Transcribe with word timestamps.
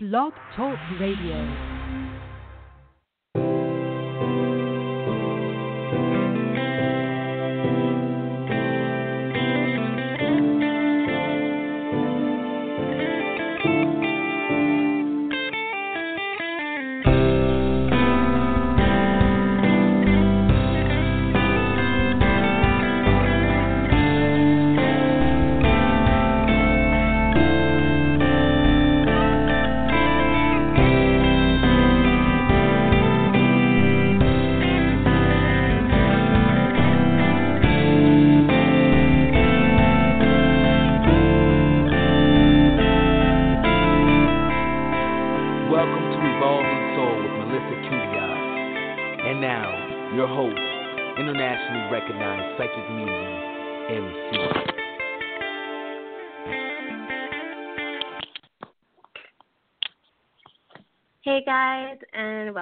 Blog 0.00 0.32
Talk 0.54 0.78
Radio. 1.00 1.77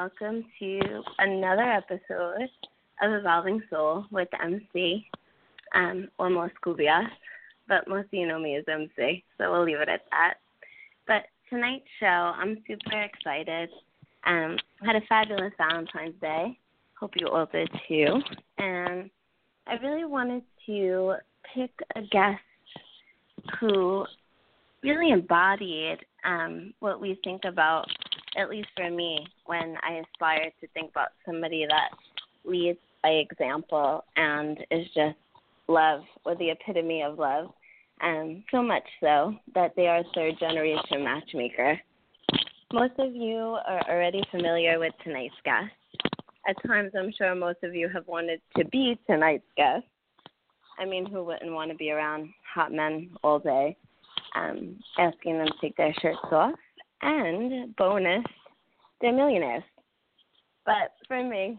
Welcome 0.07 0.45
to 0.61 1.03
another 1.19 1.63
episode 1.63 2.49
of 3.03 3.13
Evolving 3.13 3.61
Soul 3.69 4.05
with 4.13 4.29
MC, 4.41 5.05
um, 5.75 6.07
or 6.21 6.31
more 6.31 6.53
but 7.67 7.89
most 7.89 8.05
of 8.05 8.13
you 8.13 8.29
know 8.29 8.39
me 8.39 8.55
as 8.55 8.63
MC, 8.69 9.25
so 9.37 9.51
we'll 9.51 9.65
leave 9.65 9.81
it 9.81 9.89
at 9.89 10.03
that. 10.13 10.35
But 11.09 11.25
tonight's 11.51 11.89
show, 11.99 12.07
I'm 12.07 12.63
super 12.69 13.03
excited. 13.03 13.69
Um, 14.25 14.57
had 14.85 14.95
a 14.95 15.01
fabulous 15.09 15.53
Valentine's 15.59 16.21
Day. 16.21 16.57
Hope 17.01 17.11
you 17.17 17.27
all 17.27 17.47
did 17.47 17.69
too. 17.89 18.21
And 18.59 19.11
I 19.67 19.75
really 19.83 20.05
wanted 20.05 20.45
to 20.67 21.15
pick 21.53 21.73
a 21.97 22.03
guest 22.03 22.39
who 23.59 24.05
really 24.85 25.11
embodied 25.11 25.99
um, 26.25 26.75
what 26.79 27.01
we 27.01 27.19
think 27.25 27.43
about, 27.45 27.89
at 28.37 28.51
least 28.51 28.69
for 28.77 28.91
me, 28.91 29.27
when 29.47 29.77
I 29.83 30.03
aspire 30.03 30.51
to 30.61 30.67
think 30.69 30.91
about 30.91 31.09
somebody 31.25 31.67
that 31.69 31.91
leads 32.45 32.79
by 33.03 33.11
example 33.11 34.05
and 34.17 34.59
is 34.71 34.87
just 34.95 35.17
love 35.69 36.03
or 36.25 36.37
the 36.37 36.51
epitome 36.51 37.03
of 37.03 37.19
love. 37.19 37.51
Um, 38.03 38.45
so 38.51 38.63
much 38.63 38.83
so 39.01 39.35
that 39.55 39.73
they 39.75 39.87
are 39.87 39.99
a 39.99 40.05
third 40.15 40.35
generation 40.39 41.03
matchmaker. 41.03 41.81
Most 42.73 42.93
of 42.99 43.15
you 43.15 43.59
are 43.67 43.83
already 43.89 44.23
familiar 44.31 44.79
with 44.79 44.93
tonight's 45.03 45.35
guest. 45.45 45.73
At 46.49 46.57
times, 46.67 46.93
I'm 46.97 47.13
sure 47.17 47.35
most 47.35 47.59
of 47.63 47.75
you 47.75 47.89
have 47.89 48.07
wanted 48.07 48.41
to 48.57 48.65
be 48.67 48.99
tonight's 49.07 49.45
guest. 49.57 49.85
I 50.79 50.85
mean, 50.85 51.07
who 51.07 51.25
wouldn't 51.25 51.53
want 51.53 51.71
to 51.71 51.77
be 51.77 51.91
around 51.91 52.29
hot 52.55 52.71
men 52.71 53.11
all 53.25 53.39
day, 53.39 53.77
um, 54.35 54.79
asking 54.99 55.39
them 55.39 55.47
to 55.47 55.55
take 55.61 55.77
their 55.77 55.95
shirts 56.03 56.19
off? 56.31 56.53
And 57.07 57.75
bonus, 57.77 58.25
they're 59.01 59.13
millionaires. 59.13 59.63
But 60.65 60.95
for 61.07 61.23
me, 61.23 61.57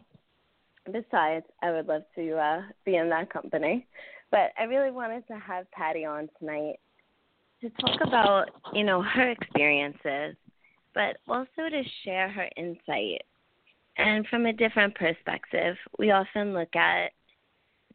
besides, 0.91 1.45
I 1.63 1.71
would 1.71 1.87
love 1.87 2.03
to 2.15 2.35
uh, 2.35 2.61
be 2.83 2.97
in 2.97 3.09
that 3.11 3.31
company. 3.31 3.87
But 4.29 4.51
I 4.59 4.63
really 4.63 4.91
wanted 4.91 5.25
to 5.27 5.39
have 5.39 5.71
Patti 5.71 6.03
on 6.03 6.27
tonight 6.37 6.75
to 7.61 7.69
talk 7.81 8.01
about, 8.05 8.49
you 8.73 8.83
know, 8.83 9.01
her 9.01 9.29
experiences, 9.31 10.35
but 10.93 11.15
also 11.29 11.69
to 11.69 11.81
share 12.03 12.29
her 12.29 12.49
insight. 12.57 13.21
And 13.97 14.27
from 14.27 14.47
a 14.47 14.53
different 14.53 14.95
perspective, 14.95 15.77
we 15.97 16.11
often 16.11 16.53
look 16.53 16.75
at 16.75 17.11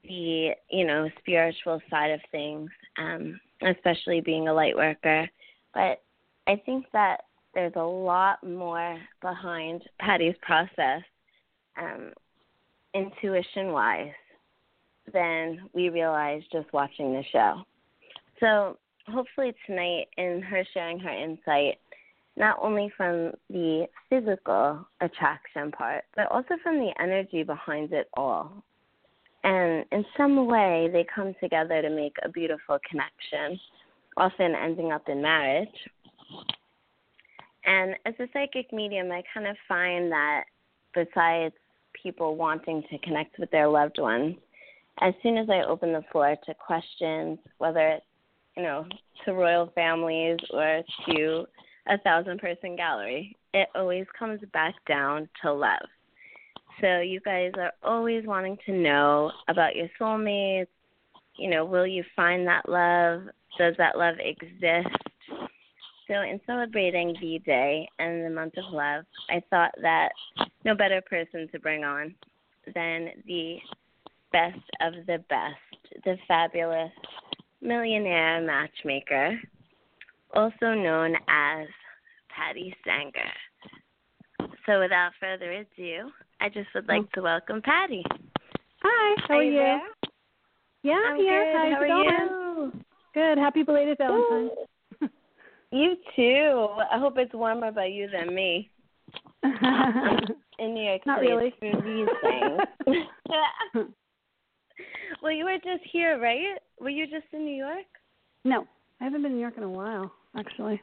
the, 0.05 0.53
you 0.71 0.87
know, 0.87 1.11
spiritual 1.19 1.83
side 1.91 2.13
of 2.13 2.21
things, 2.31 2.71
um, 2.97 3.39
especially 3.61 4.23
being 4.23 4.49
a 4.49 4.55
light 4.55 4.75
worker. 4.75 5.29
But 5.75 6.03
I 6.47 6.57
think 6.65 6.87
that 6.95 7.25
there's 7.55 7.73
a 7.77 7.83
lot 7.83 8.43
more 8.47 8.99
behind 9.21 9.83
Patti's 10.01 10.37
process, 10.43 11.03
um, 11.81 12.13
intuition 12.95 13.73
wise 13.73 14.13
than 15.13 15.61
we 15.75 15.89
realized 15.89 16.47
just 16.53 16.73
watching 16.73 17.13
the 17.13 17.23
show. 17.33 17.63
So, 18.41 18.77
hopefully, 19.09 19.55
tonight, 19.67 20.07
in 20.17 20.43
her 20.43 20.65
sharing 20.73 20.99
her 20.99 21.11
insight, 21.11 21.79
not 22.37 22.59
only 22.63 22.91
from 22.97 23.33
the 23.51 23.87
physical 24.09 24.87
attraction 25.01 25.71
part, 25.71 26.05
but 26.17 26.31
also 26.31 26.55
from 26.63 26.79
the 26.79 26.93
energy 27.01 27.43
behind 27.43 27.93
it 27.93 28.09
all. 28.15 28.63
And 29.45 29.85
in 29.93 30.05
some 30.17 30.47
way, 30.47 30.89
they 30.93 31.05
come 31.15 31.35
together 31.41 31.83
to 31.83 31.91
make 31.91 32.17
a 32.23 32.29
beautiful 32.29 32.79
connection, 32.89 33.59
often 34.17 34.55
ending 34.55 34.93
up 34.93 35.09
in 35.09 35.21
marriage. 35.21 35.69
And 37.65 37.95
as 38.07 38.15
a 38.19 38.27
psychic 38.33 38.73
medium, 38.73 39.11
I 39.13 39.23
kind 39.33 39.47
of 39.47 39.57
find 39.69 40.11
that 40.11 40.45
besides 40.95 41.55
people 42.01 42.37
wanting 42.37 42.83
to 42.91 42.99
connect 42.99 43.39
with 43.39 43.51
their 43.51 43.69
loved 43.69 43.99
ones, 43.99 44.37
as 45.01 45.15
soon 45.23 45.39
as 45.39 45.49
I 45.49 45.63
open 45.63 45.93
the 45.93 46.05
floor 46.11 46.37
to 46.47 46.55
questions, 46.55 47.39
whether 47.59 47.89
it's 47.89 48.07
you 48.57 48.63
know 48.63 48.85
to 49.25 49.33
royal 49.33 49.71
families 49.75 50.39
or 50.53 50.83
to 51.07 51.47
a 51.89 51.99
thousand 51.99 52.41
person 52.41 52.77
gallery, 52.77 53.37
it 53.55 53.69
always 53.75 54.07
comes 54.19 54.41
back 54.53 54.75
down 54.87 55.29
to 55.43 55.53
love. 55.53 55.89
So 56.81 57.01
you 57.01 57.21
guys 57.21 57.53
are 57.59 57.73
always 57.83 58.27
wanting 58.27 58.59
to 58.67 58.73
know 58.73 59.31
about 59.49 59.77
your 59.77 59.89
soulmates. 60.01 60.67
You 61.37 61.51
know, 61.51 61.65
will 61.65 61.87
you 61.87 62.05
find 62.15 62.47
that 62.47 62.69
love? 62.69 63.23
Does 63.59 63.75
that 63.79 63.97
love 63.97 64.17
exist? 64.21 64.89
So, 66.13 66.21
in 66.21 66.41
celebrating 66.47 67.17
V 67.19 67.39
Day 67.39 67.89
and 67.99 68.23
the 68.23 68.29
month 68.29 68.59
of 68.59 68.71
love, 68.71 69.05
I 69.31 69.43
thought 69.49 69.73
that 69.81 70.11
no 70.63 70.75
better 70.75 71.01
person 71.01 71.49
to 71.53 71.59
bring 71.59 71.85
on 71.85 72.15
than 72.75 73.09
the 73.27 73.57
best 74.31 74.61
of 74.83 74.93
the 75.07 75.25
best, 75.31 76.05
the 76.05 76.17
fabulous 76.29 76.93
millionaire 77.63 78.43
matchmaker, 78.43 79.41
also 80.35 80.75
known 80.75 81.15
as 81.29 81.67
Patti 82.37 82.75
Stanger. 82.83 84.51
So, 84.67 84.81
without 84.81 85.13
further 85.19 85.51
ado, 85.53 86.11
I 86.43 86.51
just 86.51 86.69
would 86.75 86.89
like 86.89 87.11
to 87.13 87.23
welcome 87.23 87.63
Patti. 87.63 88.05
Hi, 88.83 89.23
how 89.29 89.35
are, 89.37 89.43
you 89.43 89.53
you? 89.53 89.81
Yeah, 90.83 91.01
I'm 91.07 91.17
here. 91.17 91.45
good. 91.45 91.57
How's 91.57 91.73
How 91.73 91.83
it 91.83 91.91
are 91.91 92.69
going? 92.69 92.85
Good. 93.15 93.39
Happy 93.39 93.63
belated 93.63 93.97
Valentine's. 93.97 94.51
You 95.73 95.97
too. 96.15 96.69
I 96.93 96.99
hope 96.99 97.15
it's 97.17 97.33
warmer 97.33 97.73
by 97.73 97.87
you 97.87 98.09
than 98.11 98.35
me. 98.35 98.71
In 99.43 100.75
New 100.75 100.85
York 100.85 101.01
Not 101.07 101.19
City, 101.21 101.33
really. 101.33 101.47
it's 101.49 101.59
freezing. 101.59 102.59
well, 105.23 105.33
you 105.33 105.45
were 105.45 105.57
just 105.57 105.83
here, 105.91 106.21
right? 106.21 106.59
Were 106.81 106.91
you 106.91 107.07
just 107.07 107.25
in 107.33 107.45
New 107.45 107.57
York? 107.57 107.87
no, 108.45 108.67
I 109.01 109.05
haven't 109.05 109.23
been 109.23 109.33
in 109.33 109.37
New 109.39 109.43
York 109.43 109.55
in 109.57 109.63
a 109.65 109.69
while, 109.69 110.13
actually. 110.37 110.81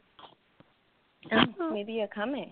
Oh, 1.32 1.72
maybe 1.72 1.94
you're 1.94 2.08
coming. 2.08 2.52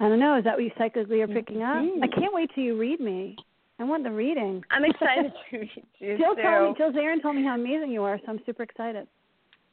I 0.00 0.08
don't 0.08 0.18
know. 0.20 0.36
Is 0.38 0.44
that 0.44 0.54
what 0.54 0.62
you 0.64 0.70
psychically 0.78 1.20
are 1.22 1.28
picking 1.28 1.62
up? 1.62 1.76
Mhm. 1.82 2.02
I 2.02 2.08
can't 2.08 2.32
wait 2.34 2.50
till 2.54 2.64
you 2.64 2.76
read 2.78 3.00
me. 3.00 3.36
I 3.80 3.84
want 3.84 4.04
the 4.04 4.10
reading. 4.12 4.62
I'm 4.70 4.84
excited 4.84 5.32
to 5.50 5.58
meet 5.58 5.70
you 5.98 6.16
Jill 6.18 6.34
too. 6.36 6.42
told 6.42 6.70
me, 6.70 6.74
Jill 6.78 6.92
Zarin 6.92 7.22
told 7.22 7.36
me 7.36 7.42
how 7.44 7.54
amazing 7.54 7.90
you 7.90 8.02
are, 8.04 8.18
so 8.18 8.24
I'm 8.28 8.40
super 8.46 8.62
excited. 8.62 9.08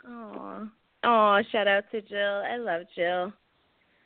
Aw. 0.08 0.68
Aw, 1.04 1.42
shout 1.52 1.68
out 1.68 1.84
to 1.92 2.02
Jill. 2.02 2.44
I 2.46 2.58
love 2.58 2.84
Jill 2.96 3.34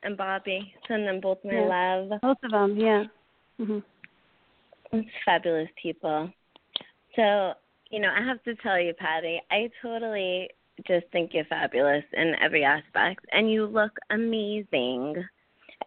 and 0.04 0.16
Bobby. 0.16 0.74
Send 0.88 1.08
them 1.08 1.20
both 1.20 1.44
my 1.44 1.52
Yeah. 1.52 2.00
love. 2.10 2.22
Both 2.22 2.44
of 2.44 2.52
them, 2.52 2.78
yeah. 2.78 3.06
Mhm. 3.60 3.84
Fabulous 5.26 5.70
people. 5.76 6.32
So, 7.16 7.54
you 7.90 8.00
know, 8.00 8.12
I 8.12 8.22
have 8.22 8.42
to 8.44 8.56
tell 8.56 8.80
you, 8.80 8.94
Patti, 8.94 9.42
I 9.52 9.70
totally 9.82 10.50
just 10.86 11.08
think 11.08 11.34
you're 11.34 11.46
fabulous 11.46 12.04
in 12.14 12.36
every 12.42 12.64
aspect, 12.64 13.26
and 13.32 13.52
you 13.52 13.66
look 13.66 13.98
amazing. 14.10 15.26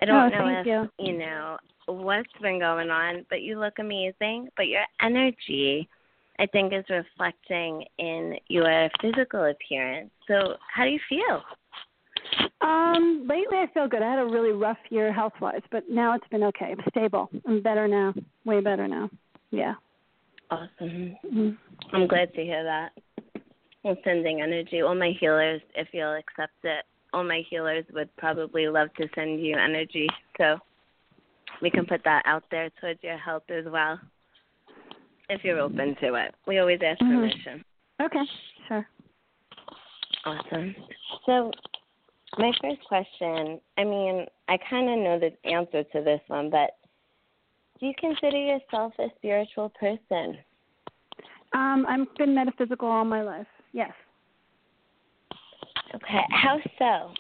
I 0.01 0.05
don't 0.05 0.27
Oh, 0.27 0.29
know 0.29 0.47
if 0.47 0.67
you. 0.99 1.13
know 1.13 1.59
what's 1.87 2.33
been 2.41 2.59
going 2.59 2.91
on, 2.91 3.25
but 3.31 3.43
you 3.43 3.59
look 3.59 3.79
amazing. 3.79 4.49
But 4.57 4.69
your 4.69 4.85
energy, 5.01 5.89
I 6.39 6.47
think, 6.47 6.73
is 6.73 6.85
reflecting 6.89 7.85
in 7.99 8.37
your 8.49 8.89
physical 9.01 9.45
appearance. 9.45 10.11
So, 10.27 10.55
how 10.75 10.85
do 10.85 10.91
you 10.91 11.01
feel? 11.09 11.43
Um, 12.61 13.27
lately 13.29 13.59
I 13.59 13.67
feel 13.73 13.89
good. 13.89 14.03
I 14.03 14.11
had 14.11 14.19
a 14.19 14.25
really 14.25 14.53
rough 14.53 14.79
year 14.91 15.13
health 15.13 15.33
wise, 15.41 15.63
but 15.71 15.85
now 15.89 16.15
it's 16.15 16.27
been 16.31 16.43
okay. 16.45 16.75
I'm 16.77 16.85
stable. 16.91 17.31
I'm 17.47 17.63
better 17.63 17.87
now. 17.87 18.13
Way 18.45 18.61
better 18.61 18.89
now. 18.89 19.11
Yeah. 19.51 19.75
Awesome. 20.51 21.17
Mm-hmm. 21.25 21.51
I'm 21.95 22.07
glad 22.07 22.33
to 22.35 22.43
hear 22.43 22.65
that. 22.65 22.91
I'm 23.85 23.97
sending 24.05 24.41
energy. 24.41 24.83
All 24.83 24.95
my 24.95 25.13
healers, 25.19 25.61
if 25.75 25.89
you'll 25.93 26.15
accept 26.17 26.53
it, 26.65 26.85
all 27.13 27.25
my 27.25 27.43
healers 27.49 27.85
would 27.93 28.15
probably 28.17 28.69
love 28.69 28.89
to 29.01 29.09
send 29.15 29.41
you 29.41 29.57
energy. 29.57 30.09
So 30.37 30.59
we 31.63 31.71
can 31.71 31.87
put 31.87 32.03
that 32.05 32.23
out 32.27 32.45
there 32.51 32.71
towards 32.81 33.03
your 33.03 33.19
health 33.19 33.45
as 33.51 33.65
well. 33.67 34.01
If 35.29 35.45
you're 35.45 35.61
open 35.61 35.95
to 36.01 36.15
it. 36.15 36.35
We 36.47 36.59
always 36.59 36.81
ask 36.83 37.01
Mhm. 37.01 37.09
permission. 37.09 37.65
Okay. 38.01 38.25
Sure. 38.67 38.89
Awesome. 40.25 40.75
So, 41.27 41.51
my 42.39 42.53
first 42.61 42.83
question 42.85 43.61
I 43.77 43.85
mean, 43.85 44.27
I 44.49 44.57
kind 44.57 44.89
of 44.89 44.99
know 44.99 45.19
the 45.19 45.33
answer 45.47 45.85
to 45.85 46.01
this 46.03 46.21
one, 46.29 46.51
but 46.51 46.77
do 47.79 47.87
you 47.87 47.95
consider 47.99 48.37
yourself 48.37 48.93
a 48.99 49.09
spiritual 49.17 49.71
person? 49.71 50.39
Um, 51.53 51.87
I've 51.89 52.13
been 52.17 52.35
metaphysical 52.35 52.89
all 52.89 53.05
my 53.05 53.23
life. 53.23 53.47
Yes. 53.73 53.93
Okay. 55.95 56.25
How 56.31 56.61
so? 56.79 57.15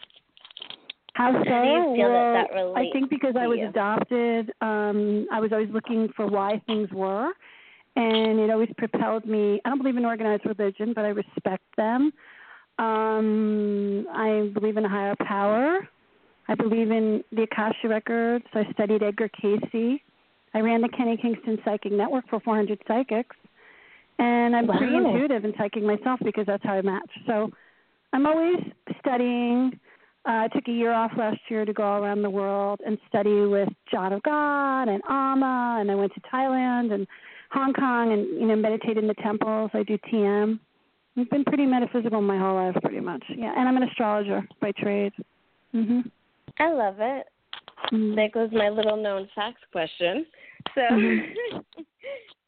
How 1.14 1.32
so? 1.32 1.44
do 1.44 1.50
you 1.50 1.96
feel 1.96 2.12
well, 2.12 2.32
that 2.32 2.76
I 2.76 2.90
think 2.92 3.10
because 3.10 3.34
I 3.36 3.46
was 3.46 3.58
you? 3.58 3.68
adopted, 3.68 4.52
um, 4.60 5.26
I 5.32 5.40
was 5.40 5.52
always 5.52 5.70
looking 5.70 6.08
for 6.14 6.26
why 6.26 6.60
things 6.66 6.90
were, 6.92 7.32
and 7.98 8.38
it 8.38 8.48
always 8.48 8.70
propelled 8.78 9.26
me. 9.26 9.60
I 9.64 9.70
don't 9.70 9.78
believe 9.78 9.96
in 9.96 10.04
organized 10.04 10.46
religion, 10.46 10.92
but 10.94 11.04
I 11.04 11.08
respect 11.08 11.64
them. 11.76 12.12
Um, 12.78 14.06
I 14.14 14.50
believe 14.54 14.76
in 14.76 14.84
a 14.84 14.88
higher 14.88 15.16
power. 15.26 15.80
I 16.46 16.54
believe 16.54 16.92
in 16.92 17.24
the 17.32 17.42
Akashic 17.42 17.90
records. 17.90 18.44
I 18.54 18.70
studied 18.72 19.02
Edgar 19.02 19.28
Cayce. 19.28 20.00
I 20.54 20.60
ran 20.60 20.80
the 20.80 20.88
Kenny 20.88 21.16
Kingston 21.16 21.58
Psychic 21.64 21.90
Network 21.90 22.28
for 22.30 22.38
400 22.38 22.78
psychics, 22.86 23.36
and 24.20 24.54
I'm 24.54 24.68
pretty 24.68 24.94
intuitive 24.94 25.44
in 25.44 25.52
psychic 25.58 25.82
myself 25.82 26.20
because 26.24 26.46
that's 26.46 26.62
how 26.62 26.74
I 26.74 26.82
match. 26.82 27.10
So 27.26 27.50
I'm 28.12 28.26
always 28.26 28.60
studying. 29.00 29.72
Uh, 30.24 30.46
I 30.46 30.48
took 30.54 30.68
a 30.68 30.72
year 30.72 30.92
off 30.92 31.10
last 31.18 31.40
year 31.48 31.64
to 31.64 31.72
go 31.72 31.82
all 31.82 32.02
around 32.02 32.22
the 32.22 32.30
world 32.30 32.80
and 32.86 32.96
study 33.08 33.44
with 33.44 33.68
John 33.90 34.12
of 34.12 34.22
God 34.22 34.84
and 34.84 35.02
Amma, 35.08 35.78
and 35.80 35.90
I 35.90 35.96
went 35.96 36.14
to 36.14 36.20
Thailand 36.32 36.92
and 36.92 37.06
Hong 37.50 37.72
Kong 37.72 38.12
and 38.12 38.26
you 38.40 38.46
know 38.46 38.56
meditate 38.56 38.98
in 38.98 39.06
the 39.06 39.14
temples. 39.14 39.70
I 39.74 39.82
do 39.82 39.98
TM. 40.12 40.58
I've 41.16 41.30
been 41.30 41.44
pretty 41.44 41.66
metaphysical 41.66 42.20
my 42.20 42.38
whole 42.38 42.54
life, 42.54 42.76
pretty 42.82 43.00
much. 43.00 43.24
Yeah, 43.28 43.52
and 43.56 43.68
I'm 43.68 43.76
an 43.76 43.82
astrologer 43.88 44.46
by 44.60 44.72
trade. 44.72 45.12
Mhm. 45.74 46.10
I 46.58 46.72
love 46.72 46.96
it. 47.00 47.26
Mhm. 47.90 48.14
There 48.14 48.28
goes 48.28 48.50
my 48.52 48.68
little 48.68 48.96
known 48.96 49.26
facts 49.34 49.62
question. 49.72 50.26
So, 50.74 50.80
Mhm. 50.80 51.64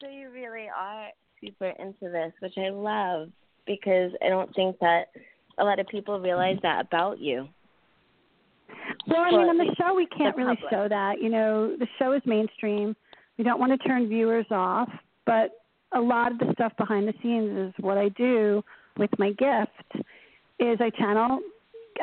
so 0.01 0.07
you 0.07 0.29
really 0.29 0.69
are 0.69 1.09
super 1.41 1.73
into 1.79 2.09
this, 2.09 2.33
which 2.39 2.57
I 2.57 2.69
love 2.69 3.29
because 3.65 4.11
I 4.23 4.29
don't 4.29 4.53
think 4.55 4.77
that 4.79 5.09
a 5.57 5.63
lot 5.63 5.79
of 5.79 5.87
people 5.87 6.19
realize 6.19 6.59
that 6.61 6.85
about 6.85 7.19
you. 7.19 7.47
Well, 9.07 9.21
I 9.21 9.31
mean, 9.31 9.49
on 9.49 9.57
the 9.57 9.73
show 9.75 9.93
we 9.93 10.05
can't 10.07 10.35
the 10.35 10.43
really 10.43 10.55
public. 10.55 10.71
show 10.71 10.87
that. 10.87 11.21
You 11.21 11.29
know, 11.29 11.75
the 11.75 11.87
show 11.99 12.13
is 12.13 12.21
mainstream. 12.25 12.95
We 13.37 13.43
don't 13.43 13.59
want 13.59 13.71
to 13.71 13.87
turn 13.87 14.07
viewers 14.07 14.45
off, 14.51 14.89
but 15.25 15.51
a 15.93 15.99
lot 15.99 16.31
of 16.31 16.39
the 16.39 16.51
stuff 16.53 16.73
behind 16.77 17.07
the 17.07 17.13
scenes 17.21 17.57
is 17.57 17.73
what 17.83 17.97
I 17.97 18.09
do 18.09 18.63
with 18.97 19.09
my 19.17 19.31
gift. 19.31 20.05
Is 20.59 20.77
I 20.79 20.91
channel, 20.91 21.39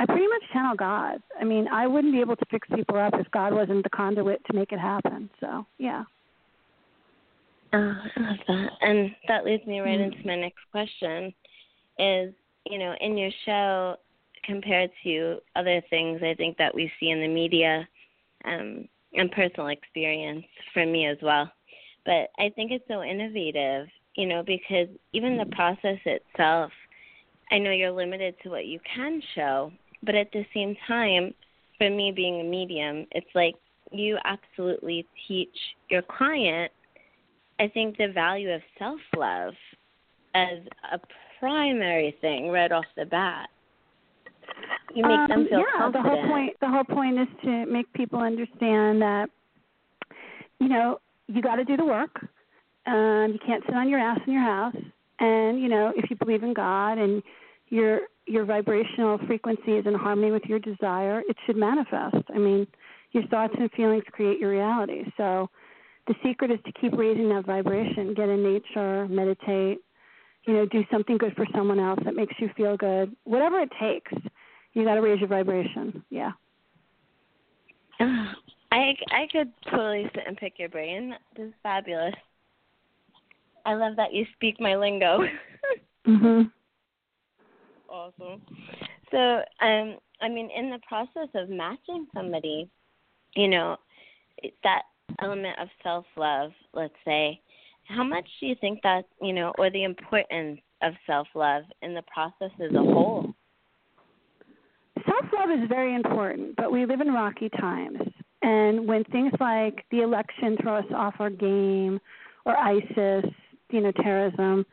I 0.00 0.06
pretty 0.06 0.26
much 0.26 0.42
channel 0.52 0.74
God. 0.74 1.22
I 1.40 1.44
mean, 1.44 1.68
I 1.68 1.86
wouldn't 1.86 2.12
be 2.12 2.20
able 2.20 2.36
to 2.36 2.44
fix 2.50 2.66
people 2.74 2.96
up 2.96 3.14
if 3.14 3.30
God 3.30 3.52
wasn't 3.52 3.84
the 3.84 3.90
conduit 3.90 4.44
to 4.46 4.52
make 4.52 4.72
it 4.72 4.80
happen. 4.80 5.30
So, 5.40 5.64
yeah. 5.78 6.04
Oh, 7.72 7.78
I 8.16 8.20
love 8.20 8.36
that. 8.48 8.70
And 8.80 9.14
that 9.28 9.44
leads 9.44 9.66
me 9.66 9.80
right 9.80 10.00
into 10.00 10.26
my 10.26 10.36
next 10.36 10.58
question 10.72 11.32
is, 11.98 12.32
you 12.66 12.78
know, 12.78 12.94
in 13.00 13.16
your 13.16 13.30
show 13.44 13.96
compared 14.44 14.90
to 15.04 15.38
other 15.54 15.82
things 15.90 16.20
I 16.22 16.34
think 16.34 16.56
that 16.56 16.74
we 16.74 16.90
see 16.98 17.10
in 17.10 17.20
the 17.20 17.28
media, 17.28 17.86
um, 18.44 18.88
and 19.14 19.30
personal 19.32 19.68
experience 19.68 20.44
for 20.72 20.84
me 20.86 21.06
as 21.06 21.18
well. 21.22 21.50
But 22.04 22.30
I 22.38 22.50
think 22.54 22.70
it's 22.70 22.84
so 22.88 23.02
innovative, 23.02 23.86
you 24.16 24.26
know, 24.26 24.42
because 24.42 24.88
even 25.12 25.36
the 25.36 25.46
process 25.54 25.98
itself, 26.04 26.70
I 27.50 27.58
know 27.58 27.70
you're 27.70 27.90
limited 27.90 28.34
to 28.42 28.50
what 28.50 28.66
you 28.66 28.80
can 28.94 29.22
show, 29.34 29.72
but 30.02 30.14
at 30.14 30.30
the 30.32 30.44
same 30.54 30.76
time, 30.86 31.34
for 31.78 31.90
me 31.90 32.12
being 32.14 32.40
a 32.40 32.44
medium, 32.44 33.06
it's 33.12 33.34
like 33.34 33.54
you 33.90 34.18
absolutely 34.24 35.06
teach 35.26 35.56
your 35.88 36.02
client 36.02 36.72
I 37.60 37.68
think 37.68 37.96
the 37.96 38.08
value 38.08 38.52
of 38.52 38.60
self 38.78 39.00
love 39.16 39.54
as 40.34 40.58
a 40.92 41.00
primary 41.40 42.16
thing 42.20 42.50
right 42.50 42.70
off 42.70 42.84
the 42.96 43.04
bat. 43.04 43.48
You 44.94 45.02
make 45.04 45.28
them 45.28 45.40
Um, 45.40 45.46
feel 45.48 45.58
yeah, 45.60 45.64
confident. 45.76 45.92
the 46.04 46.08
whole 46.10 46.26
point 46.28 46.56
the 46.60 46.68
whole 46.68 46.84
point 46.84 47.18
is 47.18 47.28
to 47.44 47.66
make 47.66 47.92
people 47.92 48.20
understand 48.20 49.02
that 49.02 49.30
you 50.60 50.68
know, 50.68 50.98
you 51.28 51.40
got 51.42 51.56
to 51.56 51.64
do 51.64 51.76
the 51.76 51.84
work. 51.84 52.14
Um 52.86 53.32
you 53.32 53.38
can't 53.46 53.62
sit 53.66 53.74
on 53.74 53.88
your 53.88 54.00
ass 54.00 54.18
in 54.26 54.32
your 54.32 54.42
house 54.42 54.76
and 55.18 55.60
you 55.60 55.68
know, 55.68 55.92
if 55.96 56.10
you 56.10 56.16
believe 56.16 56.42
in 56.42 56.54
God 56.54 56.98
and 56.98 57.22
your 57.68 58.00
your 58.26 58.44
vibrational 58.44 59.18
frequency 59.26 59.72
is 59.72 59.86
in 59.86 59.94
harmony 59.94 60.30
with 60.30 60.44
your 60.44 60.58
desire, 60.58 61.22
it 61.28 61.36
should 61.46 61.56
manifest. 61.56 62.16
I 62.34 62.38
mean, 62.38 62.66
your 63.12 63.26
thoughts 63.28 63.54
and 63.58 63.70
feelings 63.72 64.04
create 64.12 64.38
your 64.38 64.50
reality. 64.50 65.04
So 65.16 65.48
the 66.06 66.14
secret 66.22 66.50
is 66.50 66.58
to 66.66 66.72
keep 66.72 66.92
raising 66.92 67.28
that 67.30 67.46
vibration, 67.46 68.14
get 68.14 68.28
in 68.28 68.42
nature, 68.42 69.06
meditate, 69.08 69.78
you 70.46 70.54
know, 70.54 70.66
do 70.66 70.84
something 70.90 71.16
good 71.18 71.34
for 71.36 71.46
someone 71.54 71.78
else 71.80 72.00
that 72.04 72.14
makes 72.14 72.34
you 72.38 72.50
feel 72.56 72.76
good. 72.76 73.14
Whatever 73.24 73.60
it 73.60 73.70
takes, 73.80 74.12
you 74.74 74.84
got 74.84 74.94
to 74.94 75.00
raise 75.00 75.20
your 75.20 75.28
vibration. 75.28 76.02
Yeah. 76.10 76.32
I 78.00 78.94
I 79.10 79.26
could 79.32 79.52
totally 79.70 80.08
sit 80.14 80.24
and 80.26 80.36
pick 80.36 80.58
your 80.58 80.68
brain. 80.68 81.14
This 81.36 81.48
is 81.48 81.54
fabulous. 81.62 82.14
I 83.64 83.74
love 83.74 83.96
that 83.96 84.12
you 84.12 84.24
speak 84.34 84.60
my 84.60 84.76
lingo. 84.76 85.20
Mhm. 86.06 86.50
awesome. 87.90 88.40
So, 89.10 89.42
um, 89.60 89.98
I 90.22 90.28
mean, 90.28 90.48
in 90.56 90.70
the 90.70 90.78
process 90.88 91.28
of 91.34 91.50
matching 91.50 92.06
somebody, 92.14 92.66
you 93.34 93.46
know, 93.48 93.76
that 94.62 94.82
element 95.20 95.58
of 95.58 95.68
self 95.82 96.06
love, 96.16 96.52
let's 96.72 96.94
say, 97.04 97.40
how 97.88 98.02
much 98.04 98.26
do 98.40 98.46
you 98.46 98.54
think 98.54 98.80
that, 98.84 99.04
you 99.20 99.34
know, 99.34 99.52
or 99.58 99.68
the 99.70 99.84
importance 99.84 100.60
of 100.80 100.94
self 101.06 101.28
love 101.34 101.64
in 101.82 101.92
the 101.94 102.02
process 102.02 102.52
as 102.58 102.72
a 102.74 102.82
whole? 102.82 103.34
Love 105.38 105.50
is 105.50 105.68
very 105.68 105.94
important, 105.94 106.56
but 106.56 106.72
we 106.72 106.84
live 106.84 107.00
in 107.00 107.12
rocky 107.12 107.48
times. 107.60 107.98
And 108.42 108.86
when 108.86 109.04
things 109.04 109.32
like 109.40 109.84
the 109.90 110.00
election 110.00 110.56
throw 110.60 110.76
us 110.76 110.84
off 110.94 111.14
our 111.18 111.30
game 111.30 112.00
or 112.44 112.56
ISIS, 112.56 113.24
you 113.70 113.80
know, 113.80 113.92
terrorism, 113.92 114.64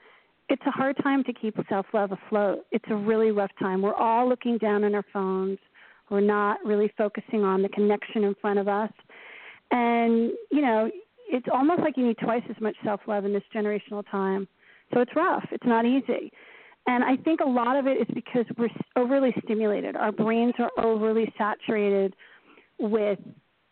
it's 0.49 0.61
a 0.65 0.71
hard 0.71 0.95
time 1.03 1.23
to 1.25 1.33
keep 1.33 1.55
self 1.69 1.85
love 1.93 2.11
afloat. 2.11 2.65
It's 2.71 2.85
a 2.89 2.95
really 2.95 3.31
rough 3.31 3.51
time. 3.59 3.81
We're 3.81 3.95
all 3.95 4.27
looking 4.29 4.57
down 4.57 4.83
on 4.83 4.95
our 4.95 5.05
phones. 5.11 5.57
We're 6.09 6.21
not 6.21 6.63
really 6.63 6.91
focusing 6.97 7.43
on 7.43 7.61
the 7.61 7.69
connection 7.69 8.23
in 8.23 8.35
front 8.35 8.59
of 8.59 8.67
us. 8.67 8.91
And, 9.71 10.31
you 10.51 10.61
know, 10.61 10.89
it's 11.27 11.47
almost 11.51 11.81
like 11.81 11.97
you 11.97 12.07
need 12.07 12.17
twice 12.19 12.43
as 12.49 12.55
much 12.61 12.75
self 12.83 13.01
love 13.07 13.25
in 13.25 13.33
this 13.33 13.43
generational 13.53 14.03
time. 14.09 14.47
So 14.93 14.99
it's 14.99 15.15
rough. 15.15 15.45
It's 15.51 15.65
not 15.65 15.85
easy. 15.85 16.31
And 16.87 17.03
I 17.03 17.15
think 17.17 17.39
a 17.39 17.49
lot 17.49 17.77
of 17.77 17.87
it 17.87 17.97
is 17.97 18.07
because 18.13 18.45
we're 18.57 18.69
overly 18.95 19.33
stimulated. 19.43 19.95
Our 19.95 20.11
brains 20.11 20.53
are 20.59 20.71
overly 20.77 21.33
saturated 21.37 22.15
with 22.79 23.19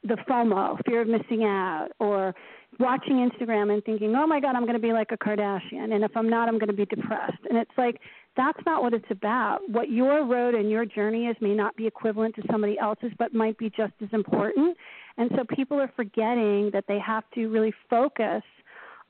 the 0.04 0.18
FOMO, 0.30 0.78
fear 0.86 1.02
of 1.02 1.08
missing 1.08 1.44
out, 1.44 1.90
or 2.00 2.34
watching 2.80 3.30
Instagram 3.30 3.72
and 3.72 3.84
thinking, 3.84 4.16
oh 4.16 4.26
my 4.26 4.40
God, 4.40 4.56
I'm 4.56 4.64
going 4.64 4.74
to 4.74 4.80
be 4.80 4.94
like 4.94 5.12
a 5.12 5.18
Kardashian. 5.18 5.94
And 5.94 6.04
if 6.04 6.12
I'm 6.16 6.30
not, 6.30 6.50
I'm 6.50 6.58
going 6.58 6.70
to 6.70 6.76
be 6.76 6.86
depressed. 6.86 7.38
And 7.50 7.58
it's 7.58 7.72
like, 7.78 8.00
that's 8.36 8.60
not 8.66 8.82
what 8.82 8.94
it's 8.94 9.06
about. 9.12 9.60
What 9.70 9.92
your 9.92 10.26
road 10.26 10.56
and 10.56 10.70
your 10.70 10.86
journey 10.86 11.28
is 11.28 11.38
may 11.40 11.54
not 11.54 11.76
be 11.76 11.86
equivalent 11.86 12.36
to 12.36 12.42
somebody 12.50 12.80
else's, 12.80 13.12
but 13.20 13.34
might 13.34 13.58
be 13.60 13.70
just 13.70 13.94
as 14.02 14.10
important. 14.12 14.76
And 15.18 15.30
so 15.36 15.44
people 15.56 15.80
are 15.80 15.92
forgetting 15.96 16.72
that 16.74 16.86
they 16.88 16.98
have 17.00 17.24
to 17.36 17.48
really 17.48 17.74
focus 17.90 18.42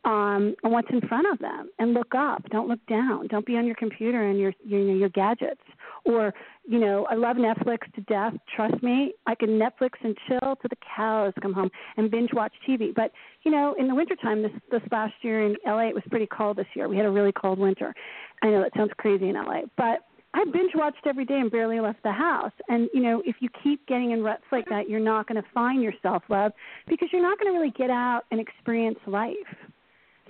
um, 0.05 0.55
what's 0.61 0.89
in 0.91 1.01
front 1.07 1.27
of 1.31 1.39
them 1.39 1.69
and 1.79 1.93
look 1.93 2.13
up. 2.15 2.43
Don't 2.49 2.67
look 2.67 2.85
down. 2.87 3.27
Don't 3.27 3.45
be 3.45 3.55
on 3.55 3.65
your 3.65 3.75
computer 3.75 4.27
and 4.27 4.37
your 4.37 4.53
you 4.65 4.79
know, 4.79 4.93
your 4.93 5.09
gadgets. 5.09 5.61
Or 6.05 6.33
you 6.67 6.79
know, 6.79 7.05
I 7.09 7.15
love 7.15 7.37
Netflix 7.37 7.91
to 7.95 8.01
death. 8.01 8.33
Trust 8.53 8.81
me, 8.83 9.13
I 9.25 9.35
can 9.35 9.59
Netflix 9.59 9.91
and 10.03 10.17
chill 10.27 10.39
till 10.39 10.69
the 10.69 10.77
cows 10.95 11.33
come 11.41 11.53
home 11.53 11.69
and 11.97 12.11
binge 12.11 12.31
watch 12.33 12.53
TV. 12.67 12.93
But 12.93 13.11
you 13.43 13.51
know, 13.51 13.75
in 13.79 13.87
the 13.87 13.95
wintertime, 13.95 14.41
this 14.41 14.51
this 14.71 14.81
last 14.91 15.13
year 15.21 15.45
in 15.45 15.55
LA, 15.65 15.89
it 15.89 15.95
was 15.95 16.03
pretty 16.09 16.27
cold 16.27 16.57
this 16.57 16.67
year. 16.75 16.89
We 16.89 16.97
had 16.97 17.05
a 17.05 17.11
really 17.11 17.31
cold 17.31 17.59
winter. 17.59 17.93
I 18.41 18.47
know 18.47 18.61
that 18.61 18.73
sounds 18.75 18.91
crazy 18.97 19.29
in 19.29 19.35
LA, 19.35 19.61
but 19.77 20.05
I 20.35 20.43
binge 20.45 20.71
watched 20.73 21.05
every 21.05 21.25
day 21.25 21.39
and 21.39 21.51
barely 21.51 21.79
left 21.79 22.01
the 22.03 22.11
house. 22.11 22.51
And 22.67 22.89
you 22.93 23.01
know, 23.01 23.21
if 23.25 23.37
you 23.39 23.49
keep 23.63 23.85
getting 23.87 24.11
in 24.11 24.23
ruts 24.23 24.43
like 24.51 24.65
that, 24.69 24.89
you're 24.89 24.99
not 24.99 25.27
going 25.27 25.41
to 25.41 25.47
find 25.53 25.81
yourself 25.81 26.23
love 26.27 26.51
because 26.87 27.09
you're 27.13 27.21
not 27.21 27.39
going 27.39 27.53
to 27.53 27.57
really 27.57 27.73
get 27.77 27.89
out 27.89 28.23
and 28.31 28.39
experience 28.41 28.99
life. 29.05 29.35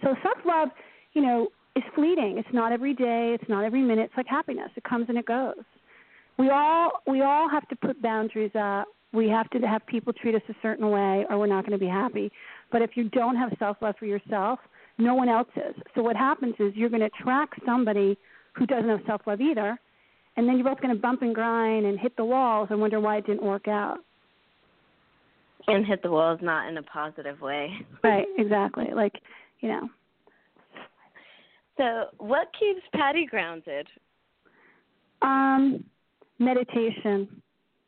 So 0.04 0.16
self 0.22 0.38
love, 0.46 0.70
you 1.14 1.22
know, 1.22 1.48
is 1.76 1.84
fleeting. 1.96 2.38
It's 2.38 2.54
not 2.54 2.72
every 2.72 2.94
day. 2.94 3.36
It's 3.40 3.50
not 3.50 3.64
every 3.64 3.82
minute. 3.82 4.06
It's 4.06 4.18
like 4.18 4.28
happiness. 4.28 4.70
It 4.76 4.84
comes 4.84 5.06
and 5.10 5.18
it 5.18 5.26
goes. 5.26 5.56
We 6.38 6.50
all 6.50 6.92
we 7.08 7.22
all 7.22 7.50
have 7.50 7.68
to 7.70 7.76
put 7.76 8.02
boundaries 8.02 8.52
up. 8.60 8.88
We 9.14 9.30
have 9.30 9.50
to 9.52 9.60
have 9.60 9.86
people 9.86 10.12
treat 10.12 10.36
us 10.36 10.42
a 10.50 10.56
certain 10.62 10.90
way, 10.90 11.26
or 11.30 11.38
we're 11.38 11.48
not 11.48 11.66
going 11.66 11.78
to 11.78 11.84
be 11.84 11.90
happy. 11.90 12.32
But 12.72 12.82
if 12.82 12.92
you 12.96 13.10
don't 13.10 13.36
have 13.36 13.52
self 13.60 13.78
love 13.82 13.96
for 14.00 14.06
yourself, 14.06 14.60
no 14.98 15.14
one 15.16 15.30
else 15.30 15.50
is. 15.56 15.76
So 15.96 16.02
what 16.02 16.16
happens 16.16 16.56
is 16.60 16.74
you're 16.76 16.90
going 16.90 17.02
to 17.02 17.10
attract 17.20 17.60
somebody 17.66 18.18
who 18.54 18.66
doesn't 18.66 18.90
have 18.90 19.02
self 19.06 19.22
love 19.28 19.42
either, 19.42 19.80
and 20.38 20.48
then 20.48 20.58
you're 20.58 20.68
both 20.68 20.82
going 20.82 20.96
to 20.96 21.00
bump 21.00 21.22
and 21.22 21.34
grind 21.34 21.86
and 21.86 22.00
hit 22.00 22.16
the 22.18 22.26
walls 22.26 22.68
and 22.72 22.80
wonder 22.82 23.00
why 23.00 23.18
it 23.18 23.26
didn't 23.26 23.44
work 23.44 23.68
out. 23.68 24.00
And 25.68 25.86
hit 25.86 26.04
the 26.04 26.12
walls 26.12 26.40
not 26.42 26.68
in 26.68 26.78
a 26.78 26.84
positive 26.84 27.40
way. 27.40 27.72
Right, 28.04 28.26
exactly. 28.38 28.88
Like, 28.94 29.14
you 29.64 29.70
know. 29.70 29.90
So, 31.78 32.06
what 32.20 32.50
keeps 32.60 32.82
Patti 32.94 33.26
grounded? 33.26 33.88
Um, 35.24 35.84
meditation. 36.38 37.42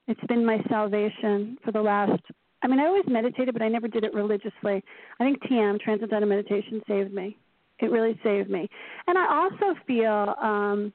It's 0.07 0.23
been 0.27 0.45
my 0.45 0.59
salvation 0.69 1.57
for 1.63 1.71
the 1.71 1.81
last 1.81 2.21
I 2.63 2.67
mean, 2.67 2.79
I 2.79 2.85
always 2.85 3.03
meditated, 3.07 3.53
but 3.53 3.61
I 3.61 3.67
never 3.67 3.87
did 3.87 4.03
it 4.03 4.13
religiously. 4.15 4.83
I 5.19 5.23
think 5.23 5.39
TM, 5.43 5.79
Transcendental 5.79 6.27
Meditation, 6.27 6.81
saved 6.87 7.13
me. 7.13 7.37
It 7.79 7.91
really 7.91 8.19
saved 8.23 8.49
me. 8.49 8.67
And 9.05 9.19
I 9.19 9.27
also 9.43 9.79
feel 9.85 10.33
um 10.41 10.93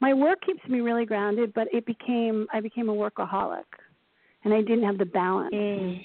my 0.00 0.14
work 0.14 0.38
keeps 0.46 0.66
me 0.68 0.80
really 0.80 1.04
grounded, 1.04 1.52
but 1.54 1.68
it 1.72 1.84
became 1.84 2.46
I 2.52 2.60
became 2.60 2.88
a 2.88 2.94
workaholic, 2.94 3.68
and 4.44 4.54
I 4.54 4.62
didn't 4.62 4.84
have 4.84 4.98
the 4.98 5.04
balance 5.04 5.52
mm. 5.52 6.00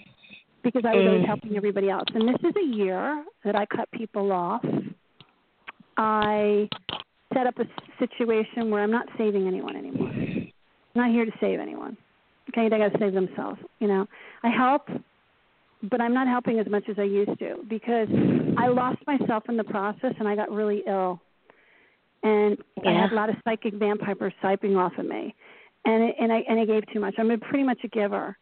Because 0.68 0.84
I 0.86 0.96
was 0.96 1.04
mm. 1.04 1.08
always 1.08 1.26
helping 1.26 1.56
everybody 1.56 1.90
else. 1.90 2.08
And 2.14 2.28
this 2.28 2.36
is 2.44 2.54
a 2.58 2.76
year 2.76 3.24
that 3.46 3.56
I 3.56 3.66
cut 3.66 3.90
people 3.92 4.34
off. 4.34 4.62
I 5.96 6.68
set 7.34 7.48
up 7.48 7.56
a 7.58 7.66
situation 8.00 8.70
where 8.70 8.84
I'm 8.84 8.92
not 8.92 9.08
saving 9.18 9.48
anyone 9.48 9.78
anymore. 9.78 10.10
I'm 10.10 10.52
not 10.94 11.12
here 11.12 11.24
to 11.24 11.32
save 11.40 11.62
anyone. 11.62 11.96
Okay, 12.50 12.68
they 12.68 12.78
got 12.78 12.92
to 12.92 13.00
save 13.00 13.14
themselves. 13.14 13.60
You 13.80 13.88
know, 13.88 14.08
I 14.44 14.50
help, 14.50 14.90
but 15.90 16.02
I'm 16.02 16.14
not 16.14 16.28
helping 16.28 16.60
as 16.60 16.68
much 16.68 16.84
as 16.90 16.98
I 17.00 17.04
used 17.04 17.40
to 17.40 17.56
because 17.70 18.10
I 18.58 18.68
lost 18.68 19.00
myself 19.08 19.44
in 19.48 19.56
the 19.56 19.64
process 19.64 20.14
and 20.20 20.28
I 20.28 20.36
got 20.36 20.52
really 20.52 20.84
ill, 20.86 21.22
and 22.24 22.58
yeah. 22.84 22.90
I 22.90 23.02
had 23.02 23.12
a 23.14 23.16
lot 23.16 23.30
of 23.30 23.36
psychic 23.46 23.74
vampires 23.76 24.34
siping 24.44 24.78
off 24.78 24.94
of 24.98 25.06
me, 25.06 25.34
and 25.86 26.04
it, 26.04 26.16
and 26.20 26.32
I 26.32 26.44
and 26.50 26.60
I 26.60 26.66
gave 26.66 26.84
too 26.92 27.00
much. 27.00 27.16
I'm 27.18 27.32
a, 27.32 27.38
pretty 27.38 27.64
much 27.64 27.80
a 27.84 27.88
giver, 27.88 28.38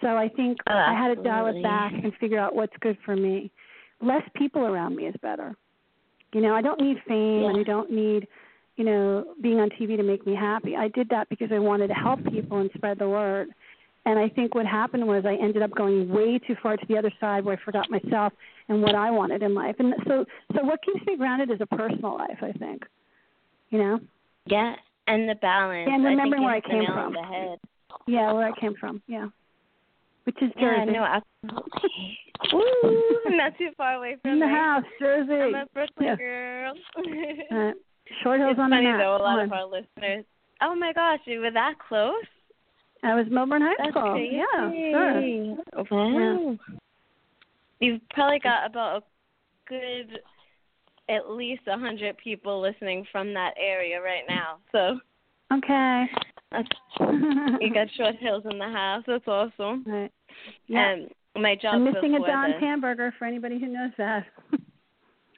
so 0.00 0.08
I 0.08 0.28
think 0.28 0.58
oh, 0.68 0.72
I 0.72 0.94
had 0.94 1.14
to 1.14 1.22
dial 1.22 1.46
it 1.46 1.62
back 1.62 1.92
and 1.92 2.12
figure 2.20 2.38
out 2.38 2.54
what's 2.54 2.72
good 2.80 2.98
for 3.04 3.16
me. 3.16 3.50
Less 4.00 4.22
people 4.34 4.62
around 4.62 4.96
me 4.96 5.04
is 5.04 5.14
better. 5.22 5.56
You 6.32 6.40
know, 6.40 6.54
I 6.54 6.62
don't 6.62 6.80
need 6.80 6.96
fame 7.06 7.42
yeah. 7.42 7.48
and 7.50 7.58
I 7.58 7.62
don't 7.62 7.90
need 7.90 8.26
you 8.76 8.84
know, 8.84 9.24
being 9.40 9.60
on 9.60 9.70
TV 9.70 9.96
to 9.96 10.02
make 10.02 10.26
me 10.26 10.34
happy. 10.34 10.74
I 10.76 10.88
did 10.88 11.08
that 11.10 11.28
because 11.28 11.50
I 11.52 11.58
wanted 11.58 11.88
to 11.88 11.94
help 11.94 12.24
people 12.30 12.58
and 12.58 12.70
spread 12.74 12.98
the 12.98 13.08
word. 13.08 13.48
And 14.06 14.18
I 14.18 14.28
think 14.28 14.54
what 14.54 14.66
happened 14.66 15.06
was 15.06 15.24
I 15.24 15.34
ended 15.42 15.62
up 15.62 15.70
going 15.74 16.08
way 16.10 16.38
too 16.38 16.56
far 16.62 16.76
to 16.76 16.86
the 16.88 16.98
other 16.98 17.12
side 17.20 17.44
where 17.44 17.56
I 17.56 17.64
forgot 17.64 17.88
myself 17.90 18.32
and 18.68 18.82
what 18.82 18.94
I 18.94 19.10
wanted 19.10 19.42
in 19.42 19.54
life. 19.54 19.76
And 19.78 19.94
so 20.06 20.24
so 20.54 20.62
what 20.62 20.80
keeps 20.84 21.06
me 21.06 21.16
grounded 21.16 21.50
is 21.50 21.60
a 21.60 21.66
personal 21.66 22.16
life, 22.16 22.38
I 22.42 22.52
think. 22.52 22.84
You 23.70 23.78
know? 23.78 24.00
Yeah. 24.46 24.74
And 25.06 25.28
the 25.28 25.36
balance. 25.36 25.88
And 25.90 26.04
remembering 26.04 26.42
where 26.42 26.54
I 26.54 26.60
came 26.60 26.84
from. 26.86 27.16
Yeah, 28.06 28.32
where 28.32 28.46
I 28.46 28.60
came 28.60 28.74
from, 28.78 29.00
yeah. 29.06 29.28
Which 30.24 30.36
is 30.40 30.50
Jersey. 30.58 30.92
Yeah, 30.92 30.92
no, 30.92 31.04
absolutely. 31.04 32.18
Woo, 32.52 33.36
not 33.36 33.56
too 33.58 33.70
far 33.76 33.94
away 33.94 34.16
from 34.22 34.32
In 34.32 34.38
the 34.40 34.46
me. 34.46 34.52
house, 34.52 34.84
Jersey. 35.00 35.32
I'm 35.32 35.54
a 35.54 35.66
Brooklyn 35.74 36.06
yeah. 36.08 36.16
girl. 36.16 36.72
uh, 37.52 37.72
Short 38.22 38.40
Hills 38.40 38.52
it's 38.52 38.60
on 38.60 38.70
funny 38.70 38.86
the 38.86 38.90
map. 38.92 39.00
though, 39.00 39.16
a 39.16 39.22
lot 39.22 39.36
Come 39.36 39.44
of 39.46 39.52
on. 39.52 39.58
our 39.58 39.66
listeners. 39.66 40.24
Oh 40.62 40.74
my 40.74 40.92
gosh, 40.92 41.20
you 41.26 41.40
were 41.40 41.50
that 41.50 41.74
close? 41.88 42.14
I 43.02 43.14
was 43.14 43.26
Millburn 43.26 43.60
High 43.60 43.74
That's 43.78 43.90
School. 43.90 44.12
crazy. 44.12 44.36
Yeah, 44.36 44.70
sure. 45.82 45.86
Wow. 45.90 46.56
You've 47.80 48.00
probably 48.10 48.38
got 48.38 48.66
about 48.66 49.02
a 49.02 49.02
good 49.68 50.18
at 51.10 51.28
least 51.30 51.62
a 51.66 51.76
hundred 51.78 52.16
people 52.16 52.62
listening 52.62 53.04
from 53.12 53.34
that 53.34 53.52
area 53.58 54.00
right 54.00 54.22
now. 54.26 54.56
So 54.72 54.98
Okay. 55.52 56.06
You 57.60 57.72
got 57.72 57.88
short 57.96 58.16
hills 58.16 58.44
in 58.50 58.58
the 58.58 58.64
house. 58.64 59.04
That's 59.06 59.26
awesome. 59.26 59.84
right. 59.86 60.12
Yeah. 60.66 60.94
Um, 60.94 61.08
my 61.42 61.54
job 61.54 61.74
I'm 61.74 61.84
missing 61.84 62.14
a 62.14 62.20
Don's 62.20 62.54
hamburger 62.60 63.12
for 63.18 63.24
anybody 63.24 63.58
who 63.58 63.68
knows 63.68 63.92
that. 63.98 64.24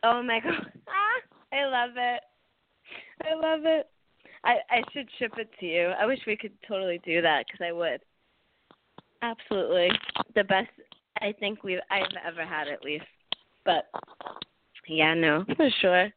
Oh 0.03 0.23
my 0.23 0.41
god, 0.41 0.53
ah, 0.89 1.57
I 1.57 1.65
love 1.65 1.97
it. 1.97 2.21
I 3.25 3.35
love 3.35 3.61
it. 3.65 3.89
I 4.45 4.57
I 4.71 4.83
should 4.93 5.09
ship 5.19 5.33
it 5.39 5.49
to 5.59 5.67
you. 5.67 5.87
I 5.99 6.07
wish 6.07 6.21
we 6.27 6.37
could 6.37 6.53
totally 6.69 7.01
do 7.05 7.23
that 7.23 7.47
because 7.47 7.65
I 7.67 7.73
would. 7.73 8.01
Absolutely, 9.23 9.89
the 10.35 10.45
best 10.45 10.69
I 11.21 11.33
think 11.41 11.65
we've 11.65 11.81
I've 11.91 12.05
ever 12.25 12.45
had 12.45 12.69
at 12.69 12.85
least. 12.85 13.07
But 13.65 13.87
yeah, 14.87 15.15
no, 15.15 15.45
for 15.57 15.71
sure. 15.81 16.09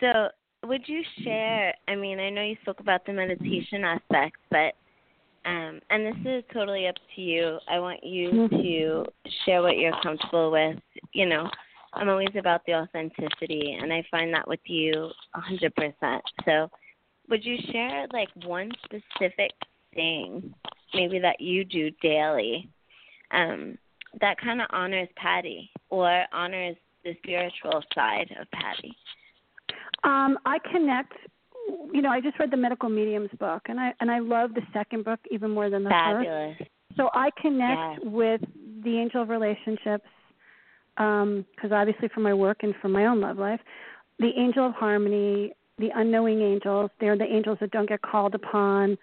So, 0.00 0.28
would 0.66 0.88
you 0.88 1.02
share? 1.22 1.74
I 1.88 1.94
mean, 1.94 2.18
I 2.18 2.30
know 2.30 2.42
you 2.42 2.56
spoke 2.62 2.80
about 2.80 3.04
the 3.06 3.12
meditation 3.12 3.84
aspect, 3.84 4.36
but 4.50 4.74
um, 5.44 5.80
and 5.90 6.04
this 6.04 6.16
is 6.24 6.44
totally 6.52 6.88
up 6.88 6.96
to 7.14 7.22
you. 7.22 7.58
I 7.68 7.78
want 7.78 8.02
you 8.02 8.30
Mhm. 8.30 8.50
to 8.62 9.06
share 9.44 9.62
what 9.62 9.78
you're 9.78 9.98
comfortable 10.02 10.50
with. 10.50 10.78
You 11.12 11.26
know, 11.26 11.48
I'm 11.92 12.08
always 12.08 12.34
about 12.34 12.64
the 12.66 12.74
authenticity, 12.74 13.74
and 13.80 13.92
I 13.92 14.02
find 14.10 14.34
that 14.34 14.48
with 14.48 14.60
you 14.64 15.12
a 15.34 15.40
100%. 15.40 16.22
So, 16.44 16.68
would 17.28 17.44
you 17.44 17.58
share 17.70 18.06
like 18.12 18.28
one 18.44 18.72
specific 18.84 19.52
thing, 19.94 20.52
maybe 20.94 21.20
that 21.20 21.40
you 21.40 21.64
do 21.64 21.90
daily, 22.02 22.68
um, 23.30 23.78
that 24.20 24.38
kind 24.38 24.60
of 24.60 24.66
honors 24.70 25.08
Patti 25.16 25.70
or 25.90 26.24
honors 26.32 26.76
the 27.04 27.14
spiritual 27.18 27.84
side 27.94 28.34
of 28.40 28.50
Patti? 28.50 28.96
Um, 30.06 30.38
I 30.46 30.58
connect. 30.72 31.12
You 31.92 32.00
know, 32.00 32.10
I 32.10 32.20
just 32.20 32.38
read 32.38 32.52
the 32.52 32.56
Medical 32.56 32.88
Mediums 32.88 33.30
book, 33.38 33.62
and 33.66 33.78
I 33.80 33.92
and 34.00 34.10
I 34.10 34.20
love 34.20 34.54
the 34.54 34.62
second 34.72 35.04
book 35.04 35.18
even 35.30 35.50
more 35.50 35.68
than 35.68 35.82
the 35.82 35.90
first. 36.14 36.26
So 36.96 37.10
I 37.12 37.30
connect 37.42 38.02
Yeah. 38.02 38.08
with 38.08 38.40
the 38.84 38.98
angel 38.98 39.22
of 39.22 39.28
relationships 39.28 40.06
because 40.96 41.72
obviously 41.72 42.08
for 42.08 42.20
my 42.20 42.32
work 42.32 42.62
and 42.62 42.74
for 42.76 42.88
my 42.88 43.06
own 43.06 43.20
love 43.20 43.38
life, 43.38 43.60
the 44.18 44.32
angel 44.38 44.64
of 44.66 44.72
harmony, 44.74 45.52
the 45.78 45.90
unknowing 45.94 46.40
angels. 46.40 46.90
They're 47.00 47.18
the 47.18 47.30
angels 47.30 47.58
that 47.60 47.70
don't 47.70 47.88
get 47.88 48.00
called 48.02 48.34
upon. 48.34 48.96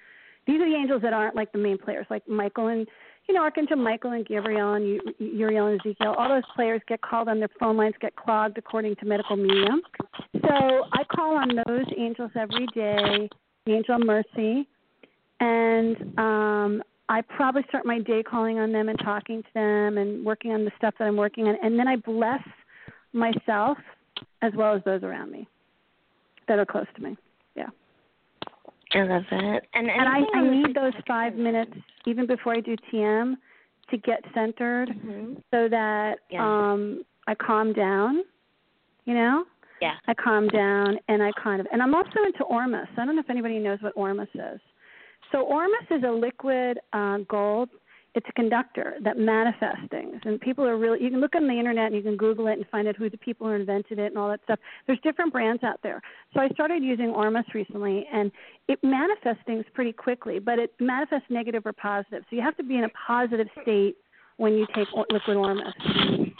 These 0.48 0.60
are 0.62 0.70
the 0.70 0.76
angels 0.76 1.02
that 1.04 1.14
aren't 1.14 1.36
like 1.36 1.52
the 1.52 1.60
main 1.60 1.78
players, 1.78 2.08
like 2.10 2.28
Michael 2.28 2.68
and 2.68 2.88
you 3.28 3.34
know 3.34 3.42
Archangel 3.42 3.78
Michael 3.78 4.12
and 4.12 4.26
Gabriel 4.26 4.74
and 4.74 5.00
Uriel 5.20 5.68
and 5.68 5.80
Ezekiel. 5.80 6.16
All 6.18 6.30
those 6.30 6.44
players 6.56 6.82
get 6.88 7.02
called 7.02 7.28
on 7.28 7.40
their 7.40 7.50
phone 7.60 7.78
lines, 7.78 7.96
get 8.02 8.16
clogged 8.16 8.58
according 8.58 8.96
to 8.98 9.06
medical 9.06 9.36
medium. 9.36 9.82
So 10.42 10.54
I 10.94 11.04
call 11.14 11.36
on 11.38 11.50
those 11.68 11.86
angels 11.98 12.32
every 12.36 12.68
day, 12.74 13.30
angel 13.68 14.00
mercy, 14.00 14.68
and 15.40 16.20
um, 16.20 16.84
I 17.10 17.22
probably 17.22 17.64
start 17.70 17.86
my 17.86 18.00
day 18.00 18.24
calling 18.24 18.60
on 18.60 18.72
them 18.72 18.90
and 18.90 19.00
talking 19.00 19.42
to 19.44 19.50
them 19.54 19.98
and 19.98 20.26
working 20.26 20.52
on 20.52 20.66
the 20.66 20.72
stuff 20.78 20.96
that 21.00 21.06
I'm 21.06 21.18
working 21.18 21.48
on, 21.48 21.58
and 21.64 21.78
then 21.78 21.88
I 21.88 21.96
bless 21.98 22.42
myself 23.14 23.78
as 24.42 24.52
well 24.56 24.76
as 24.76 24.82
those 24.84 25.04
around 25.04 25.32
me 25.32 25.48
that 26.48 26.60
are 26.60 26.66
close 26.66 26.88
to 26.96 27.02
me. 27.02 27.18
I 28.94 29.04
love 29.04 29.24
it. 29.32 29.64
And, 29.74 29.90
and 29.90 30.08
I, 30.08 30.22
I 30.36 30.42
need 30.50 30.76
those 30.76 30.94
five 31.08 31.36
minutes 31.36 31.74
even 32.06 32.28
before 32.28 32.54
I 32.54 32.60
do 32.60 32.76
TM 32.92 33.36
to 33.90 33.98
get 33.98 34.24
centered 34.34 34.90
Mhm. 34.90 35.42
so 35.52 35.68
that 35.70 36.20
Yeah. 36.30 36.44
um 36.46 37.04
I 37.28 37.36
calm 37.36 37.74
down. 37.74 38.24
You 39.06 39.16
know, 39.16 39.46
Yeah. 39.82 39.96
I 40.08 40.14
calm 40.14 40.48
down 40.48 40.98
and 41.10 41.22
I 41.22 41.32
kind 41.34 41.60
of 41.60 41.68
and 41.72 41.82
I'm 41.82 41.94
also 41.96 42.24
into 42.26 42.44
Ormus. 42.44 42.88
I 42.98 43.06
don't 43.06 43.16
know 43.16 43.22
if 43.22 43.30
anybody 43.30 43.60
knows 43.60 43.82
what 43.82 43.94
Ormus 43.96 44.30
is. 44.34 44.60
So 45.32 45.42
Ormus 45.42 45.86
is 45.90 46.04
a 46.04 46.12
liquid 46.12 46.80
uh, 46.94 47.18
gold. 47.28 47.70
It's 48.16 48.28
a 48.30 48.34
conductor 48.34 48.94
that 49.04 49.18
manifests 49.18 49.88
things, 49.90 50.22
and 50.24 50.40
people 50.40 50.64
are 50.66 50.78
really. 50.78 51.02
You 51.04 51.10
can 51.10 51.20
look 51.20 51.36
on 51.36 51.48
the 51.48 51.54
internet 51.54 51.88
and 51.88 51.96
you 51.96 52.04
can 52.04 52.16
Google 52.16 52.46
it 52.46 52.54
and 52.54 52.66
find 52.68 52.88
out 52.88 52.96
who 52.96 53.10
the 53.10 53.18
people 53.18 53.48
who 53.48 53.54
invented 53.54 53.98
it 53.98 54.08
and 54.08 54.18
all 54.18 54.30
that 54.30 54.40
stuff. 54.44 54.60
There's 54.86 55.00
different 55.04 55.34
brands 55.34 55.64
out 55.64 55.80
there. 55.82 56.00
So 56.34 56.40
I 56.40 56.50
started 56.50 56.84
using 56.84 57.10
Ormus 57.10 57.46
recently, 57.56 58.06
and 58.14 58.32
it 58.68 58.78
manifests 58.84 59.42
things 59.48 59.66
pretty 59.74 59.94
quickly, 59.94 60.38
but 60.38 60.60
it 60.60 60.74
manifests 60.80 61.26
negative 61.32 61.66
or 61.66 61.74
positive. 61.74 62.24
So 62.30 62.36
you 62.36 62.44
have 62.44 62.56
to 62.58 62.64
be 62.64 62.78
in 62.78 62.84
a 62.84 62.90
positive 63.08 63.48
state 63.64 63.96
when 64.38 64.54
you 64.54 64.68
take 64.76 64.88
liquid 65.10 65.38
Ormus. 65.38 65.74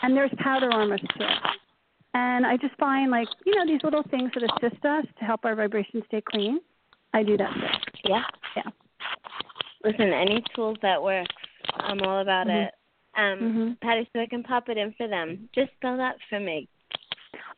And 0.04 0.16
there's 0.16 0.32
powder 0.38 0.72
Ormus 0.72 1.02
too. 1.18 1.26
And 2.14 2.46
I 2.46 2.58
just 2.58 2.76
find 2.78 3.10
like, 3.10 3.28
you 3.46 3.56
know, 3.56 3.66
these 3.66 3.82
little 3.84 4.04
things 4.12 4.32
that 4.36 4.44
assist 4.44 4.86
us 4.86 5.06
to 5.18 5.26
help 5.26 5.46
our 5.46 5.56
vibration 5.56 6.04
stay 6.08 6.22
clean. 6.22 6.60
I 7.14 7.24
do 7.24 7.38
that 7.38 7.52
too. 7.52 8.10
Yeah. 8.10 8.24
Yeah. 8.56 8.70
Listen, 9.84 10.14
any 10.14 10.44
tools 10.56 10.78
that 10.82 11.02
work, 11.02 11.28
I'm 11.76 12.02
all 12.02 12.20
about 12.20 12.48
Mhm. 12.48 12.68
it. 12.68 12.74
Um, 13.16 13.40
Mhm. 13.40 13.80
Patti, 13.82 14.08
so 14.14 14.20
I 14.22 14.26
can 14.26 14.44
pop 14.44 14.70
it 14.70 14.78
in 14.78 14.92
for 14.94 15.08
them. 15.08 15.48
Just 15.54 15.72
spell 15.74 15.98
that 15.98 16.18
for 16.30 16.40
me. 16.40 16.68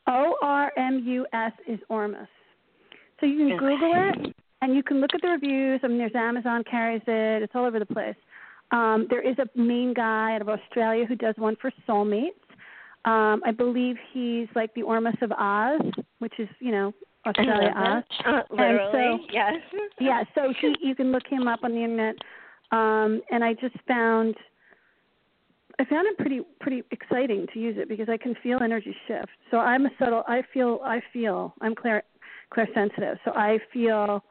O 0.08 0.38
R 0.42 0.72
M 0.78 1.00
U 1.06 1.26
S 1.34 1.54
is 1.68 1.80
Ormus. 1.90 2.28
So 3.20 3.26
you 3.26 3.38
can 3.38 3.54
Okay. 3.54 3.60
Google 3.78 3.94
it 4.28 4.36
and 4.62 4.76
you 4.76 4.84
can 4.84 5.00
look 5.00 5.14
at 5.16 5.22
the 5.22 5.30
reviews. 5.30 5.80
I 5.84 5.88
mean, 5.88 5.98
there's 5.98 6.16
Amazon 6.16 6.64
carries 6.64 7.02
it. 7.08 7.42
It's 7.44 7.56
all 7.56 7.66
over 7.66 7.80
the 7.80 7.86
place. 7.86 8.16
Um, 8.72 9.08
there 9.08 9.22
is 9.22 9.38
a 9.40 9.48
main 9.56 9.94
guy 9.94 10.36
out 10.36 10.42
of 10.42 10.50
Australia 10.50 11.06
who 11.06 11.16
does 11.16 11.36
one 11.38 11.56
for 11.56 11.72
soulmates. 11.88 12.34
Um, 13.06 13.42
I 13.46 13.52
believe 13.52 13.98
he's 14.12 14.48
like 14.56 14.74
the 14.74 14.82
Ormus 14.84 15.16
of 15.22 15.32
Oz, 15.32 15.80
which 16.20 16.40
is 16.40 16.50
you 16.60 16.72
know 16.72 16.94
Australia 17.26 17.74
Oz. 17.76 18.04
it. 18.20 18.26
Uh, 18.26 18.44
literally, 18.52 18.92
so- 18.92 19.26
yes. 19.32 19.62
yeah, 20.00 20.24
so 20.36 20.52
he 20.60 20.76
you 20.82 20.96
can 20.96 21.12
look 21.12 21.26
him 21.28 21.48
up 21.48 21.64
on 21.64 21.72
the 21.72 21.84
internet. 21.84 22.18
Um 22.76 23.22
and 23.32 23.44
I 23.44 23.54
just 23.54 23.76
found 23.88 24.36
I 25.80 25.86
found 25.86 26.08
it 26.08 26.18
pretty 26.18 26.42
pretty 26.60 26.84
exciting 26.92 27.48
to 27.54 27.60
use 27.60 27.76
it 27.78 27.90
because 27.90 28.10
I 28.10 28.18
can 28.18 28.36
feel 28.42 28.60
energy 28.62 28.96
shift. 29.08 29.30
So 29.52 29.58
I'm 29.58 29.86
a 29.86 29.90
subtle 30.00 30.24
I 30.28 30.42
feel 30.54 30.80
I 30.84 31.02
feel 31.14 31.54
I'm 31.62 31.76
clear 31.76 32.04
clear 32.54 32.68
sensitive. 32.74 33.18
So 33.26 33.32
I 33.32 33.60
feel 33.74 34.24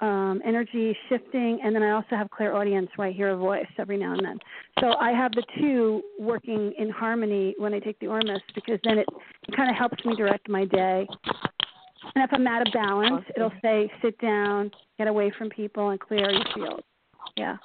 um 0.00 0.40
energy 0.44 0.96
shifting 1.08 1.58
and 1.64 1.74
then 1.74 1.82
I 1.82 1.90
also 1.90 2.14
have 2.20 2.30
clairaudience 2.30 2.88
where 2.96 3.08
I 3.08 3.12
hear 3.12 3.30
a 3.30 3.36
voice 3.36 3.66
every 3.78 3.96
now 3.96 4.12
and 4.12 4.24
then. 4.24 4.38
So 4.80 4.94
I 5.00 5.10
have 5.12 5.32
the 5.32 5.44
two 5.58 6.02
working 6.20 6.72
in 6.78 6.88
harmony 6.90 7.54
when 7.58 7.74
I 7.74 7.80
take 7.80 7.98
the 7.98 8.06
Ormus 8.06 8.42
because 8.54 8.78
then 8.84 8.98
it, 8.98 9.08
it 9.48 9.56
kind 9.56 9.68
of 9.70 9.76
helps 9.76 10.04
me 10.04 10.14
direct 10.14 10.48
my 10.48 10.64
day. 10.66 11.06
And 12.14 12.24
if 12.24 12.30
I'm 12.32 12.46
out 12.46 12.66
of 12.66 12.72
balance, 12.72 13.24
Awesome. 13.24 13.32
it'll 13.36 13.52
say 13.60 13.90
sit 14.02 14.18
down, 14.18 14.70
get 14.98 15.08
away 15.08 15.32
from 15.36 15.50
people, 15.50 15.90
and 15.90 16.00
clear 16.00 16.30
your 16.30 16.44
field. 16.54 16.82
Yeah. 17.38 17.56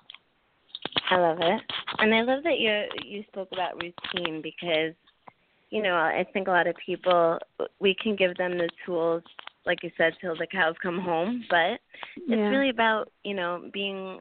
I 1.10 1.18
love 1.18 1.38
it, 1.42 1.62
and 2.00 2.14
I 2.14 2.22
love 2.22 2.44
that 2.44 2.60
you 2.60 2.84
you 3.04 3.24
spoke 3.28 3.50
about 3.52 3.76
routine 3.76 4.42
because, 4.42 4.94
you 5.70 5.82
know, 5.82 5.96
I 5.96 6.26
think 6.34 6.48
a 6.48 6.52
lot 6.52 6.68
of 6.68 6.76
people 6.86 7.40
we 7.80 7.96
can 8.02 8.16
give 8.16 8.36
them 8.38 8.58
the 8.58 8.70
tools, 8.86 9.24
like 9.66 9.84
you 9.84 9.92
said, 9.98 10.14
till 10.22 10.36
the 10.36 10.48
cows 10.48 10.76
come 10.82 11.00
home, 11.00 11.44
but 11.50 11.80
it's 12.16 12.28
yeah. 12.28 12.50
really 12.50 12.70
about 12.70 13.12
you 13.24 13.34
know 13.34 13.70
being 13.74 14.20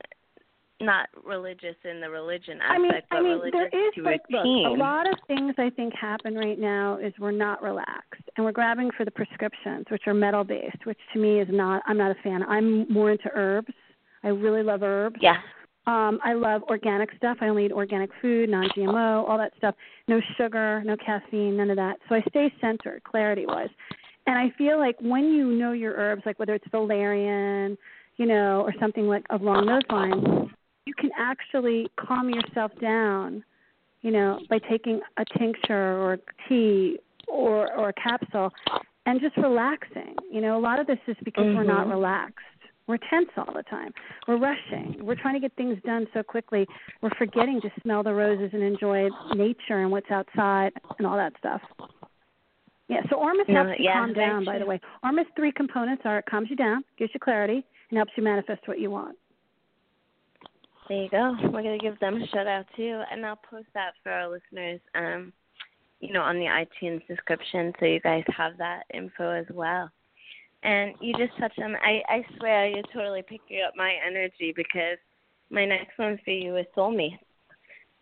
not 0.83 1.09
religious 1.25 1.77
in 1.89 2.01
the 2.01 2.11
religion 2.11 2.59
I 2.61 2.79
mean, 2.79 2.91
aspect, 2.91 3.07
I 3.11 3.17
but 3.17 3.23
mean, 3.23 3.33
religious 3.33 3.53
there 3.53 3.89
is 3.89 3.95
to 3.95 4.03
like 4.03 4.21
look, 4.31 4.45
a 4.45 4.75
lot 4.77 5.07
of 5.07 5.19
things 5.29 5.55
I 5.59 5.71
think 5.71 5.95
happen 5.95 6.35
right 6.35 6.59
now 6.59 6.99
is 6.99 7.13
we're 7.19 7.31
not 7.31 7.63
relaxed 7.63 8.23
and 8.37 8.45
we're 8.45 8.53
grabbing 8.53 8.91
for 8.97 9.05
the 9.05 9.11
prescriptions, 9.11 9.87
which 9.91 10.03
are 10.07 10.15
metal 10.15 10.45
based, 10.45 10.85
which 10.85 10.99
to 11.13 11.19
me 11.19 11.41
is 11.41 11.49
not. 11.51 11.83
I'm 11.87 11.97
not 11.97 12.11
a 12.11 12.17
fan. 12.23 12.43
I'm 12.43 12.93
more 12.93 13.11
into 13.11 13.31
herbs. 13.35 13.73
I 14.25 14.29
really 14.29 14.63
love 14.63 14.83
herbs. 14.83 15.17
yeah, 15.21 15.39
Um, 15.87 16.21
I 16.25 16.33
love 16.35 16.63
organic 16.65 17.11
stuff. 17.17 17.39
I 17.41 17.49
only 17.49 17.67
eat 17.67 17.73
organic 17.73 18.11
food, 18.21 18.49
non-GMO, 18.49 19.29
all 19.29 19.37
that 19.39 19.53
stuff. 19.59 19.75
No 20.07 20.21
sugar, 20.37 20.83
no 20.85 20.97
caffeine, 20.97 21.57
none 21.57 21.71
of 21.71 21.77
that. 21.77 21.99
So 22.09 22.15
I 22.15 22.23
stay 22.29 22.53
centered, 22.61 23.03
clarity-wise. 23.05 23.71
And 24.27 24.39
I 24.39 24.53
feel 24.57 24.79
like 24.79 24.97
when 25.01 25.25
you 25.33 25.47
know 25.53 25.73
your 25.73 25.95
herbs, 25.95 26.23
like 26.25 26.39
whether 26.39 26.55
it's 26.55 26.65
valerian, 26.71 27.77
you 28.17 28.27
know, 28.27 28.63
or 28.63 28.73
something 28.79 29.09
like 29.09 29.25
along 29.31 29.67
those 29.67 29.83
lines, 29.91 30.51
you 30.87 30.95
can 30.95 31.11
actually 31.19 31.89
calm 31.99 32.31
yourself 32.31 32.71
down, 32.81 33.43
you 34.03 34.13
know, 34.13 34.39
by 34.49 34.59
taking 34.71 35.01
a 35.17 35.25
tincture 35.37 35.99
or 36.01 36.19
tea 36.49 36.99
or 37.27 37.73
or 37.75 37.89
a 37.89 37.93
capsule 37.95 38.53
and 39.07 39.21
just 39.21 39.37
relaxing. 39.37 40.15
You 40.31 40.41
know, 40.41 40.57
a 40.57 40.61
lot 40.61 40.79
of 40.79 40.87
this 40.87 40.99
is 41.09 41.17
because 41.25 41.47
we're 41.57 41.65
not 41.65 41.87
Mhm. 41.87 41.91
relaxed. 41.91 42.47
We're 42.87 42.99
tense 43.11 43.29
all 43.37 43.53
the 43.55 43.63
time. 43.63 43.93
We're 44.27 44.39
rushing. 44.39 44.97
We're 45.01 45.15
trying 45.15 45.35
to 45.35 45.41
get 45.41 45.55
things 45.57 45.79
done 45.85 46.07
so 46.13 46.23
quickly. 46.23 46.67
We're 47.01 47.15
forgetting 47.17 47.61
to 47.63 47.71
smell 47.83 48.03
the 48.03 48.13
roses 48.13 48.51
and 48.53 48.63
enjoy 48.63 49.09
nature 49.35 49.83
and 49.83 49.91
what's 49.91 50.11
outside 50.11 50.73
and 50.99 51.07
all 51.07 51.17
that 51.17 51.33
stuff. 51.39 51.61
Yeah, 52.89 53.01
so 53.09 53.17
Ormus 53.17 53.47
helps 53.49 53.71
you 53.79 53.87
yeah, 53.87 53.95
calm 53.95 54.13
down, 54.13 54.45
by 54.45 54.59
the 54.59 54.67
way. 54.67 54.81
Ormus 55.03 55.27
three 55.37 55.53
components 55.53 56.03
are 56.05 56.19
it 56.19 56.27
calms 56.27 56.51
you 56.51 56.57
down, 56.57 56.85
gives 56.99 57.13
you 57.15 57.21
clarity, 57.21 57.65
and 57.91 57.97
helps 57.97 58.13
you 58.17 58.23
manifest 58.23 58.67
what 58.67 58.81
you 58.81 58.91
want. 58.91 59.17
There 60.89 61.03
you 61.03 61.09
go. 61.09 61.35
We're 61.45 61.63
gonna 61.63 61.79
give 61.79 61.99
them 62.01 62.21
a 62.21 62.27
shout 62.27 62.47
out 62.47 62.67
too, 62.77 63.03
and 63.11 63.25
I'll 63.25 63.39
post 63.49 63.69
that 63.75 63.93
for 64.03 64.11
our 64.11 64.29
listeners. 64.29 64.81
Um, 64.95 65.33
you 66.01 66.13
know, 66.13 66.21
on 66.21 66.37
the 66.37 66.47
iTunes 66.47 67.07
description, 67.07 67.73
so 67.79 67.87
you 67.87 68.01
guys 68.01 68.25
have 68.37 68.59
that 68.59 68.83
info 68.93 69.31
as 69.31 69.47
well. 69.55 69.89
And 70.63 70.95
you 71.01 71.15
just 71.15 71.37
touched 71.39 71.59
on. 71.59 71.77
I 71.77 72.03
I 72.09 72.25
swear 72.39 72.69
you're 72.69 72.83
totally 72.93 73.23
picking 73.23 73.63
up 73.67 73.75
my 73.77 73.95
energy 74.07 74.53
because 74.55 74.99
my 75.51 75.65
next 75.65 75.99
one 75.99 76.19
for 76.25 76.31
you 76.31 76.57
is 76.57 76.67
soulmate. 76.77 77.19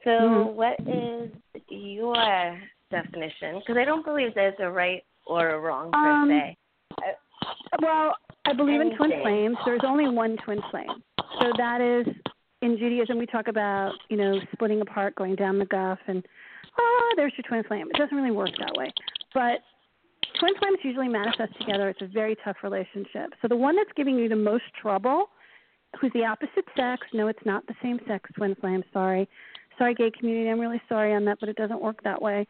So, 0.04 0.10
Mhm. 0.10 0.52
what 0.54 0.80
is 0.86 1.30
your 1.68 2.60
definition? 2.90 3.58
Because 3.58 3.76
I 3.76 3.84
don't 3.84 4.04
believe 4.04 4.34
there's 4.34 4.58
a 4.58 4.70
right 4.70 5.04
or 5.26 5.50
a 5.50 5.58
wrong 5.58 5.90
per 5.92 6.10
Um, 6.10 6.28
se. 6.28 6.56
Well, 7.80 8.16
I 8.44 8.52
believe 8.52 8.80
in 8.80 8.96
twin 8.96 9.20
flames. 9.22 9.56
There's 9.64 9.84
only 9.84 10.08
one 10.08 10.36
twin 10.38 10.60
flame. 10.70 11.02
So 11.40 11.52
that 11.56 11.80
is 11.80 12.06
in 12.62 12.76
Judaism 12.76 13.18
we 13.18 13.26
talk 13.26 13.48
about, 13.48 13.94
you 14.08 14.16
know, 14.16 14.40
splitting 14.52 14.80
apart, 14.80 15.14
going 15.14 15.34
down 15.34 15.58
the 15.58 15.66
gulf 15.66 15.98
and 16.06 16.26
oh, 16.78 17.12
there's 17.16 17.32
your 17.36 17.44
twin 17.44 17.62
flame. 17.64 17.88
It 17.90 17.96
doesn't 17.96 18.16
really 18.16 18.30
work 18.30 18.50
that 18.58 18.74
way. 18.74 18.90
But 19.32 19.62
twin 20.38 20.54
flames 20.58 20.78
usually 20.82 21.08
manifest 21.08 21.58
together. 21.58 21.88
It's 21.88 22.02
a 22.02 22.06
very 22.06 22.36
tough 22.44 22.56
relationship. 22.62 23.32
So 23.42 23.48
the 23.48 23.56
one 23.56 23.76
that's 23.76 23.90
giving 23.96 24.16
you 24.16 24.28
the 24.28 24.36
most 24.36 24.64
trouble, 24.80 25.26
who's 26.00 26.12
the 26.12 26.24
opposite 26.24 26.64
sex, 26.76 27.06
no, 27.12 27.28
it's 27.28 27.44
not 27.44 27.66
the 27.66 27.74
same 27.82 27.98
sex 28.06 28.30
twin 28.36 28.54
flame, 28.60 28.82
sorry. 28.92 29.28
Sorry, 29.78 29.94
gay 29.94 30.10
community, 30.10 30.50
I'm 30.50 30.60
really 30.60 30.80
sorry 30.88 31.14
on 31.14 31.24
that, 31.24 31.38
but 31.40 31.48
it 31.48 31.56
doesn't 31.56 31.80
work 31.80 32.02
that 32.04 32.20
way. 32.20 32.46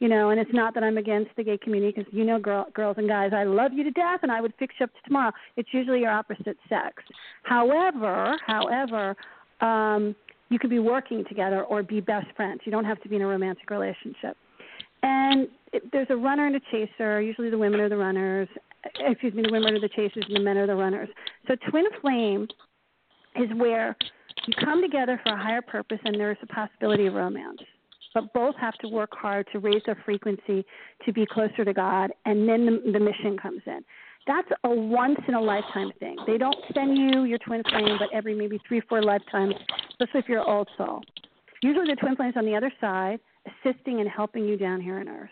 You 0.00 0.08
know, 0.08 0.30
and 0.30 0.40
it's 0.40 0.52
not 0.52 0.74
that 0.74 0.82
I'm 0.82 0.98
against 0.98 1.30
the 1.36 1.44
gay 1.44 1.56
community 1.56 1.94
because 1.96 2.12
you 2.12 2.24
know, 2.24 2.38
girl, 2.38 2.66
girls 2.74 2.96
and 2.98 3.08
guys, 3.08 3.30
I 3.34 3.44
love 3.44 3.72
you 3.72 3.84
to 3.84 3.90
death, 3.92 4.20
and 4.22 4.30
I 4.30 4.40
would 4.40 4.52
fix 4.58 4.74
you 4.78 4.84
up 4.84 4.92
to 4.92 5.00
tomorrow. 5.06 5.32
It's 5.56 5.68
usually 5.72 6.00
your 6.00 6.10
opposite 6.10 6.58
sex. 6.68 7.02
However, 7.44 8.36
however, 8.46 9.16
um, 9.60 10.14
you 10.50 10.58
could 10.58 10.70
be 10.70 10.80
working 10.80 11.24
together 11.28 11.62
or 11.62 11.82
be 11.82 12.00
best 12.00 12.26
friends. 12.36 12.60
You 12.64 12.72
don't 12.72 12.84
have 12.84 13.00
to 13.02 13.08
be 13.08 13.16
in 13.16 13.22
a 13.22 13.26
romantic 13.26 13.70
relationship. 13.70 14.36
And 15.02 15.48
it, 15.74 15.82
there's 15.92 16.06
a 16.10 16.16
runner 16.16 16.46
and 16.46 16.56
a 16.56 16.60
chaser. 16.70 17.20
Usually, 17.20 17.50
the 17.50 17.58
women 17.58 17.80
are 17.80 17.88
the 17.88 17.96
runners. 17.96 18.48
Excuse 19.00 19.34
me, 19.34 19.42
the 19.42 19.52
women 19.52 19.74
are 19.74 19.80
the 19.80 19.88
chasers, 19.88 20.24
and 20.26 20.36
the 20.36 20.40
men 20.40 20.56
are 20.56 20.66
the 20.66 20.74
runners. 20.74 21.08
So, 21.48 21.54
twin 21.70 21.84
flame 22.00 22.46
is 23.36 23.48
where 23.56 23.96
you 24.46 24.54
come 24.64 24.82
together 24.82 25.20
for 25.24 25.34
a 25.34 25.42
higher 25.42 25.62
purpose, 25.62 25.98
and 26.04 26.18
there 26.18 26.30
is 26.30 26.38
a 26.42 26.46
possibility 26.46 27.06
of 27.06 27.14
romance 27.14 27.60
but 28.14 28.32
both 28.32 28.54
have 28.56 28.74
to 28.74 28.88
work 28.88 29.10
hard 29.12 29.46
to 29.52 29.58
raise 29.58 29.82
their 29.84 30.00
frequency 30.04 30.64
to 31.04 31.12
be 31.12 31.26
closer 31.26 31.64
to 31.64 31.74
God, 31.74 32.12
and 32.24 32.48
then 32.48 32.64
the, 32.64 32.92
the 32.92 33.00
mission 33.00 33.36
comes 33.36 33.60
in. 33.66 33.80
That's 34.26 34.48
a 34.62 34.70
once 34.70 35.18
in 35.28 35.34
a 35.34 35.40
lifetime 35.40 35.92
thing. 36.00 36.16
They 36.26 36.38
don't 36.38 36.56
send 36.72 36.96
you 36.96 37.24
your 37.24 37.38
twin 37.38 37.62
flame, 37.68 37.96
but 37.98 38.08
every 38.14 38.34
maybe 38.34 38.58
three, 38.66 38.80
four 38.88 39.02
lifetimes, 39.02 39.54
especially 39.90 40.20
if 40.20 40.28
you're 40.28 40.48
old 40.48 40.68
soul. 40.78 41.02
Usually 41.62 41.86
the 41.86 41.96
twin 41.96 42.16
flame's 42.16 42.36
on 42.36 42.46
the 42.46 42.54
other 42.54 42.72
side, 42.80 43.18
assisting 43.46 44.00
and 44.00 44.08
helping 44.08 44.46
you 44.46 44.56
down 44.56 44.80
here 44.80 44.98
on 44.98 45.08
earth. 45.08 45.30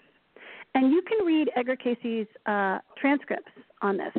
And 0.75 0.91
you 0.93 1.03
can 1.03 1.27
read 1.27 1.51
Edgar 1.57 1.77
Cayce's 1.77 2.27
uh, 2.47 2.79
transcripts 2.97 3.53
on 3.83 3.97
this. 3.97 4.13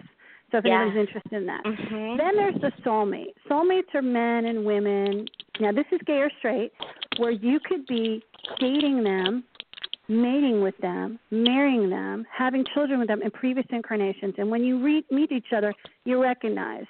So 0.51 0.59
if 0.59 0.65
Yeah. 0.65 0.81
anyone's 0.81 0.97
interested 0.99 1.33
in 1.33 1.45
that. 1.47 1.63
Mhm. 1.63 2.17
Then 2.17 2.35
there's 2.35 2.61
the 2.61 2.71
soulmate. 2.83 3.33
Soulmates 3.49 3.93
are 3.95 4.03
men 4.03 4.45
and 4.45 4.63
women. 4.63 5.27
Now, 5.59 5.71
this 5.71 5.87
is 5.91 5.99
gay 6.05 6.21
or 6.21 6.29
straight, 6.37 6.71
where 7.17 7.31
you 7.31 7.59
could 7.59 7.87
be 7.87 8.23
dating 8.59 9.03
them, 9.03 9.43
mating 10.07 10.61
with 10.61 10.77
them, 10.77 11.17
marrying 11.31 11.89
them, 11.89 12.27
having 12.29 12.63
children 12.65 12.99
with 12.99 13.07
them 13.07 13.23
in 13.23 13.31
previous 13.31 13.65
incarnations. 13.71 14.35
And 14.37 14.51
when 14.51 14.63
you 14.63 14.77
re- 14.77 15.05
meet 15.09 15.31
each 15.31 15.53
other, 15.53 15.73
you 16.05 16.21
recognize. 16.21 16.85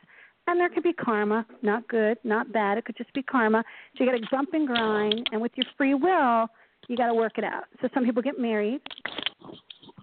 And 0.45 0.59
there 0.59 0.67
could 0.67 0.83
be 0.83 0.91
karma, 0.91 1.45
not 1.61 1.87
good, 1.87 2.17
not 2.25 2.51
bad. 2.51 2.77
It 2.77 2.83
could 2.83 2.97
just 2.97 3.13
be 3.13 3.23
karma. 3.23 3.63
So 3.95 4.03
you 4.03 4.11
got 4.11 4.17
to 4.17 4.25
jump 4.29 4.53
and 4.53 4.67
grind, 4.67 5.29
and 5.31 5.41
with 5.41 5.53
your 5.55 5.65
free 5.77 5.93
will, 5.93 6.49
you 6.87 6.97
got 6.97 7.07
to 7.07 7.13
work 7.13 7.37
it 7.37 7.43
out. 7.43 7.65
So 7.81 7.89
some 7.93 8.05
people 8.05 8.21
get 8.21 8.39
married. 8.39 8.81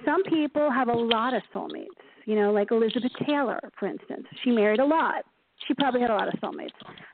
Some 0.05 0.23
people 0.25 0.71
have 0.71 0.88
a 0.88 0.97
lot 0.97 1.35
of 1.35 1.43
soulmates. 1.55 1.87
You 2.27 2.37
know, 2.37 2.53
like 2.53 2.71
Elizabeth 2.71 3.12
Taylor, 3.27 3.59
for 3.79 3.87
instance. 3.88 4.27
She 4.45 4.51
married 4.51 4.81
a 4.81 4.85
lot. 4.85 5.25
She 5.66 5.75
probably 5.75 6.01
had 6.01 6.11
a 6.11 6.14
lot 6.14 6.29
of 6.29 6.35
soulmates. 6.40 6.71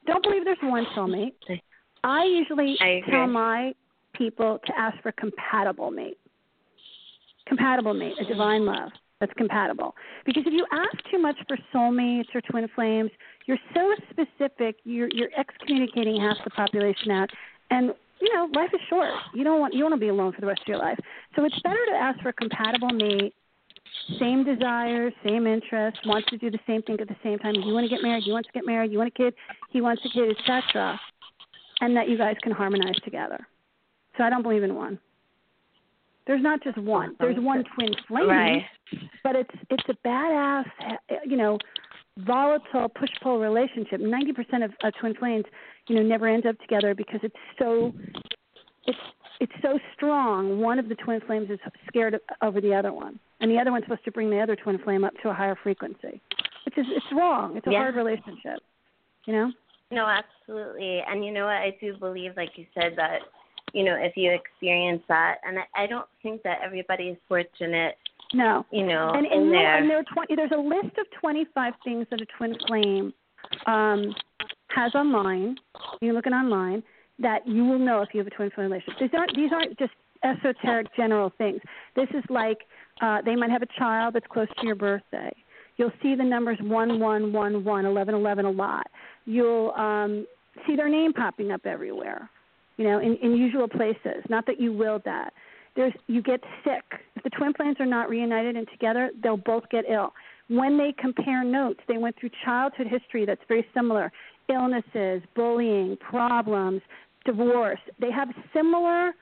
Don't 0.07 0.23
believe 0.23 0.45
there's 0.45 0.59
one 0.63 0.85
soulmate. 0.97 1.33
I 2.05 2.25
usually 2.25 2.77
I 2.81 3.01
tell 3.11 3.27
my 3.27 3.75
people 4.15 4.59
to 4.67 4.79
ask 4.79 5.01
for 5.03 5.13
compatible 5.13 5.91
mate. 5.91 6.19
Compatible 7.47 7.95
mate, 7.95 8.15
a 8.21 8.25
divine 8.25 8.65
love 8.67 8.91
that's 9.21 9.33
compatible. 9.35 9.95
Because 10.25 10.45
if 10.47 10.53
you 10.53 10.67
ask 10.73 10.97
too 11.11 11.19
much 11.19 11.37
for 11.49 11.57
soulmates 11.75 12.35
or 12.35 12.41
twin 12.43 12.69
flames, 12.75 13.11
you're 13.47 13.59
so 13.75 13.95
specific, 14.11 14.77
you're 14.85 15.09
you're 15.13 15.31
excommunicating 15.37 16.21
half 16.21 16.37
the 16.45 16.51
population 16.51 17.11
out. 17.11 17.31
And 17.71 17.95
you 18.21 18.35
know, 18.35 18.49
life 18.55 18.71
is 18.73 18.81
short. 18.89 19.11
You 19.35 19.45
don't 19.45 19.61
want 19.61 19.75
you 19.75 19.83
want 19.83 19.95
to 19.95 20.01
be 20.01 20.09
alone 20.09 20.33
for 20.33 20.41
the 20.41 20.47
rest 20.47 20.63
of 20.63 20.69
your 20.69 20.79
life. 20.79 20.99
So 21.35 21.45
it's 21.45 21.59
better 21.61 21.85
to 21.91 21.97
ask 21.97 22.21
for 22.21 22.31
a 22.31 22.33
compatible 22.33 22.91
mate 22.91 23.35
same 24.21 24.45
desires, 24.45 25.13
same 25.25 25.47
interests, 25.47 26.01
wants 26.07 26.29
to 26.31 26.39
do 26.39 26.51
the 26.51 26.59
same 26.67 26.83
thing 26.83 26.97
at 27.01 27.09
the 27.09 27.17
same 27.23 27.39
time. 27.39 27.55
You 27.55 27.75
want 27.75 27.89
to 27.89 27.95
get 27.95 28.03
married, 28.03 28.25
you 28.25 28.33
want 28.33 28.47
to 28.47 28.53
get 28.53 28.65
married, 28.65 28.93
you 28.93 28.99
want 28.99 29.09
a 29.09 29.17
kid, 29.17 29.35
he 29.71 29.81
wants 29.81 30.03
a 30.05 30.09
kid, 30.11 30.37
etc. 30.39 30.99
And 31.81 31.97
that 31.97 32.09
you 32.09 32.17
guys 32.17 32.37
can 32.43 32.53
harmonize 32.53 32.97
together. 33.05 33.47
So 34.17 34.25
I 34.25 34.31
don't 34.31 34.43
believe 34.43 34.63
in 34.63 34.75
one. 34.75 34.99
There's 36.27 36.43
not 36.43 36.63
just 36.63 36.79
one. 36.79 37.15
There's 37.21 37.39
one 37.39 37.65
twin 37.75 37.95
flame, 38.09 38.29
Right. 38.29 38.65
but 39.23 39.37
it's 39.37 39.51
it's 39.71 39.85
a 39.89 39.95
badass, 40.07 40.65
you 41.25 41.37
know, 41.37 41.59
volatile 42.19 42.89
push 42.89 43.11
pull 43.23 43.39
relationship. 43.39 44.01
Ninety 44.01 44.33
percent 44.33 44.63
of 44.65 44.73
uh, 44.83 44.91
twin 45.01 45.15
flames, 45.15 45.45
you 45.89 45.97
know, 45.97 46.03
never 46.03 46.27
end 46.29 46.47
up 46.47 46.59
together 46.61 46.95
because 46.95 47.21
it's 47.23 47.37
so 47.59 47.93
it's 48.87 48.99
it's 49.41 49.53
so 49.63 49.79
strong. 49.95 50.61
One 50.61 50.79
of 50.79 50.89
the 50.89 50.95
twin 50.95 51.21
flames 51.27 51.51
is 51.51 51.59
scared 51.89 52.15
of, 52.15 52.21
over 52.43 52.61
the 52.61 52.75
other 52.75 52.93
one, 52.93 53.19
and 53.41 53.51
the 53.51 53.59
other 53.59 53.71
one's 53.71 53.85
supposed 53.85 54.05
to 54.05 54.13
bring 54.13 54.31
the 54.31 54.41
other 54.41 54.57
twin 54.57 54.79
flame 54.79 55.05
up 55.05 55.13
to 55.23 55.29
a 55.29 55.35
higher 55.35 55.57
frequency, 55.63 56.21
which 56.65 56.79
is 56.79 56.87
it's 56.91 57.07
wrong. 57.13 57.57
It's 57.57 57.67
a 57.67 57.71
Yeah. 57.71 57.81
hard 57.81 57.97
relationship, 57.97 58.61
you 59.27 59.35
know. 59.35 59.53
No, 59.91 60.07
absolutely. 60.07 61.01
And 61.09 61.25
you 61.25 61.33
know 61.33 61.45
what? 61.45 61.57
I 61.57 61.77
do 61.81 61.97
believe, 61.97 62.37
like 62.37 62.57
you 62.57 62.67
said, 62.75 62.95
that 62.97 63.21
you 63.73 63.85
know 63.85 63.95
if 63.95 64.17
you 64.17 64.33
experience 64.33 65.03
that, 65.09 65.39
and 65.47 65.59
I, 65.59 65.85
I 65.85 65.87
don't 65.87 66.09
think 66.23 66.43
that 66.43 66.61
everybody 66.65 67.09
is 67.09 67.19
fortunate, 67.29 67.97
No, 68.35 68.67
you 68.73 68.85
know, 68.85 69.13
and, 69.15 69.27
and, 69.27 69.53
there. 69.53 69.79
and 69.79 69.89
there 69.89 69.99
are 69.99 70.05
20, 70.13 70.35
there's 70.35 70.51
a 70.55 70.61
list 70.61 70.99
of 70.99 71.07
25 71.21 71.75
things 71.85 72.07
that 72.11 72.21
a 72.21 72.27
twin 72.37 72.57
flame 72.67 73.15
um, 73.67 74.15
has 74.69 74.95
online. 74.95 75.57
You 76.01 76.13
look 76.13 76.27
it 76.27 76.33
online 76.33 76.83
that 77.19 77.47
you 77.47 77.65
will 77.65 77.79
know 77.79 78.03
if 78.03 78.11
you 78.13 78.19
have 78.19 78.27
a 78.27 78.31
twin 78.31 78.51
flame 78.51 78.71
relationship. 78.71 79.01
These 79.01 79.11
aren't 79.17 79.37
these 79.37 79.51
aren't 79.53 79.79
just 79.79 79.93
esoteric 80.23 80.95
general 80.97 81.33
things. 81.39 81.61
This 81.95 82.09
is 82.11 82.25
like 82.29 82.59
uh, 83.01 83.23
they 83.25 83.37
might 83.37 83.51
have 83.51 83.63
a 83.63 83.79
child 83.79 84.15
that's 84.15 84.27
close 84.27 84.49
to 84.61 84.67
your 84.67 84.75
birthday. 84.75 85.33
You'll 85.77 85.93
see 86.03 86.15
the 86.15 86.25
numbers 86.25 86.59
one 86.63 87.01
one 87.01 87.33
one 87.33 87.65
one 87.65 87.87
eleven 87.87 88.15
eleven 88.15 88.45
a 88.45 88.51
lot. 88.51 88.87
You'll 89.25 89.73
um, 89.73 90.27
see 90.67 90.77
their 90.77 90.89
name 90.89 91.13
popping 91.13 91.53
up 91.53 91.65
everywhere. 91.65 92.29
You 92.77 92.85
know, 92.85 92.99
in, 92.99 93.17
in 93.23 93.37
usual 93.37 93.69
places. 93.69 94.23
Not 94.29 94.47
that 94.47 94.61
you 94.61 94.73
willed 94.73 95.03
that 95.05 95.33
there's 95.77 95.93
you 96.07 96.23
get 96.23 96.41
sick. 96.65 96.83
If 97.15 97.23
the 97.23 97.31
twin 97.31 97.53
flames 97.55 97.77
are 97.79 97.87
not 97.87 98.09
reunited 98.09 98.57
and 98.57 98.67
together, 98.69 99.11
they'll 99.23 99.37
both 99.37 99.65
get 99.71 99.85
ill. 99.89 100.13
When 100.49 100.79
they 100.79 100.95
compare 100.99 101.45
notes, 101.45 101.81
they 101.89 101.99
went 101.99 102.17
through 102.19 102.31
childhood 102.45 102.87
history 102.87 103.25
that's 103.27 103.41
very 103.49 103.67
similar. 103.75 104.13
Illnesses, 104.49 105.23
bullying, 105.35 105.97
problems, 105.97 106.81
divorce. 107.25 107.81
They 108.01 108.13
have 108.13 108.29
similar 108.55 109.13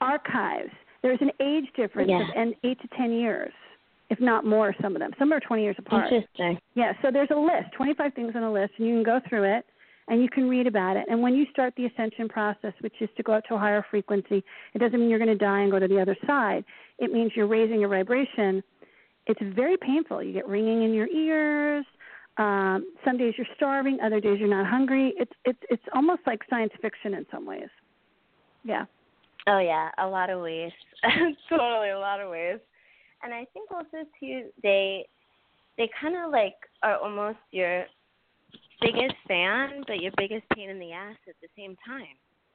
archives. 0.00 0.70
There's 1.02 1.20
an 1.20 1.32
age 1.40 1.66
difference 1.76 2.08
Yeah. 2.08 2.22
of 2.22 2.28
and 2.36 2.54
eight 2.62 2.80
to 2.80 2.88
ten 2.96 3.12
years, 3.12 3.52
if 4.10 4.20
not 4.20 4.44
more. 4.44 4.74
Some 4.80 4.94
of 4.94 5.00
them. 5.00 5.12
Some 5.18 5.32
are 5.32 5.40
20 5.40 5.62
years 5.62 5.76
apart. 5.78 6.12
Interesting. 6.12 6.58
Yeah, 6.74 6.92
so 7.02 7.10
there's 7.10 7.30
a 7.30 7.36
list, 7.36 7.72
25 7.72 8.14
things 8.14 8.34
on 8.36 8.42
a 8.42 8.52
list, 8.52 8.74
and 8.78 8.86
you 8.86 8.94
can 8.94 9.02
go 9.02 9.20
through 9.28 9.44
it 9.44 9.66
and 10.08 10.22
you 10.22 10.28
can 10.28 10.48
read 10.48 10.66
about 10.66 10.96
it. 10.96 11.06
And 11.08 11.22
when 11.22 11.34
you 11.34 11.46
start 11.50 11.74
the 11.76 11.86
ascension 11.86 12.28
process, 12.28 12.72
which 12.80 12.94
is 13.00 13.08
to 13.16 13.22
go 13.22 13.32
up 13.32 13.44
to 13.46 13.54
a 13.54 13.58
higher 13.58 13.84
frequency, 13.90 14.44
it 14.74 14.78
doesn't 14.78 14.98
mean 14.98 15.08
you're 15.08 15.18
going 15.18 15.28
to 15.28 15.34
die 15.34 15.60
and 15.60 15.70
go 15.70 15.78
to 15.78 15.88
the 15.88 16.00
other 16.00 16.16
side. 16.26 16.64
It 16.98 17.12
means 17.12 17.32
you're 17.34 17.46
raising 17.46 17.80
your 17.80 17.88
vibration. 17.88 18.62
It's 19.26 19.40
very 19.54 19.76
painful. 19.76 20.22
You 20.22 20.32
get 20.32 20.46
ringing 20.46 20.82
in 20.82 20.92
your 20.92 21.08
ears. 21.08 21.86
Um, 22.36 22.92
some 23.04 23.16
days 23.16 23.34
you're 23.38 23.46
starving, 23.56 23.98
other 24.02 24.20
days 24.20 24.38
you're 24.40 24.48
not 24.48 24.66
hungry. 24.66 25.14
It's 25.16 25.30
it's 25.44 25.58
it's 25.70 25.82
almost 25.94 26.22
like 26.26 26.40
science 26.50 26.72
fiction 26.82 27.14
in 27.14 27.24
some 27.30 27.46
ways. 27.46 27.68
Yeah. 28.64 28.86
Oh 29.46 29.60
yeah, 29.60 29.90
a 29.98 30.06
lot 30.06 30.30
of 30.30 30.42
ways. 30.42 30.72
totally 31.48 31.90
a 31.90 31.98
lot 31.98 32.20
of 32.20 32.30
ways. 32.30 32.58
And 33.22 33.32
I 33.32 33.46
think 33.54 33.70
also 33.70 34.04
too 34.18 34.46
they 34.64 35.06
they 35.78 35.88
kind 36.00 36.16
of 36.16 36.32
like 36.32 36.56
are 36.82 36.98
almost 36.98 37.38
your 37.52 37.84
biggest 38.80 39.14
fan, 39.28 39.82
but 39.86 40.00
your 40.00 40.12
biggest 40.16 40.44
pain 40.54 40.70
in 40.70 40.78
the 40.78 40.92
ass 40.92 41.16
at 41.28 41.34
the 41.42 41.48
same 41.56 41.76
time. 41.86 42.06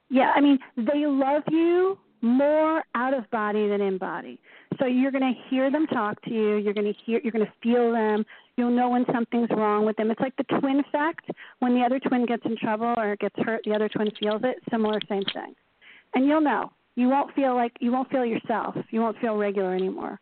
Yeah, 0.08 0.32
I 0.34 0.40
mean, 0.40 0.58
they 0.76 1.06
love 1.06 1.42
you 1.50 1.98
more 2.22 2.82
out 2.94 3.14
of 3.14 3.30
body 3.30 3.68
than 3.68 3.80
in 3.80 3.96
body. 3.96 4.38
So 4.78 4.86
you're 4.86 5.12
going 5.12 5.22
to 5.34 5.40
hear 5.48 5.70
them 5.70 5.86
talk 5.86 6.20
to 6.22 6.30
you. 6.30 6.56
You're 6.56 6.74
going 6.74 6.92
to 6.92 6.98
hear. 7.06 7.20
You're 7.22 7.32
going 7.32 7.46
to 7.46 7.52
feel 7.62 7.92
them. 7.92 8.24
You'll 8.56 8.70
know 8.72 8.90
when 8.90 9.04
something's 9.12 9.48
wrong 9.50 9.86
with 9.86 9.96
them. 9.96 10.10
It's 10.10 10.20
like 10.20 10.36
the 10.36 10.44
twin 10.58 10.80
effect. 10.80 11.30
When 11.60 11.74
the 11.74 11.80
other 11.84 11.98
twin 12.00 12.26
gets 12.26 12.42
in 12.44 12.56
trouble 12.56 12.92
or 12.96 13.16
gets 13.16 13.36
hurt, 13.38 13.62
the 13.64 13.72
other 13.74 13.88
twin 13.88 14.10
feels 14.18 14.42
it. 14.44 14.56
Similar, 14.70 14.98
same 15.08 15.22
thing. 15.32 15.54
And 16.14 16.26
you'll 16.26 16.40
know. 16.40 16.72
You 16.96 17.08
won't 17.08 17.32
feel 17.34 17.54
like 17.54 17.72
you 17.80 17.92
won't 17.92 18.10
feel 18.10 18.24
yourself. 18.24 18.74
You 18.90 19.00
won't 19.00 19.18
feel 19.20 19.36
regular 19.36 19.74
anymore. 19.74 20.18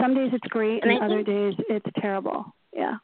Some 0.00 0.14
days 0.14 0.30
it's 0.32 0.46
great, 0.48 0.82
And 0.82 0.92
and 0.92 1.02
other 1.02 1.16
think- 1.24 1.26
days 1.26 1.54
it's 1.68 1.86
terrible. 2.00 2.46
Yeah. 2.72 2.94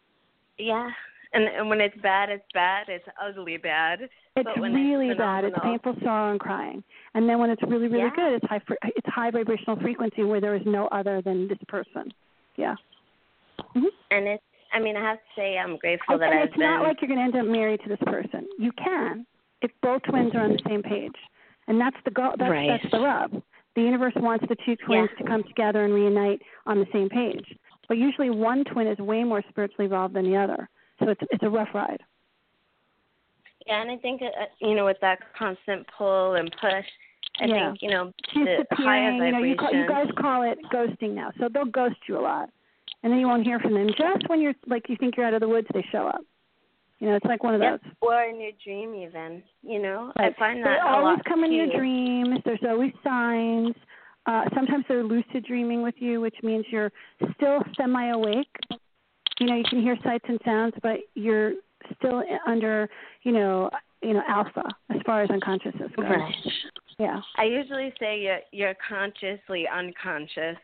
Yeah. 0.57 0.89
And 1.37 1.45
and 1.49 1.69
when 1.69 1.81
it's 1.83 1.97
bad, 2.03 2.31
it's 2.31 2.45
bad. 2.55 2.89
It's 2.89 3.05
ugly 3.23 3.59
bad. 3.59 4.01
It's 4.01 4.11
But 4.35 4.59
when 4.59 4.73
really 4.75 5.11
it's 5.11 5.19
bad. 5.19 5.45
It's 5.45 5.57
painful 5.63 5.95
sorrow 6.03 6.31
and 6.31 6.41
crying. 6.41 6.83
And 7.15 7.29
then 7.29 7.39
when 7.39 7.51
it's 7.51 7.63
really, 7.63 7.89
really 7.89 8.05
Yeah. 8.05 8.17
good, 8.17 8.33
it's 8.37 8.47
high. 8.47 8.61
It's 8.85 9.09
high 9.09 9.31
vibrational 9.31 9.77
frequency 9.81 10.25
where 10.25 10.41
there 10.41 10.55
is 10.55 10.63
no 10.65 10.87
other 10.89 11.21
than 11.21 11.47
this 11.49 11.59
person. 11.69 12.13
Yeah. 12.57 12.77
hmm 13.75 13.85
And 14.11 14.27
it's 14.27 14.43
I 14.73 14.81
mean, 14.81 14.97
I 14.97 15.01
have 15.03 15.19
to 15.19 15.31
say 15.37 15.59
I'm 15.59 15.77
grateful 15.77 16.19
that 16.19 16.31
and 16.31 16.39
I've 16.41 16.47
it's 16.49 16.57
been 16.57 16.67
not 16.67 16.83
like 16.83 17.01
you're 17.01 17.09
going 17.09 17.19
to 17.19 17.25
end 17.25 17.37
up 17.37 17.47
married 17.47 17.81
to 17.85 17.89
this 17.91 18.03
person. 18.07 18.47
You 18.59 18.73
can 18.73 19.27
if 19.63 19.71
both 19.83 20.03
twins 20.03 20.35
are 20.35 20.41
on 20.41 20.53
the 20.53 20.61
same 20.69 20.83
page, 20.83 21.15
and 21.69 21.81
that's 21.81 21.97
the 22.05 22.11
goal. 22.11 22.33
That's, 22.39 22.51
Right. 22.51 22.69
that's 22.69 22.91
the 22.91 23.01
rub. 23.01 23.43
The 23.75 23.83
universe 23.83 24.15
wants 24.17 24.45
the 24.49 24.57
two 24.65 24.77
twins 24.77 25.11
Yeah. 25.13 25.19
to 25.19 25.25
come 25.25 25.43
together 25.45 25.85
and 25.85 25.93
reunite 25.95 26.41
on 26.67 26.79
the 26.79 26.87
same 26.93 27.09
page. 27.11 27.47
But 27.89 27.99
usually, 27.99 28.31
one 28.31 28.65
twin 28.65 28.87
is 28.87 28.99
way 28.99 29.23
more 29.23 29.43
spiritually 29.51 29.87
evolved 29.87 30.15
than 30.15 30.25
the 30.25 30.37
other, 30.37 30.69
so 30.99 31.09
it's 31.11 31.21
it's 31.31 31.43
a 31.43 31.51
rough 31.51 31.69
ride. 31.75 32.01
Yeah, 33.67 33.83
and 33.83 33.91
I 33.91 33.97
think 33.97 34.23
uh, 34.23 34.27
you 34.61 34.75
know 34.75 34.85
with 34.85 34.99
that 35.01 35.19
constant 35.37 35.87
pull 35.97 36.35
and 36.35 36.51
push, 36.61 36.87
I 37.41 37.47
Yeah. 37.47 37.71
think 37.71 37.83
you 37.83 37.91
know 37.91 38.13
the 38.35 38.65
higher 38.73 39.13
disappearing. 39.13 39.17
You 39.27 39.33
know, 39.33 39.39
you, 39.43 39.57
call, 39.57 39.73
you 39.73 39.87
guys 39.89 40.07
call 40.19 40.43
it 40.43 40.59
ghosting 40.73 41.15
now. 41.15 41.33
So 41.39 41.49
they'll 41.53 41.65
ghost 41.65 41.97
you 42.09 42.19
a 42.19 42.23
lot, 42.23 42.51
and 43.03 43.13
then 43.13 43.19
you 43.19 43.27
won't 43.27 43.45
hear 43.45 43.59
from 43.59 43.75
them. 43.75 43.89
Just 43.89 44.29
when 44.29 44.41
you're 44.41 44.55
like 44.67 44.89
you 44.89 44.97
think 44.99 45.17
you're 45.17 45.27
out 45.27 45.35
of 45.35 45.41
the 45.41 45.49
woods, 45.49 45.67
they 45.75 45.85
show 45.91 46.07
up. 46.07 46.21
You 46.99 47.09
know, 47.09 47.17
it's 47.17 47.27
like 47.27 47.43
one 47.45 47.55
of 47.55 47.61
Yep. 47.61 47.83
those. 47.83 47.93
Or 48.01 48.23
in 48.23 48.41
your 48.41 48.53
dream, 48.65 48.95
even. 48.95 49.43
You 49.63 49.81
know, 49.81 50.13
Right. 50.19 50.35
I 50.35 50.39
find 50.39 50.61
they 50.61 50.63
that 50.65 50.83
a 50.83 50.89
always 50.89 51.21
come 51.29 51.45
in 51.45 51.53
your 51.53 51.67
dreams. 51.77 52.39
There's 52.45 52.63
always 52.67 52.93
signs. 53.05 53.75
Uh, 54.27 54.45
sometimes 54.55 54.85
they're 54.89 55.05
lucid 55.05 55.45
dreaming 55.47 55.83
with 55.83 55.95
you, 55.99 56.21
which 56.21 56.37
means 56.43 56.65
you're 56.71 56.91
still 57.35 57.63
semi-awake. 57.77 58.49
You 59.41 59.47
know, 59.47 59.55
you 59.55 59.65
can 59.69 59.83
hear 59.83 59.97
sights 60.03 60.25
and 60.29 60.41
sounds, 60.45 60.75
but 60.83 60.99
you're 61.15 61.53
still 61.99 62.23
under, 62.47 62.89
you 63.23 63.33
know, 63.33 63.71
you 64.03 64.15
know, 64.15 64.23
alpha 64.29 64.65
as 64.91 65.01
far 65.05 65.23
as 65.23 65.31
unconsciousness 65.31 65.91
goes. 65.97 66.07
Right. 66.07 66.35
Yeah. 66.99 67.21
I 67.37 67.45
usually 67.45 67.93
say 68.01 68.21
you're 68.21 68.41
you're 68.53 68.75
consciously 68.89 69.67
unconscious. 69.69 70.57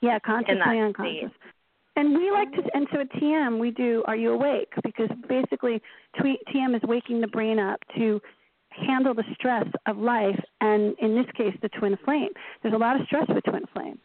Yeah, 0.00 0.18
consciously 0.18 0.80
unconscious. 0.80 1.30
And 1.96 2.14
we 2.14 2.30
like 2.30 2.52
to, 2.52 2.62
and 2.74 2.86
so 2.92 3.00
at 3.00 3.10
TM 3.12 3.58
we 3.58 3.70
do 3.70 4.02
Are 4.06 4.16
You 4.16 4.32
Awake? 4.32 4.72
Because 4.84 5.08
basically 5.28 5.80
TM 6.20 6.76
is 6.76 6.82
waking 6.82 7.20
the 7.20 7.26
brain 7.28 7.58
up 7.58 7.80
to 7.96 8.20
handle 8.70 9.14
the 9.14 9.24
stress 9.34 9.66
of 9.86 9.96
life, 9.96 10.38
and 10.60 10.94
in 11.00 11.14
this 11.14 11.26
case, 11.36 11.56
the 11.62 11.70
twin 11.70 11.96
flame. 12.04 12.28
There's 12.62 12.74
a 12.74 12.78
lot 12.78 13.00
of 13.00 13.06
stress 13.06 13.24
with 13.28 13.44
twin 13.44 13.64
flame. 13.72 13.98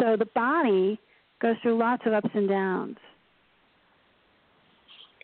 So 0.00 0.16
the 0.18 0.26
body 0.34 0.98
goes 1.40 1.54
through 1.62 1.78
lots 1.78 2.02
of 2.06 2.12
ups 2.12 2.30
and 2.34 2.48
downs. 2.48 2.96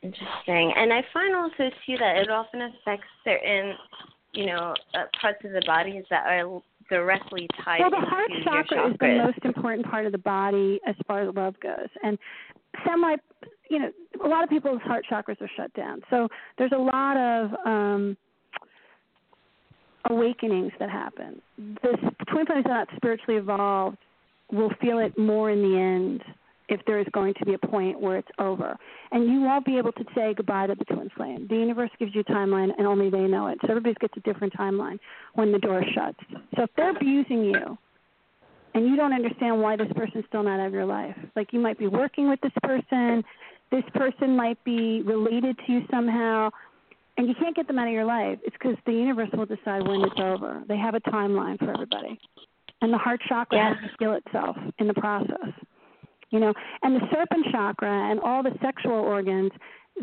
Interesting. 0.03 0.73
And 0.77 0.93
I 0.93 1.05
find 1.13 1.35
also 1.37 1.71
too 1.87 1.97
that 1.99 2.17
it 2.17 2.31
often 2.31 2.63
affects 2.63 3.07
certain, 3.25 3.75
you 4.33 4.47
know, 4.47 4.75
uh, 4.95 5.05
parts 5.21 5.39
of 5.45 5.53
the 5.53 5.63
bodies 5.65 6.05
that 6.11 6.27
are 6.27 6.61
directly 6.91 7.49
tied 7.65 7.81
Well, 7.81 7.91
the 7.91 7.97
heart 7.99 8.31
chakra 8.45 8.91
is 8.91 8.97
the 8.99 9.23
most 9.25 9.39
important 9.45 9.87
part 9.87 10.05
of 10.07 10.13
the 10.13 10.19
body 10.19 10.81
as 10.87 10.97
far 11.07 11.23
as 11.23 11.35
love 11.35 11.55
goes, 11.61 11.89
and 12.03 12.19
semi, 12.85 13.17
you 13.71 13.79
know, 13.79 13.93
a 14.25 14.29
lot 14.29 14.43
of 14.43 14.51
people's 14.51 14.83
heart 14.83 15.05
chakras 15.11 15.41
are 15.41 15.51
shut 15.57 15.73
down. 15.75 16.03
So 16.11 16.29
there's 16.59 16.73
a 16.73 16.79
lot 16.79 17.17
of 17.17 17.51
um 17.65 18.17
awakenings 20.11 20.73
that 20.81 20.91
happen. 20.91 21.41
This 21.57 21.97
twin 22.29 22.45
flame 22.47 22.59
is 22.59 22.65
not 22.67 22.89
spiritually 22.97 23.39
evolved. 23.39 23.99
Will 24.51 24.73
feel 24.81 24.99
it 24.99 25.17
more 25.17 25.51
in 25.51 25.63
the 25.63 25.79
end 25.79 26.23
if 26.73 26.81
there 26.87 26.99
is 26.99 27.07
going 27.13 27.35
to 27.35 27.45
be 27.45 27.55
a 27.55 27.59
point 27.59 28.01
where 28.01 28.17
it's 28.17 28.29
over. 28.39 28.77
And 29.11 29.31
you 29.31 29.43
won't 29.43 29.67
be 29.67 29.77
able 29.77 29.93
to 29.93 30.05
say 30.15 30.33
goodbye 30.35 30.67
to 30.69 30.75
the 30.75 30.85
twin 30.87 31.11
flame. 31.17 31.47
The 31.49 31.57
universe 31.57 31.91
gives 31.99 32.15
you 32.15 32.23
a 32.23 32.25
timeline 32.25 32.71
and 32.79 32.87
only 32.87 33.11
they 33.11 33.27
know 33.29 33.49
it. 33.49 33.59
So 33.63 33.69
everybody 33.69 33.95
gets 34.01 34.15
a 34.17 34.21
different 34.21 34.55
timeline 34.55 34.99
when 35.35 35.53
the 35.53 35.59
door 35.59 35.85
shuts. 35.95 36.19
So 36.57 36.63
if 36.63 36.71
they're 36.77 36.97
abusing 36.97 37.45
you 37.45 37.79
and 38.75 38.87
you 38.87 38.97
don't 38.97 39.13
understand 39.13 39.61
why 39.61 39.77
this 39.77 39.93
person's 39.95 40.25
still 40.29 40.43
not 40.43 40.61
out 40.61 40.69
of 40.69 40.73
your 40.73 40.87
life, 40.87 41.17
like 41.37 41.53
you 41.53 41.61
might 41.61 41.79
be 41.79 41.89
working 41.89 42.29
with 42.29 42.41
this 42.41 42.53
person, 42.63 43.23
this 43.71 43.85
person 43.95 44.35
might 44.35 44.63
be 44.65 45.03
related 45.03 45.59
to 45.67 45.73
you 45.73 45.83
somehow, 45.91 46.51
and 47.19 47.29
you 47.29 47.35
can't 47.35 47.55
get 47.55 47.67
them 47.67 47.79
out 47.79 47.87
of 47.87 47.93
your 47.93 48.07
life, 48.07 48.39
it's 48.45 48.57
because 48.59 48.77
the 48.87 48.93
universe 48.93 49.29
will 49.35 49.47
decide 49.47 49.87
when 49.87 50.01
it's 50.03 50.19
over. 50.19 50.63
They 50.69 50.79
have 50.79 50.95
a 50.95 51.01
timeline 51.01 51.59
for 51.59 51.71
everybody. 51.71 52.19
And 52.81 52.93
the 52.93 52.99
heart 52.99 53.21
chakra 53.29 53.59
Yeah. 53.59 53.75
has 53.75 53.91
to 53.91 53.97
heal 53.99 54.13
itself 54.15 54.57
in 54.79 54.89
the 54.89 54.95
process. 54.95 55.53
You 56.33 56.41
know, 56.41 56.53
and 56.83 56.97
the 56.97 57.07
serpent 57.13 57.47
chakra 57.53 58.11
and 58.11 58.19
all 58.21 58.43
the 58.43 58.57
sexual 58.63 58.95
organs, 58.95 59.53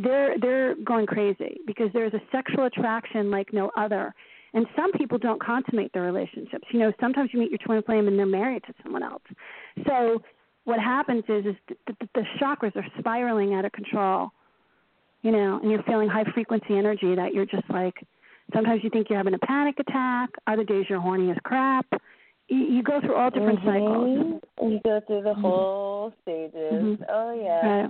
they're 0.02 0.38
they're 0.40 0.76
going 0.86 1.08
crazy 1.08 1.58
because 1.66 1.90
there's 1.94 2.14
a 2.14 2.22
sexual 2.32 2.66
attraction 2.66 3.32
like 3.32 3.52
no 3.52 3.72
other. 3.76 4.14
And 4.54 4.66
some 4.76 4.92
people 4.94 5.18
don't 5.18 5.42
consummate 5.42 5.92
their 5.94 6.04
relationships. 6.04 6.68
You 6.72 6.80
know, 6.80 6.94
sometimes 7.00 7.32
you 7.34 7.40
meet 7.40 7.52
your 7.52 7.60
twin 7.60 7.84
flame 7.84 8.08
and 8.08 8.18
they're 8.18 8.26
married 8.26 8.64
to 8.68 8.74
someone 8.84 9.04
else. 9.04 9.22
So 9.88 10.22
what 10.64 10.80
happens 10.80 11.24
is 11.28 11.46
is 11.46 11.56
the, 11.68 11.76
the, 11.88 12.10
the 12.16 12.24
chakras 12.40 12.76
are 12.76 12.86
spiraling 13.00 13.56
out 13.56 13.66
of 13.66 13.72
control. 13.72 14.30
You 15.24 15.32
know, 15.32 15.60
and 15.62 15.70
you're 15.70 15.84
feeling 15.84 16.08
high 16.08 16.24
frequency 16.34 16.78
energy 16.78 17.16
that 17.16 17.34
you're 17.34 17.46
just 17.46 17.70
like 17.70 17.96
sometimes 18.54 18.84
you 18.84 18.90
think 18.90 19.10
you're 19.10 19.18
having 19.18 19.34
a 19.34 19.40
panic 19.40 19.80
attack, 19.80 20.30
other 20.48 20.64
days 20.64 20.86
you're 20.90 21.02
horny 21.02 21.32
as 21.32 21.38
crap. 21.44 21.86
You, 22.50 22.84
go 22.84 23.00
through 23.00 23.16
all 23.16 23.30
different 23.30 23.60
mm-hmm. 23.60 23.70
cycles. 23.70 24.42
You 24.62 24.80
go 24.84 25.00
through 25.06 25.22
the 25.22 25.34
Mhm. 25.34 25.42
whole 25.42 26.14
stages. 26.24 26.98
Mhm. 27.00 27.06
Oh 27.08 27.34
yeah. 27.34 27.82
Right. 27.82 27.90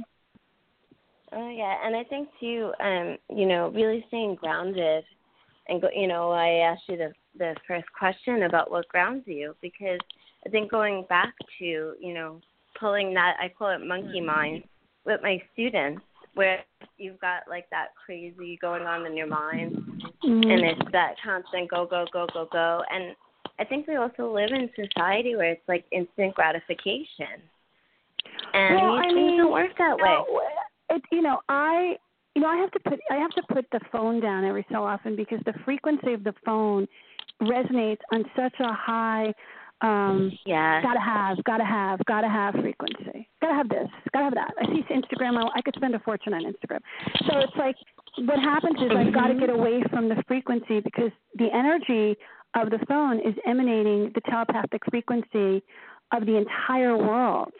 Oh 1.32 1.50
yeah, 1.50 1.78
and 1.86 1.96
I 1.96 2.04
think 2.04 2.28
too, 2.40 2.74
um, 2.80 3.18
you 3.30 3.46
know, 3.46 3.70
really 3.70 4.04
staying 4.08 4.36
grounded, 4.36 5.06
and 5.68 5.82
go, 5.82 5.90
you 5.96 6.08
know, 6.08 6.32
I 6.32 6.50
asked 6.70 6.84
you 6.90 6.98
the 6.98 7.14
the 7.38 7.56
first 7.68 7.86
question 7.98 8.44
about 8.44 8.72
what 8.72 8.88
grounds 8.90 9.28
you 9.28 9.56
because 9.62 10.00
I 10.46 10.50
think 10.50 10.72
going 10.72 11.06
back 11.08 11.34
to, 11.60 11.94
you 12.00 12.14
know, 12.14 12.42
pulling 12.80 13.14
that 13.14 13.38
I 13.40 13.50
call 13.50 13.70
it 13.70 13.86
monkey 13.86 14.22
mind 14.22 14.64
with 15.06 15.22
my 15.22 15.42
students, 15.54 16.02
where 16.34 16.64
you've 16.98 17.20
got 17.20 17.48
like 17.48 17.70
that 17.70 17.90
crazy 18.04 18.58
going 18.60 18.84
on 18.84 19.06
in 19.06 19.16
your 19.16 19.28
mind, 19.28 19.76
Mhm. 20.24 20.52
and 20.52 20.62
it's 20.66 20.92
that 20.92 21.16
constant 21.24 21.70
go 21.70 21.86
go 21.86 22.06
go 22.12 22.26
go 22.34 22.46
go, 22.52 22.84
and 22.90 23.16
I 23.60 23.66
think 23.66 23.88
we 23.88 23.96
also 23.98 24.34
live 24.34 24.50
in 24.52 24.70
society 24.76 25.36
where 25.36 25.52
it's 25.52 25.68
like 25.68 25.86
instant 25.92 26.34
gratification, 26.36 27.42
and 28.54 28.76
Well, 28.76 28.96
these 28.96 29.04
I 29.04 29.08
things 29.08 29.16
mean, 29.16 29.38
don't 29.38 29.52
work 29.52 29.72
that 29.78 29.98
way. 29.98 30.18
It, 30.92 31.02
you 31.12 31.22
know, 31.22 31.40
I 31.50 31.96
you 32.36 32.42
know, 32.42 32.48
I 32.48 32.58
have 32.58 32.72
to 32.72 32.80
put 32.80 33.00
I 33.12 33.16
have 33.16 33.32
to 33.32 33.44
put 33.54 33.66
the 33.72 33.80
phone 33.92 34.22
down 34.22 34.46
every 34.46 34.66
so 34.72 34.84
often 34.84 35.16
because 35.16 35.40
the 35.46 35.54
frequency 35.66 36.14
of 36.14 36.24
the 36.24 36.34
phone 36.46 36.88
resonates 37.42 38.00
on 38.14 38.24
such 38.36 38.54
a 38.60 38.74
high 38.74 39.34
um 39.82 40.32
Yeah. 40.46 40.82
gotta 40.82 41.00
have, 41.00 41.44
gotta 41.44 41.66
have, 41.66 42.00
gotta 42.06 42.30
have 42.30 42.54
frequency. 42.56 43.28
Gotta 43.42 43.54
have 43.54 43.70
this, 43.70 43.88
gotta 44.14 44.26
have 44.26 44.36
that. 44.36 44.54
I 44.62 44.66
see 44.68 44.84
Instagram. 44.90 45.38
I, 45.38 45.50
I 45.58 45.62
could 45.62 45.76
spend 45.76 45.96
a 45.96 46.00
fortune 46.00 46.34
on 46.34 46.44
Instagram. 46.44 46.80
So 47.28 47.40
it's 47.40 47.56
like 47.58 47.76
what 48.26 48.40
happens 48.40 48.78
is 48.82 48.92
I've 48.96 49.14
got 49.14 49.28
to 49.28 49.36
get 49.36 49.50
away 49.50 49.82
from 49.90 50.10
the 50.10 50.22
frequency 50.28 50.80
because 50.80 51.12
the 51.36 51.48
energy 51.54 52.18
of 52.56 52.70
the 52.70 52.80
phone 52.88 53.20
is 53.20 53.36
emanating 53.46 54.12
the 54.16 54.22
telepathic 54.30 54.82
frequency 54.90 55.64
of 56.12 56.26
the 56.26 56.36
entire 56.38 56.98
world. 56.98 57.54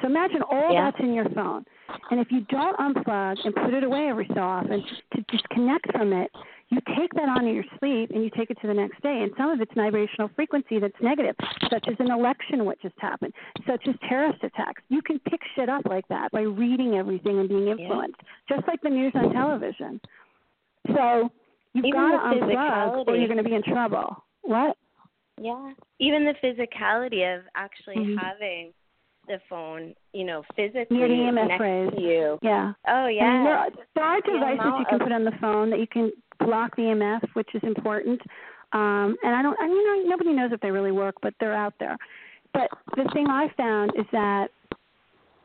So 0.00 0.06
imagine 0.06 0.42
all 0.42 0.72
Yeah. 0.72 0.90
that's 0.90 1.00
in 1.00 1.12
your 1.12 1.28
phone. 1.30 1.64
And 2.10 2.20
if 2.20 2.30
you 2.32 2.40
don't 2.42 2.76
unplug 2.78 3.44
and 3.44 3.54
put 3.54 3.74
it 3.74 3.84
away 3.84 4.08
every 4.08 4.26
so 4.34 4.40
often 4.40 4.82
to 5.14 5.22
disconnect 5.28 5.90
from 5.92 6.12
it, 6.12 6.30
you 6.68 6.80
take 6.96 7.12
that 7.14 7.28
on 7.28 7.46
in 7.46 7.54
your 7.54 7.64
sleep 7.78 8.10
and 8.10 8.22
you 8.22 8.30
take 8.30 8.50
it 8.50 8.58
to 8.60 8.66
the 8.68 8.74
next 8.74 9.02
day. 9.02 9.22
And 9.22 9.32
some 9.36 9.50
of 9.50 9.60
it's 9.60 9.72
vibrational 9.74 10.28
frequency 10.36 10.78
that's 10.78 10.94
negative, 11.02 11.34
such 11.68 11.88
as 11.88 11.96
an 11.98 12.10
election 12.10 12.64
which 12.64 12.80
just 12.80 12.94
happened, 12.98 13.34
such 13.66 13.86
as 13.88 13.94
terrorist 14.08 14.42
attacks. 14.44 14.80
You 14.88 15.02
can 15.02 15.18
pick 15.18 15.40
shit 15.54 15.68
up 15.68 15.82
like 15.86 16.06
that 16.08 16.30
by 16.30 16.42
reading 16.42 16.94
everything 16.94 17.38
and 17.40 17.48
being 17.48 17.68
influenced, 17.68 18.20
just 18.48 18.66
like 18.68 18.80
the 18.82 18.90
news 18.90 19.12
on 19.16 19.32
television. 19.32 20.00
So 20.94 21.30
you've 21.74 21.84
Even 21.86 22.00
got 22.00 22.32
to 22.32 22.40
the 22.40 22.46
unplug 22.46 23.08
or 23.08 23.16
you're 23.16 23.28
going 23.28 23.42
to 23.42 23.44
be 23.48 23.54
in 23.54 23.62
trouble. 23.62 24.24
What? 24.42 24.76
Yeah. 25.40 25.72
Even 25.98 26.24
the 26.24 26.34
physicality 26.42 27.22
of 27.36 27.42
actually 27.54 27.96
Mhm. 27.96 28.18
having 28.20 28.72
the 29.26 29.38
phone, 29.48 29.94
you 30.12 30.24
know, 30.24 30.42
physically 30.56 31.30
next 31.30 31.58
to 31.58 32.00
you. 32.00 32.38
Yeah. 32.42 32.72
Oh 32.88 32.92
I 32.92 33.06
mean, 33.08 33.16
yeah. 33.16 33.42
there, 33.44 33.56
are, 33.58 33.70
there 33.94 34.04
are 34.04 34.20
The 34.22 34.32
devices 34.32 34.72
you 34.80 34.84
can 34.86 34.94
of- 34.96 35.00
put 35.02 35.12
on 35.12 35.24
the 35.24 35.32
phone 35.40 35.70
that 35.70 35.78
you 35.78 35.86
can 35.86 36.10
block 36.40 36.74
the 36.76 36.82
EMF, 36.82 37.22
which 37.34 37.54
is 37.54 37.62
important. 37.62 38.20
Um, 38.72 39.16
and 39.22 39.34
I 39.34 39.42
don't, 39.42 39.56
you 39.60 40.04
know, 40.04 40.10
nobody 40.10 40.32
knows 40.32 40.52
if 40.52 40.60
they 40.60 40.70
really 40.70 40.92
work, 40.92 41.16
but 41.22 41.34
they're 41.40 41.54
out 41.54 41.74
there. 41.78 41.96
But 42.52 42.70
the 42.96 43.04
thing 43.12 43.28
I 43.28 43.48
found 43.56 43.92
is 43.96 44.06
that 44.12 44.50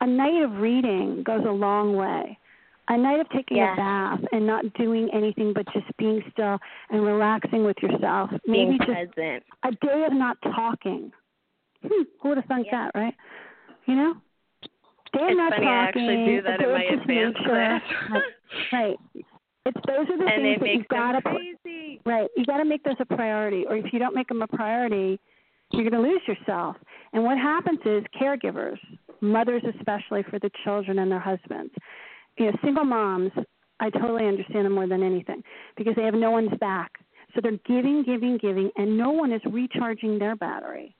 a 0.00 0.06
night 0.06 0.42
of 0.42 0.58
reading 0.58 1.22
goes 1.22 1.44
a 1.46 1.50
long 1.50 1.96
way. 1.96 2.38
A 2.88 2.96
night 2.96 3.18
of 3.20 3.28
taking 3.30 3.56
Yeah. 3.56 3.72
a 3.72 3.76
bath 3.76 4.20
and 4.32 4.46
not 4.46 4.72
doing 4.74 5.10
anything 5.12 5.52
but 5.52 5.66
just 5.72 5.86
being 5.96 6.22
still 6.30 6.58
and 6.90 7.04
relaxing 7.04 7.64
with 7.64 7.76
yourself. 7.82 8.30
Maybe 8.46 8.78
being 8.78 8.78
just 8.78 9.12
present. 9.14 9.42
a 9.64 9.72
day 9.84 10.04
of 10.04 10.12
not 10.12 10.40
talking. 10.42 11.12
Hmm, 11.82 12.02
who 12.20 12.28
would 12.28 12.38
have 12.38 12.46
thunk 12.46 12.66
Yeah. 12.66 12.84
that, 12.92 12.98
right? 12.98 13.14
You 13.86 13.96
know? 13.96 14.14
Day 15.12 15.22
of 15.22 15.28
It's 15.30 15.36
not 15.36 15.52
funny, 15.52 15.64
talking. 15.64 15.68
I 15.68 15.86
actually 15.88 16.26
do 16.26 16.42
that 16.42 16.60
in 16.62 16.72
my 16.72 16.84
advanced 16.84 17.44
class. 17.44 17.82
Right. 18.72 18.98
It's 19.64 19.80
those 19.86 20.08
are 20.10 20.16
the 20.18 20.26
and 20.26 20.42
things 20.42 20.60
that 20.60 20.74
you've 20.74 20.88
got 20.88 21.12
to 21.12 21.20
them 21.22 21.34
crazy. 21.36 22.00
Right. 22.04 22.28
You 22.36 22.44
got 22.44 22.58
to 22.58 22.64
make 22.64 22.84
those 22.84 22.94
a 23.00 23.04
priority, 23.04 23.66
or 23.66 23.76
if 23.76 23.92
you 23.92 23.98
don't 23.98 24.14
make 24.14 24.28
them 24.28 24.42
a 24.42 24.46
priority, 24.46 25.18
you're 25.72 25.88
going 25.90 26.00
to 26.04 26.08
lose 26.08 26.22
yourself. 26.28 26.76
And 27.12 27.24
what 27.24 27.36
happens 27.36 27.80
is 27.84 28.04
caregivers, 28.20 28.78
mothers 29.20 29.62
especially 29.76 30.22
for 30.24 30.38
the 30.38 30.50
children 30.62 31.00
and 31.00 31.10
their 31.10 31.18
husbands, 31.18 31.74
you 32.38 32.46
know, 32.46 32.52
single 32.64 32.84
moms. 32.84 33.32
I 33.78 33.90
totally 33.90 34.26
understand 34.26 34.64
them 34.64 34.72
more 34.72 34.86
than 34.86 35.02
anything 35.02 35.42
because 35.76 35.94
they 35.96 36.04
have 36.04 36.14
no 36.14 36.30
one's 36.30 36.56
back. 36.58 36.92
So 37.34 37.40
they're 37.42 37.58
giving, 37.66 38.02
giving, 38.04 38.38
giving, 38.38 38.70
and 38.76 38.96
no 38.96 39.10
one 39.10 39.32
is 39.32 39.42
recharging 39.44 40.18
their 40.18 40.36
battery. 40.36 40.94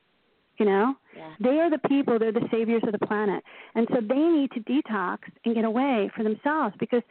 You 0.59 0.67
know, 0.67 0.97
Yeah. 1.15 1.35
they 1.39 1.61
are 1.61 1.69
the 1.71 1.79
people, 1.87 2.19
they're 2.19 2.33
the 2.33 2.49
saviors 2.51 2.83
of 2.85 2.93
the 2.93 3.07
planet. 3.07 3.45
And 3.75 3.87
so 3.93 4.01
they 4.01 4.17
need 4.17 4.51
to 4.53 4.61
detox 4.61 5.19
and 5.45 5.55
get 5.55 5.65
away 5.65 6.11
for 6.17 6.23
themselves 6.23 6.75
because 6.79 7.03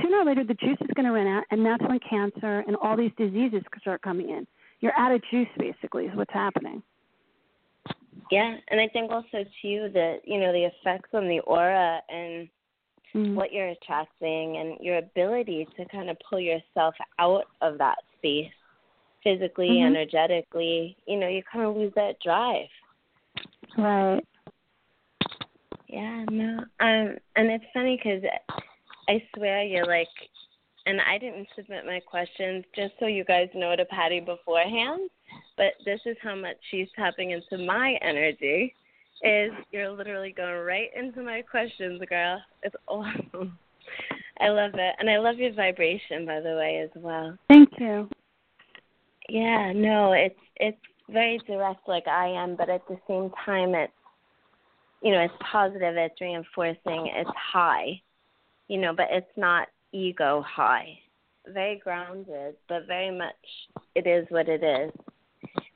sooner 0.00 0.18
or 0.18 0.24
later 0.24 0.44
the 0.44 0.54
juice 0.54 0.78
is 0.80 0.90
going 0.94 1.06
to 1.06 1.12
run 1.12 1.26
out, 1.26 1.44
and 1.50 1.64
that's 1.64 1.82
when 1.82 1.98
cancer 2.00 2.64
and 2.66 2.76
all 2.76 2.96
these 2.96 3.12
diseases 3.16 3.62
start 3.80 4.00
coming 4.00 4.30
in. 4.30 4.46
You're 4.80 4.98
out 4.98 5.12
of 5.12 5.22
juice, 5.30 5.48
basically, 5.58 6.06
is 6.06 6.16
what's 6.16 6.32
happening. 6.32 6.82
Yeah, 8.30 8.56
and 8.68 8.80
I 8.80 8.88
think 8.88 9.10
also 9.10 9.44
too 9.60 9.90
that 9.92 10.20
you 10.24 10.40
know 10.40 10.52
the 10.52 10.64
effects 10.64 11.10
on 11.12 11.28
the 11.28 11.40
aura 11.40 12.00
and 12.08 12.48
Mm. 13.14 13.36
what 13.36 13.52
you're 13.52 13.68
attracting 13.68 14.56
and 14.56 14.76
your 14.80 14.98
ability 14.98 15.68
to 15.76 15.84
kind 15.84 16.10
of 16.10 16.16
pull 16.28 16.40
yourself 16.40 16.96
out 17.20 17.46
of 17.60 17.78
that 17.78 17.98
space 18.18 18.50
physically, 19.22 19.68
Mhm. 19.68 19.86
energetically. 19.86 20.96
You 21.06 21.18
know, 21.18 21.28
you 21.28 21.42
kind 21.44 21.64
of 21.64 21.76
lose 21.76 21.94
that 21.94 22.18
drive. 22.18 22.68
Right. 23.78 24.24
Yeah, 25.86 26.24
no. 26.28 26.64
Um, 26.80 27.16
and 27.36 27.50
it's 27.50 27.64
funny 27.72 27.96
because 27.96 28.24
I 29.08 29.24
swear 29.36 29.62
you're 29.62 29.86
like, 29.86 30.08
and 30.86 31.00
I 31.00 31.16
didn't 31.18 31.48
submit 31.54 31.86
my 31.86 32.00
questions 32.00 32.64
just 32.74 32.98
so 32.98 33.06
you 33.06 33.24
guys 33.24 33.48
know 33.54 33.76
to 33.76 33.84
Patti 33.84 34.20
beforehand, 34.20 35.08
but 35.56 35.74
this 35.84 36.00
is 36.04 36.16
how 36.20 36.34
much 36.34 36.56
she's 36.70 36.90
tapping 36.96 37.30
into 37.30 37.58
my 37.58 37.94
energy. 38.02 38.74
Is 39.22 39.52
you're 39.70 39.90
literally 39.90 40.34
going 40.36 40.64
right 40.64 40.90
into 40.96 41.22
my 41.22 41.42
questions, 41.42 42.02
girl. 42.08 42.42
It's 42.62 42.74
awesome. 42.88 43.58
I 44.40 44.48
love 44.48 44.72
it, 44.74 44.94
and 44.98 45.08
I 45.08 45.18
love 45.18 45.36
your 45.36 45.52
vibration, 45.52 46.26
by 46.26 46.40
the 46.40 46.56
way, 46.56 46.80
as 46.82 46.90
well. 47.00 47.38
Thank 47.48 47.70
you. 47.78 48.08
Yeah, 49.28 49.72
no, 49.74 50.12
it's 50.12 50.38
it's 50.56 50.78
very 51.08 51.38
direct 51.46 51.88
like 51.88 52.06
I 52.08 52.26
am, 52.28 52.56
but 52.56 52.68
at 52.68 52.86
the 52.88 52.98
same 53.08 53.30
time 53.44 53.74
it's 53.74 53.92
you 55.04 55.12
know, 55.12 55.20
it's 55.20 55.34
positive, 55.52 55.96
it's 55.96 56.18
reinforcing, 56.18 57.12
it's 57.14 57.30
high. 57.36 58.00
You 58.68 58.80
know, 58.80 58.94
but 58.96 59.08
it's 59.10 59.26
not 59.36 59.68
ego 59.92 60.42
high. 60.46 60.98
Very 61.46 61.76
grounded, 61.76 62.54
but 62.70 62.86
very 62.86 63.16
much 63.16 63.34
it 63.94 64.06
is 64.06 64.26
what 64.30 64.48
it 64.48 64.64
is. 64.64 64.90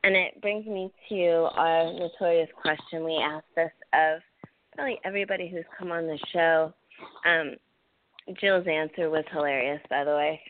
And 0.09 0.16
it 0.16 0.40
brings 0.40 0.64
me 0.64 0.90
to 1.11 1.51
our 1.55 1.92
notorious 1.92 2.49
question 2.62 3.05
we 3.05 3.23
ask 3.23 3.44
this 3.55 3.71
of 3.92 4.23
probably 4.75 4.99
everybody 5.05 5.51
who's 5.51 5.66
come 5.79 5.92
on 5.92 6.07
the 6.07 6.18
show. 6.33 6.73
Um, 7.27 7.57
Jill's 8.40 8.66
answer 8.66 9.11
was 9.11 9.25
hilarious, 9.31 9.83
by 9.90 10.05
the 10.05 10.12
way, 10.12 10.40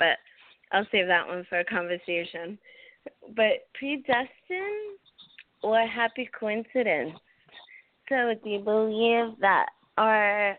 but 0.00 0.18
I'll 0.72 0.88
save 0.90 1.06
that 1.06 1.28
one 1.28 1.46
for 1.48 1.60
a 1.60 1.64
conversation. 1.64 2.58
But 3.36 3.68
predestined 3.78 4.98
or 5.62 5.86
happy 5.86 6.28
coincidence? 6.36 7.12
So, 8.08 8.34
do 8.42 8.50
you 8.50 8.58
believe 8.58 9.38
that 9.40 9.66
our 9.96 10.58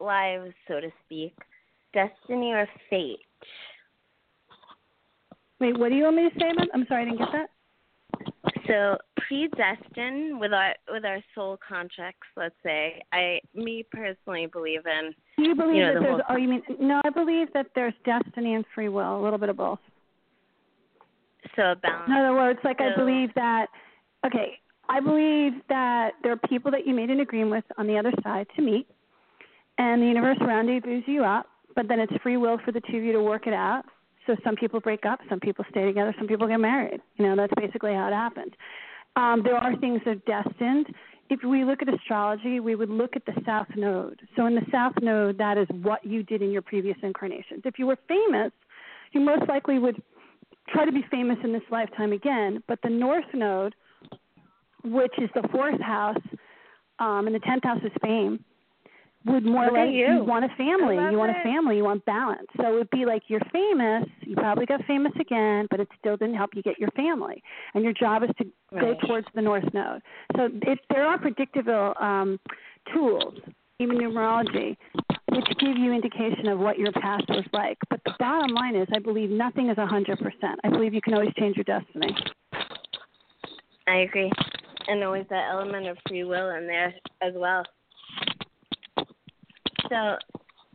lives, 0.00 0.52
so 0.66 0.80
to 0.80 0.90
speak, 1.06 1.36
destiny 1.94 2.50
or 2.50 2.66
fate? 2.90 3.20
Wait, 5.60 5.78
what 5.78 5.90
do 5.90 5.94
you 5.94 6.02
want 6.02 6.16
me 6.16 6.28
to 6.28 6.40
say 6.40 6.50
about? 6.50 6.66
I'm 6.74 6.84
sorry, 6.88 7.02
I 7.02 7.04
didn't 7.04 7.18
get 7.18 7.28
that. 7.30 7.50
So 8.66 8.96
predestined 9.16 10.38
with 10.38 10.52
our 10.52 10.74
with 10.88 11.04
our 11.04 11.18
soul 11.34 11.58
contracts, 11.66 12.26
let's 12.36 12.54
say, 12.62 13.02
I 13.12 13.40
me 13.54 13.84
personally 13.90 14.46
believe 14.46 14.86
in 14.86 15.12
Do 15.36 15.42
you 15.48 15.54
believe 15.54 15.76
You 15.76 15.82
know, 15.82 15.94
that 15.94 16.00
the 16.00 16.06
there's? 16.06 16.20
Oh, 16.30 16.36
you 16.36 16.48
mean 16.48 16.62
no? 16.80 17.00
I 17.04 17.10
believe 17.10 17.48
that 17.54 17.66
there's 17.74 17.94
destiny 18.04 18.54
and 18.54 18.64
free 18.74 18.88
will, 18.88 19.18
a 19.18 19.22
little 19.22 19.38
bit 19.38 19.48
of 19.48 19.56
both. 19.56 19.80
so 21.56 21.72
a 21.72 21.76
balance. 21.76 22.04
In 22.08 22.14
other 22.14 22.34
words, 22.34 22.58
like 22.64 22.80
I 22.80 22.94
believe 22.96 23.30
that. 23.34 23.66
Okay, 24.24 24.58
I 24.88 25.00
believe 25.00 25.54
that 25.68 26.12
there 26.22 26.32
are 26.32 26.48
people 26.48 26.70
that 26.70 26.86
you 26.86 26.94
made 26.94 27.10
an 27.10 27.20
agreement 27.20 27.50
with 27.50 27.64
on 27.76 27.86
the 27.86 27.98
other 27.98 28.12
side 28.22 28.46
to 28.56 28.62
meet, 28.62 28.86
and 29.78 30.00
the 30.00 30.06
universe 30.06 30.38
rendezvous 30.40 31.02
you 31.06 31.24
up, 31.24 31.46
but 31.74 31.88
then 31.88 32.00
it's 32.00 32.12
free 32.22 32.36
will 32.36 32.58
for 32.64 32.72
the 32.72 32.80
two 32.90 32.98
of 32.98 33.04
you 33.04 33.12
to 33.12 33.22
work 33.22 33.46
it 33.46 33.52
out. 33.52 33.84
So 34.28 34.36
some 34.44 34.54
people 34.54 34.78
break 34.78 35.04
up, 35.04 35.18
some 35.28 35.40
people 35.40 35.64
stay 35.70 35.84
together, 35.84 36.14
some 36.16 36.28
people 36.28 36.46
get 36.46 36.60
married. 36.60 37.00
You 37.16 37.26
know, 37.26 37.34
that's 37.34 37.52
basically 37.56 37.94
how 37.94 38.06
it 38.06 38.12
happens. 38.12 38.52
Um, 39.16 39.42
there 39.42 39.56
are 39.56 39.76
things 39.78 40.00
that 40.04 40.10
are 40.10 40.42
destined. 40.42 40.86
If 41.28 41.40
we 41.42 41.64
look 41.64 41.82
at 41.82 41.92
astrology, 41.92 42.60
we 42.60 42.76
would 42.76 42.88
look 42.88 43.16
at 43.16 43.26
the 43.26 43.32
south 43.44 43.66
node. 43.76 44.20
So 44.36 44.46
in 44.46 44.54
the 44.54 44.64
south 44.70 44.94
node, 45.02 45.36
that 45.38 45.58
is 45.58 45.66
what 45.82 46.04
you 46.04 46.22
did 46.22 46.42
in 46.42 46.52
your 46.52 46.62
previous 46.62 46.96
incarnations. 47.02 47.62
If 47.64 47.80
you 47.80 47.86
were 47.88 47.98
famous, 48.06 48.52
you 49.12 49.20
most 49.20 49.48
likely 49.48 49.80
would 49.80 50.00
try 50.68 50.84
to 50.84 50.92
be 50.92 51.04
famous 51.10 51.38
in 51.42 51.52
this 51.52 51.62
lifetime 51.70 52.12
again. 52.12 52.62
But 52.68 52.78
the 52.84 52.90
north 52.90 53.26
node 53.34 53.74
which 54.84 55.12
is 55.18 55.28
the 55.34 55.46
fourth 55.50 55.80
house, 55.80 56.16
um, 56.98 57.26
and 57.26 57.34
the 57.34 57.40
tenth 57.40 57.64
house 57.64 57.80
is 57.84 57.92
fame, 58.02 58.44
would 59.28 59.44
more 59.44 59.66
Look 59.66 59.74
like 59.74 59.88
at 59.88 59.94
you. 59.94 60.24
want 60.24 60.44
a 60.44 60.48
family. 60.56 60.96
You 60.96 61.18
want 61.18 61.30
a 61.30 61.42
family. 61.42 61.76
You 61.76 61.84
want 61.84 62.04
balance. 62.04 62.46
So 62.56 62.66
it 62.66 62.74
would 62.74 62.90
be 62.90 63.04
like 63.04 63.22
you're 63.28 63.40
famous. 63.52 64.08
You 64.20 64.34
probably 64.36 64.66
got 64.66 64.84
famous 64.86 65.12
again, 65.20 65.66
but 65.70 65.80
it 65.80 65.88
still 65.98 66.16
didn't 66.16 66.36
help 66.36 66.50
you 66.54 66.62
get 66.62 66.78
your 66.78 66.90
family. 66.90 67.42
And 67.74 67.84
your 67.84 67.92
job 67.92 68.22
is 68.22 68.30
to 68.38 68.46
go 68.78 68.94
towards 69.06 69.26
the 69.34 69.42
north 69.42 69.64
node. 69.72 70.02
So 70.36 70.48
if 70.62 70.78
there 70.90 71.04
are 71.06 71.18
predictable 71.18 71.94
um, 72.00 72.38
tools, 72.92 73.34
even 73.78 73.98
numerology, 73.98 74.76
which 75.30 75.44
give 75.60 75.76
you 75.76 75.92
indication 75.92 76.48
of 76.48 76.58
what 76.58 76.78
your 76.78 76.92
past 76.92 77.24
was 77.28 77.44
like. 77.52 77.78
But 77.90 78.00
the 78.04 78.12
bottom 78.18 78.54
line 78.54 78.74
is, 78.74 78.88
I 78.94 78.98
believe 78.98 79.30
nothing 79.30 79.68
is 79.68 79.78
a 79.78 79.86
hundred 79.86 80.18
percent. 80.18 80.58
I 80.64 80.70
believe 80.70 80.94
you 80.94 81.00
can 81.00 81.14
always 81.14 81.32
change 81.38 81.56
your 81.56 81.64
destiny. 81.64 82.14
I 83.86 83.98
agree. 83.98 84.30
And 84.88 85.04
always 85.04 85.26
that 85.30 85.50
element 85.50 85.86
of 85.86 85.96
free 86.08 86.24
will 86.24 86.50
in 86.50 86.66
there 86.66 86.94
as 87.22 87.34
well. 87.36 87.62
So 89.88 90.16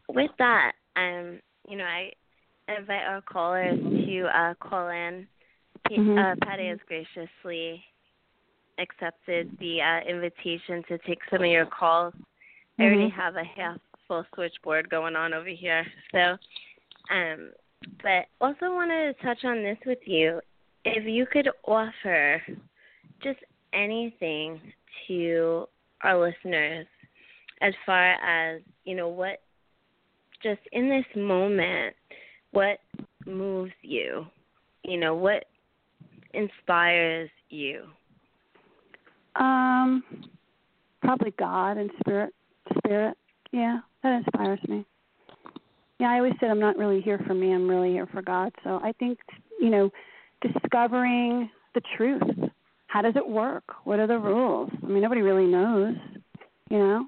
with 0.09 0.31
that, 0.39 0.73
um, 0.95 1.39
you 1.67 1.77
know, 1.77 1.85
I 1.85 2.11
invite 2.77 3.03
our 3.07 3.21
callers 3.21 3.79
to 3.79 4.25
uh, 4.27 4.53
call 4.55 4.89
in. 4.89 5.27
P- 5.87 5.97
Mhm. 5.97 6.17
Uh, 6.17 6.35
Patti 6.45 6.67
has 6.67 6.79
graciously 6.87 7.83
accepted 8.79 9.49
the 9.59 9.81
uh, 9.81 9.99
invitation 10.01 10.83
to 10.87 10.97
take 10.99 11.19
some 11.29 11.43
of 11.43 11.49
your 11.49 11.65
calls. 11.65 12.13
I 12.79 12.83
already 12.83 13.09
have 13.09 13.35
a 13.35 13.43
half 13.43 13.77
full 14.07 14.25
switchboard 14.33 14.89
going 14.89 15.15
on 15.15 15.33
over 15.33 15.49
here. 15.49 15.85
So, 16.11 16.37
um, 17.11 17.51
but 18.01 18.25
also 18.41 18.73
wanted 18.73 19.15
to 19.15 19.23
touch 19.23 19.43
on 19.43 19.61
this 19.61 19.77
with 19.85 19.99
you. 20.05 20.41
If 20.85 21.05
you 21.05 21.25
could 21.25 21.49
offer 21.65 22.41
just 23.21 23.39
anything 23.73 24.59
to 25.07 25.67
our 26.01 26.19
listeners 26.19 26.87
as 27.63 27.73
far 27.85 28.13
as, 28.13 28.61
you 28.83 28.93
know, 28.93 29.07
what 29.07 29.41
just 30.43 30.59
in 30.73 30.89
this 30.89 31.05
moment, 31.15 31.95
what 32.51 32.79
moves 33.25 33.71
you? 33.81 34.25
You 34.83 34.99
know, 34.99 35.15
what 35.15 35.45
inspires 36.33 37.29
you? 37.49 37.83
Um, 39.37 40.03
probably 41.01 41.31
God 41.39 41.77
and 41.77 41.89
spirit. 42.01 42.33
Spirit, 42.77 43.17
yeah, 43.51 43.79
that 44.03 44.23
inspires 44.23 44.59
me. 44.67 44.85
Yeah, 45.99 46.11
I 46.11 46.17
always 46.17 46.33
said 46.39 46.49
I'm 46.49 46.59
not 46.59 46.77
really 46.77 47.01
here 47.01 47.19
for 47.25 47.33
me. 47.33 47.53
I'm 47.53 47.67
really 47.67 47.91
here 47.91 48.07
for 48.07 48.21
God. 48.21 48.51
So 48.63 48.79
I 48.83 48.93
think 48.99 49.19
you 49.59 49.69
know, 49.69 49.89
discovering 50.41 51.49
the 51.73 51.81
truth. 51.95 52.21
How 52.87 53.01
does 53.01 53.15
it 53.15 53.27
work? 53.27 53.63
What 53.85 53.99
are 53.99 54.07
the 54.07 54.19
rules? 54.19 54.69
I 54.83 54.87
mean, 54.87 55.01
nobody 55.01 55.21
really 55.21 55.45
knows. 55.45 55.95
You 56.69 56.79
know. 56.79 57.05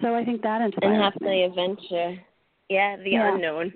So 0.00 0.14
I 0.14 0.24
think 0.24 0.42
that 0.42 0.60
inspires 0.60 0.94
And 0.94 1.02
have 1.02 1.20
me. 1.20 1.28
the 1.28 1.42
adventure. 1.44 2.24
Yeah, 2.68 2.96
the 2.96 3.10
Yeah. 3.10 3.34
unknown. 3.34 3.72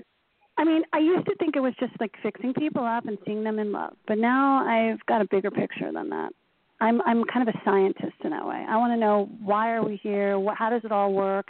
I 0.56 0.64
mean, 0.64 0.82
I 0.92 0.98
used 0.98 1.24
to 1.26 1.34
think 1.36 1.54
it 1.54 1.60
was 1.60 1.74
just 1.78 1.92
like 2.00 2.16
fixing 2.20 2.52
people 2.52 2.84
up 2.84 3.06
and 3.06 3.16
seeing 3.24 3.44
them 3.44 3.60
in 3.60 3.70
love, 3.70 3.94
but 4.08 4.18
now 4.18 4.66
I've 4.66 5.04
got 5.06 5.20
a 5.20 5.26
bigger 5.26 5.50
picture 5.52 5.92
than 5.92 6.08
that. 6.10 6.32
I'm 6.80 7.00
I'm 7.02 7.24
kind 7.24 7.48
of 7.48 7.54
a 7.54 7.58
scientist 7.64 8.16
in 8.24 8.30
that 8.30 8.46
way. 8.46 8.64
I 8.68 8.76
want 8.76 8.92
to 8.92 8.96
know 8.96 9.28
why 9.42 9.72
are 9.72 9.84
we 9.84 9.96
here? 9.96 10.38
What, 10.38 10.56
how 10.56 10.70
does 10.70 10.84
it 10.84 10.90
all 10.92 11.12
work? 11.12 11.48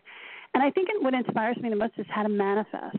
And 0.54 0.62
I 0.62 0.70
think 0.70 0.88
it, 0.90 1.02
what 1.02 1.14
inspires 1.14 1.56
me 1.58 1.70
the 1.70 1.76
most 1.76 1.94
is 1.98 2.06
how 2.10 2.22
to 2.22 2.28
manifest. 2.28 2.96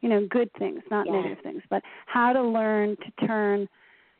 You 0.00 0.08
know, 0.08 0.26
good 0.28 0.50
things, 0.58 0.82
not 0.90 1.06
Yeah. 1.06 1.12
negative 1.12 1.38
things, 1.42 1.62
but 1.70 1.82
how 2.06 2.32
to 2.32 2.42
learn 2.42 2.96
to 2.96 3.26
turn 3.26 3.68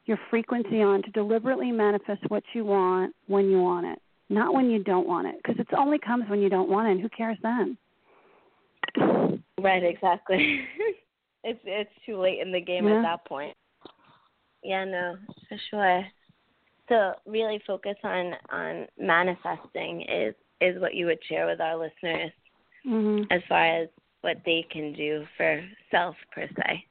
your 0.06 0.18
frequency 0.30 0.82
on 0.82 1.02
to 1.02 1.10
deliberately 1.10 1.70
manifest 1.72 2.22
what 2.28 2.44
you 2.54 2.64
want 2.64 3.14
when 3.26 3.50
you 3.50 3.60
want 3.60 3.86
it, 3.86 4.00
not 4.28 4.54
when 4.54 4.70
you 4.70 4.82
don't 4.82 5.06
want 5.06 5.26
it, 5.28 5.36
because 5.42 5.58
it 5.58 5.68
only 5.76 5.98
comes 5.98 6.28
when 6.28 6.40
you 6.40 6.48
don't 6.48 6.68
want 6.68 6.88
it. 6.88 6.92
And 6.92 7.00
who 7.00 7.08
cares 7.08 7.38
then? 7.42 7.76
Right, 9.58 9.82
exactly. 9.84 10.60
it's 11.44 11.60
it's 11.64 11.90
too 12.04 12.18
late 12.18 12.40
in 12.40 12.52
the 12.52 12.60
game 12.60 12.86
Yeah. 12.86 12.98
at 12.98 13.02
that 13.02 13.24
point. 13.26 13.56
Yeah, 14.62 14.84
no, 14.84 15.16
for 15.48 15.58
sure. 15.70 16.06
So 16.88 17.14
really 17.26 17.60
focus 17.66 17.96
on 18.04 18.34
on 18.50 18.86
manifesting 18.98 20.02
is 20.02 20.34
is 20.60 20.80
what 20.80 20.94
you 20.94 21.06
would 21.06 21.22
share 21.28 21.46
with 21.46 21.60
our 21.60 21.76
listeners 21.76 22.32
Mhm. 22.84 23.26
as 23.30 23.42
far 23.48 23.64
as 23.64 23.88
what 24.22 24.38
they 24.44 24.62
can 24.70 24.92
do 24.92 25.26
for 25.36 25.62
self 25.90 26.16
per 26.32 26.48
se. 26.48 26.86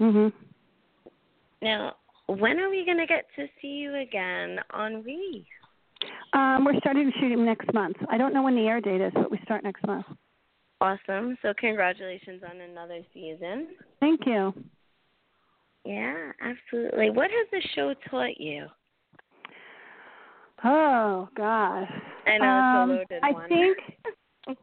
Mhm. 0.00 0.32
Now, 1.62 1.96
when 2.26 2.58
are 2.58 2.70
we 2.70 2.84
going 2.84 2.98
to 2.98 3.06
get 3.06 3.26
to 3.36 3.48
see 3.60 3.68
you 3.68 3.94
again 3.96 4.60
on 4.70 5.04
We? 5.04 5.46
Um, 6.36 6.66
we're 6.66 6.78
starting 6.80 7.10
to 7.10 7.18
shoot 7.18 7.32
him 7.32 7.46
next 7.46 7.72
month. 7.72 7.96
I 8.10 8.18
don't 8.18 8.34
know 8.34 8.42
when 8.42 8.54
the 8.54 8.66
air 8.66 8.80
date 8.80 9.00
is, 9.00 9.12
but 9.14 9.30
we 9.30 9.40
start 9.44 9.64
next 9.64 9.86
month. 9.86 10.04
Awesome. 10.82 11.38
So 11.40 11.54
congratulations 11.58 12.42
on 12.48 12.60
another 12.60 13.00
season. 13.14 13.68
Thank 14.00 14.20
you. 14.26 14.52
Yeah, 15.86 16.32
absolutely. 16.42 17.08
What 17.08 17.30
has 17.30 17.46
the 17.50 17.62
show 17.74 17.94
taught 18.10 18.38
you? 18.38 18.66
Oh 20.62 21.28
God. 21.34 21.86
I 22.26 22.38
know 22.38 22.44
um, 22.44 22.90
it's 22.90 23.10
a 23.10 23.14
loaded 23.14 23.24
I 23.24 23.32
one. 23.32 23.48
think 23.48 23.78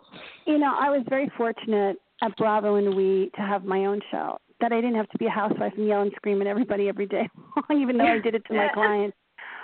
you 0.45 0.59
know 0.59 0.75
I 0.79 0.91
was 0.91 1.03
very 1.09 1.31
fortunate 1.35 1.97
at 2.21 2.37
Bravo 2.37 2.75
and 2.75 2.95
We 2.95 3.31
to 3.35 3.41
have 3.41 3.63
my 3.65 3.85
own 3.85 3.99
show. 4.11 4.37
That 4.61 4.71
I 4.71 4.75
didn't 4.75 4.95
have 4.95 5.09
to 5.09 5.17
be 5.17 5.25
a 5.25 5.31
housewife 5.31 5.73
and 5.75 5.87
yell 5.87 6.03
and 6.03 6.11
scream 6.15 6.39
at 6.41 6.47
everybody 6.47 6.87
every 6.87 7.07
day, 7.07 7.27
even 7.71 7.97
though 7.97 8.05
I 8.05 8.19
did 8.19 8.35
it 8.35 8.45
to 8.45 8.53
my 8.53 8.67
clients. 8.73 9.17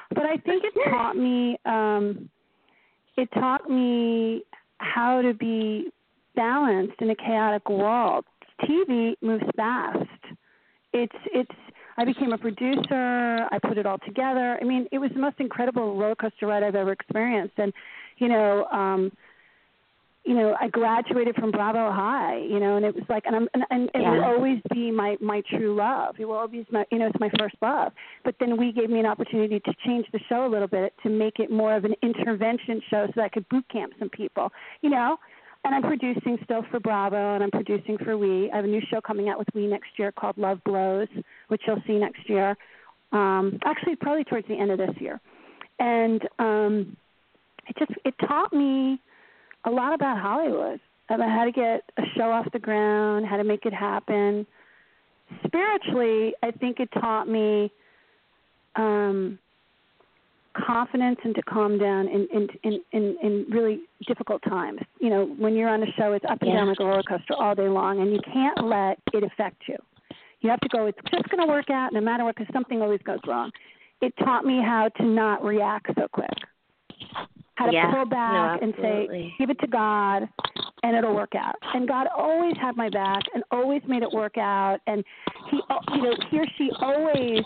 But 0.10 0.26
I 0.26 0.38
think 0.38 0.63
it 0.63 0.74
taught 0.89 1.15
me. 1.17 1.58
um 1.65 2.30
It 3.17 3.30
taught 3.34 3.69
me 3.69 4.43
how 4.78 5.22
to 5.22 5.34
be 5.34 5.91
balanced 6.36 7.02
in 7.02 7.10
a 7.10 7.15
chaotic 7.15 7.69
world. 7.69 8.26
TV 8.63 9.15
moves 9.22 9.43
fast. 9.56 10.24
It's 10.93 11.15
it's 11.34 11.52
I 11.98 12.06
became 12.06 12.32
a 12.32 12.38
producer. 12.38 13.48
I 13.52 13.60
put 13.62 13.78
it 13.78 13.86
all 13.86 14.00
together. 14.00 14.58
I 14.62 14.63
mean, 14.63 14.88
it 14.91 15.00
was 15.00 15.12
the 15.13 15.19
most 15.19 15.36
incredible 15.39 15.98
roller 15.98 16.15
coaster 16.15 16.48
ride 16.48 16.63
I've 16.63 16.76
ever 16.76 16.93
experienced. 16.93 17.56
And 17.58 17.74
you 18.17 18.30
know, 18.30 18.65
um, 18.72 19.12
you 20.30 20.36
know, 20.36 20.56
I 20.62 20.68
graduated 20.68 21.34
from 21.38 21.50
Bravo 21.50 21.92
High. 21.92 22.38
You 22.38 22.60
know, 22.60 22.78
and 22.78 22.86
it 22.86 22.94
was 22.94 23.04
like, 23.10 23.24
and 23.26 23.36
I'm, 23.36 23.48
and, 23.56 23.63
and 23.72 23.89
it 23.96 24.00
will 24.00 24.24
always 24.24 24.60
be 24.72 24.92
my 24.92 25.18
my 25.20 25.42
true 25.50 25.74
love. 25.76 26.18
It 26.20 26.26
will 26.26 26.36
always, 26.36 26.52
be 26.52 26.68
my, 26.72 26.86
you 26.92 27.00
know, 27.00 27.08
it's 27.08 27.20
my 27.20 27.32
first 27.39 27.56
love. 27.63 27.94
But 28.24 28.36
then 28.39 28.56
we 28.56 28.72
gave 28.72 28.92
me 28.92 29.00
an 29.00 29.08
opportunity 29.08 29.60
to 29.60 29.74
change 29.88 30.06
the 30.13 30.20
show 30.30 30.46
a 30.46 30.48
little 30.48 30.68
bit 30.68 30.94
to 31.02 31.10
make 31.10 31.39
it 31.39 31.50
more 31.50 31.76
of 31.76 31.84
an 31.84 31.96
intervention 32.04 32.80
show, 32.92 33.08
so 33.08 33.13
that 33.15 33.24
I 33.24 33.30
could 33.30 33.50
boot 33.50 33.65
camp 33.72 33.94
some 33.98 34.10
people. 34.10 34.52
You 34.82 34.92
know, 34.92 35.18
and 35.63 35.74
I'm 35.74 35.82
producing 35.82 36.38
still 36.44 36.63
for 36.70 36.80
Bravo, 36.80 37.34
and 37.34 37.44
I'm 37.44 37.50
producing 37.50 37.98
for 37.98 38.15
We. 38.15 38.52
I 38.52 38.58
have 38.58 38.65
a 38.65 38.68
new 38.68 38.82
show 38.92 39.02
coming 39.02 39.30
out 39.30 39.39
with 39.39 39.48
We 39.56 39.65
next 39.65 39.89
year 39.98 40.12
called 40.12 40.38
Love 40.38 40.60
Blows, 40.63 41.08
which 41.48 41.63
you'll 41.65 41.82
see 41.88 41.98
next 41.98 42.30
year. 42.30 42.56
Um, 43.13 43.58
actually, 43.65 43.96
probably 43.96 44.26
towards 44.26 44.48
the 44.48 44.60
end 44.60 44.70
of 44.70 44.78
this 44.78 44.96
year. 45.00 45.20
And 45.80 46.22
um, 46.38 46.96
it 47.68 47.76
just 47.80 47.94
it 48.06 48.13
taught 48.28 48.54
me 48.54 49.02
a 49.65 49.72
lot 49.72 49.93
about 49.93 50.19
Hollywood, 50.19 50.79
about 51.10 51.29
how 51.29 51.46
to 51.46 51.52
get 51.52 51.84
a 51.98 52.04
show 52.15 52.31
off 52.31 52.46
the 52.52 52.60
ground, 52.60 53.25
how 53.25 53.38
to 53.38 53.44
make 53.44 53.65
it 53.65 53.73
happen. 53.73 54.46
Spiritually, 55.46 56.34
I 56.42 56.52
think 56.52 56.79
it 56.79 56.90
taught 56.94 57.27
me 57.27 57.71
um, 58.75 59.38
confidence 60.54 61.17
and 61.23 61.36
to 61.36 61.42
calm 61.44 61.77
down 61.77 62.08
in, 62.08 62.27
in 62.34 62.48
in 62.63 62.81
in 62.92 63.17
in 63.21 63.46
really 63.50 63.81
difficult 64.08 64.42
times. 64.44 64.79
You 65.00 65.10
know, 65.10 65.25
when 65.38 65.56
you're 65.56 65.69
on 65.69 65.84
a 65.84 65.92
show, 65.98 66.13
it's 66.13 66.25
up 66.25 66.42
and 66.42 66.50
Yeah. 66.52 66.58
down 66.58 66.67
like 66.69 66.79
a 66.79 66.86
roller 66.86 67.04
coaster 67.04 67.36
all 67.38 67.56
day 67.56 67.69
long, 67.69 68.00
and 68.02 68.12
you 68.12 68.19
can't 68.34 68.63
let 68.65 69.00
it 69.13 69.23
affect 69.23 69.67
you. 69.67 69.77
You 70.42 70.50
have 70.50 70.60
to 70.62 70.69
go. 70.69 70.86
It's 70.86 70.98
just 71.12 71.29
going 71.29 71.46
to 71.46 71.52
work 71.52 71.69
out, 71.69 71.92
no 71.92 72.02
matter 72.02 72.23
what, 72.23 72.36
because 72.36 72.52
something 72.54 72.81
always 72.81 73.02
goes 73.02 73.19
wrong. 73.27 73.52
It 74.02 74.13
taught 74.17 74.46
me 74.46 74.62
how 74.63 74.90
to 74.98 75.04
not 75.04 75.44
react 75.44 75.88
so 75.96 76.08
quick. 76.12 76.29
How 77.60 77.66
to 77.66 77.74
Yeah. 77.74 77.92
pull 77.92 78.06
No, 78.06 78.06
back 78.06 78.62
and 78.62 78.74
say. 78.76 79.36
"Give 79.38 79.50
it 79.50 79.60
to 79.60 79.68
God, 79.68 80.30
and 80.82 80.96
it'll 80.96 81.14
work 81.14 81.36
out." 81.36 81.56
And 81.74 81.90
God 81.90 82.08
always 82.08 82.56
had 82.56 82.78
my 82.78 82.88
back 82.88 83.24
and 83.34 83.44
always 83.52 83.86
made 83.86 84.02
it 84.02 84.12
work 84.14 84.38
out. 84.38 84.80
And 84.88 85.04
He, 85.50 85.62
oh, 85.70 85.80
you 85.94 86.04
know, 86.04 86.16
he 86.30 86.40
or 86.40 86.48
she 86.58 86.72
always 86.80 87.44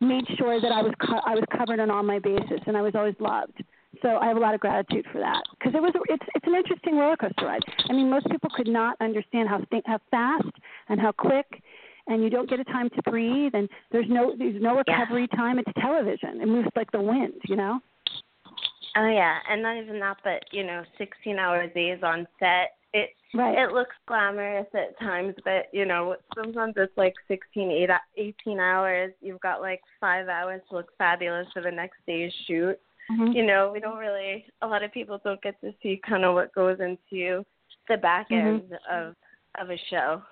made 0.00 0.26
sure 0.36 0.60
that 0.60 0.72
I 0.72 0.82
was 0.82 0.92
co- 0.96 1.22
I 1.24 1.36
was 1.36 1.44
covered 1.56 1.78
on 1.78 1.92
all 1.92 2.02
my 2.02 2.18
bases, 2.18 2.60
and 2.66 2.76
I 2.76 2.82
was 2.82 2.96
always 2.96 3.14
loved. 3.20 3.62
So 4.00 4.18
I 4.18 4.26
have 4.26 4.36
a 4.36 4.40
lot 4.40 4.54
of 4.54 4.60
gratitude 4.60 5.06
for 5.12 5.20
that 5.20 5.44
because 5.52 5.76
it 5.76 5.82
was 5.82 5.92
it's 6.08 6.26
it's 6.34 6.46
an 6.46 6.56
interesting 6.56 6.96
roller 6.98 7.16
coaster 7.16 7.46
ride. 7.46 7.62
I 7.88 7.92
mean, 7.92 8.10
most 8.10 8.28
people 8.30 8.50
could 8.50 8.66
not 8.66 8.96
understand 9.00 9.48
how 9.48 9.62
st- 9.66 9.86
how 9.86 9.98
fast 10.10 10.50
and 10.88 11.00
how 11.00 11.12
quick, 11.12 11.62
and 12.08 12.20
you 12.24 12.30
don't 12.30 12.50
get 12.50 12.58
a 12.58 12.64
time 12.64 12.90
to 12.90 13.02
breathe, 13.02 13.54
and 13.54 13.68
there's 13.92 14.08
no 14.08 14.34
there's 14.36 14.60
no 14.60 14.74
recovery 14.76 15.28
yeah. 15.30 15.38
time. 15.38 15.60
It's 15.60 15.72
television. 15.78 16.40
It 16.40 16.48
moves 16.48 16.68
like 16.74 16.90
the 16.90 17.00
wind, 17.00 17.40
you 17.44 17.54
know. 17.54 17.80
Oh 18.96 19.08
yeah, 19.08 19.38
and 19.48 19.62
not 19.62 19.76
even 19.76 19.98
that, 20.00 20.18
but 20.22 20.44
you 20.50 20.64
know, 20.64 20.82
16 20.98 21.38
hour 21.38 21.66
days 21.68 22.00
on 22.02 22.26
set. 22.38 22.76
It 22.94 23.10
right. 23.34 23.58
it 23.58 23.72
looks 23.72 23.96
glamorous 24.06 24.66
at 24.74 24.98
times, 24.98 25.34
but 25.44 25.68
you 25.72 25.86
know, 25.86 26.16
sometimes 26.34 26.74
it's 26.76 26.96
like 26.96 27.14
16, 27.28 27.88
18 28.18 28.60
hours. 28.60 29.12
You've 29.22 29.40
got 29.40 29.62
like 29.62 29.80
five 29.98 30.28
hours 30.28 30.60
to 30.68 30.76
look 30.76 30.90
fabulous 30.98 31.46
for 31.54 31.62
the 31.62 31.70
next 31.70 31.96
day's 32.06 32.32
shoot 32.46 32.78
Mm-hmm. 33.10 33.32
You 33.32 33.46
know, 33.46 33.70
we 33.72 33.80
don't 33.80 33.98
really. 33.98 34.44
A 34.62 34.66
lot 34.66 34.82
of 34.82 34.92
people 34.92 35.20
don't 35.24 35.42
get 35.42 35.60
to 35.60 35.72
see 35.82 36.00
kind 36.06 36.24
of 36.24 36.34
what 36.34 36.54
goes 36.54 36.78
into 36.80 37.44
the 37.88 37.96
back 37.96 38.30
mm-hmm. 38.30 38.46
end 38.46 38.62
mm-hmm. 38.62 39.08
of 39.08 39.16
of 39.60 39.70
a 39.70 39.76
show, 39.90 40.22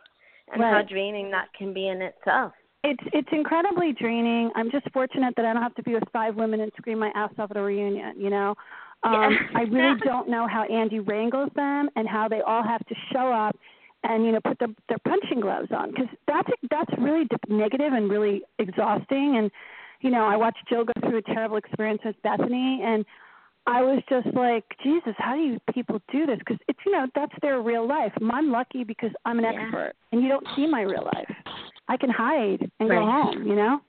and 0.53 0.63
right. 0.63 0.73
how 0.73 0.83
draining 0.83 1.31
that 1.31 1.49
can 1.57 1.75
be 1.75 1.89
in 1.89 2.01
itself. 2.01 2.53
It's 2.83 3.03
it's 3.13 3.29
incredibly 3.33 3.93
draining. 3.93 4.51
I'm 4.55 4.71
just 4.71 4.91
fortunate 4.93 5.35
that 5.37 5.45
I 5.45 5.53
don't 5.53 5.63
have 5.63 5.75
to 5.75 5.83
be 5.83 5.95
with 5.95 6.05
five 6.13 6.35
women 6.35 6.61
and 6.61 6.73
scream 6.79 6.99
my 6.99 7.11
ass 7.15 7.31
off 7.39 7.51
at 7.51 7.57
a 7.57 7.63
reunion. 7.63 8.15
You 8.19 8.31
know, 8.31 8.55
um, 9.03 9.33
yeah. 9.33 9.59
I 9.59 9.63
really 9.71 10.01
don't 10.05 10.29
know 10.29 10.47
how 10.47 10.65
Andy 10.65 11.01
wrangles 11.01 11.51
them 11.55 11.91
and 11.97 12.09
how 12.09 12.29
they 12.29 12.41
all 12.41 12.63
have 12.63 12.85
to 12.87 12.95
show 13.13 13.33
up 13.33 13.57
and 14.03 14.25
you 14.25 14.33
know 14.33 14.41
put 14.47 14.59
their 14.59 14.69
their 14.89 14.99
punching 15.07 15.41
gloves 15.41 15.69
on 15.77 15.91
because 15.91 16.09
that's 16.27 16.49
that's 16.71 16.91
really 16.99 17.29
negative 17.49 17.93
and 17.93 18.11
really 18.11 18.43
exhausting 18.59 19.37
and 19.37 19.51
you 20.01 20.11
know, 20.11 20.25
I 20.25 20.37
watched 20.37 20.67
Jill 20.69 20.85
go 20.85 20.93
through 21.01 21.19
a 21.19 21.23
terrible 21.23 21.57
experience 21.57 22.01
with 22.05 22.17
Bethenny, 22.25 22.81
and 22.83 23.05
I 23.67 23.83
was 23.83 24.03
just 24.09 24.35
like, 24.35 24.65
Jesus, 24.83 25.15
how 25.19 25.35
do 25.35 25.43
you 25.43 25.61
people 25.75 26.01
do 26.11 26.27
this? 26.27 26.39
Because 26.39 26.57
it's 26.69 26.79
you 26.87 26.93
know 26.93 27.07
that's 27.15 27.35
their 27.43 27.61
real 27.61 27.87
life. 27.87 28.13
I'm 28.31 28.51
lucky 28.51 28.85
because 28.85 29.11
I'm 29.25 29.39
an 29.39 29.45
yeah. 29.45 29.63
expert, 29.63 29.93
and 30.13 30.23
you 30.23 30.29
don't 30.29 30.47
see 30.57 30.67
my 30.67 30.83
real 30.83 31.05
life. 31.05 31.31
I 31.91 31.97
can 31.97 32.09
hide 32.09 32.71
and 32.79 32.89
right. 32.89 33.01
go 33.01 33.05
home. 33.05 33.47
You 33.47 33.57
know. 33.57 33.81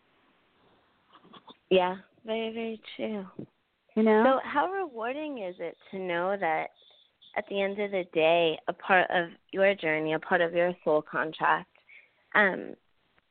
Yeah, 1.70 1.97
very 2.26 2.52
very 2.52 2.82
true. 2.97 3.26
You 3.95 4.04
know. 4.04 4.24
So 4.26 4.39
how 4.43 4.72
rewarding 4.72 5.38
is 5.38 5.56
it 5.60 5.78
to 5.91 5.99
know 5.99 6.36
that 6.39 6.72
at 7.38 7.45
the 7.47 7.62
end 7.62 7.80
of 7.80 7.91
the 7.91 8.06
day, 8.14 8.58
a 8.68 8.74
part 8.74 9.10
of 9.12 9.30
your 9.52 9.76
journey, 9.76 10.14
a 10.14 10.20
part 10.20 10.41
of 10.41 10.54
your 10.54 10.74
soul 10.84 11.04
contract, 11.10 11.70
um, 12.34 12.74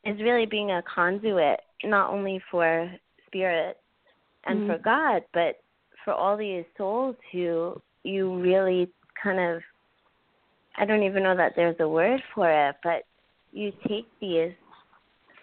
is 0.05 0.21
really 0.21 0.47
being 0.47 0.71
a 0.71 0.83
conduit 0.83 1.61
not 1.83 2.11
only 2.11 2.41
for 2.51 2.91
spirit 3.27 3.77
and 4.47 4.61
mm-hmm. 4.61 4.71
for 4.71 4.79
God, 4.79 5.23
but 5.35 5.57
for 6.05 6.15
all 6.15 6.37
these 6.37 6.65
souls 6.79 7.17
who 7.33 7.81
you 8.05 8.41
really 8.41 8.89
kind 9.23 9.41
of 9.41 9.63
I 10.79 10.85
don't 10.85 11.03
even 11.03 11.25
know 11.25 11.37
that 11.37 11.55
there's 11.57 11.77
a 11.81 11.89
word 11.89 12.23
for 12.35 12.51
it, 12.69 12.77
but 12.85 13.03
you 13.53 13.73
take 13.89 14.07
these 14.21 14.53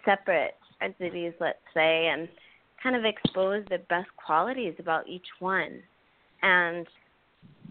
separate 0.08 0.56
entities, 0.82 1.34
let's 1.40 1.58
say, 1.74 2.08
and 2.08 2.28
kind 2.82 2.96
of 2.96 3.04
expose 3.06 3.66
the 3.70 3.80
best 3.90 4.10
qualities 4.24 4.74
about 4.80 5.08
each 5.08 5.26
one. 5.40 5.82
And 6.42 6.88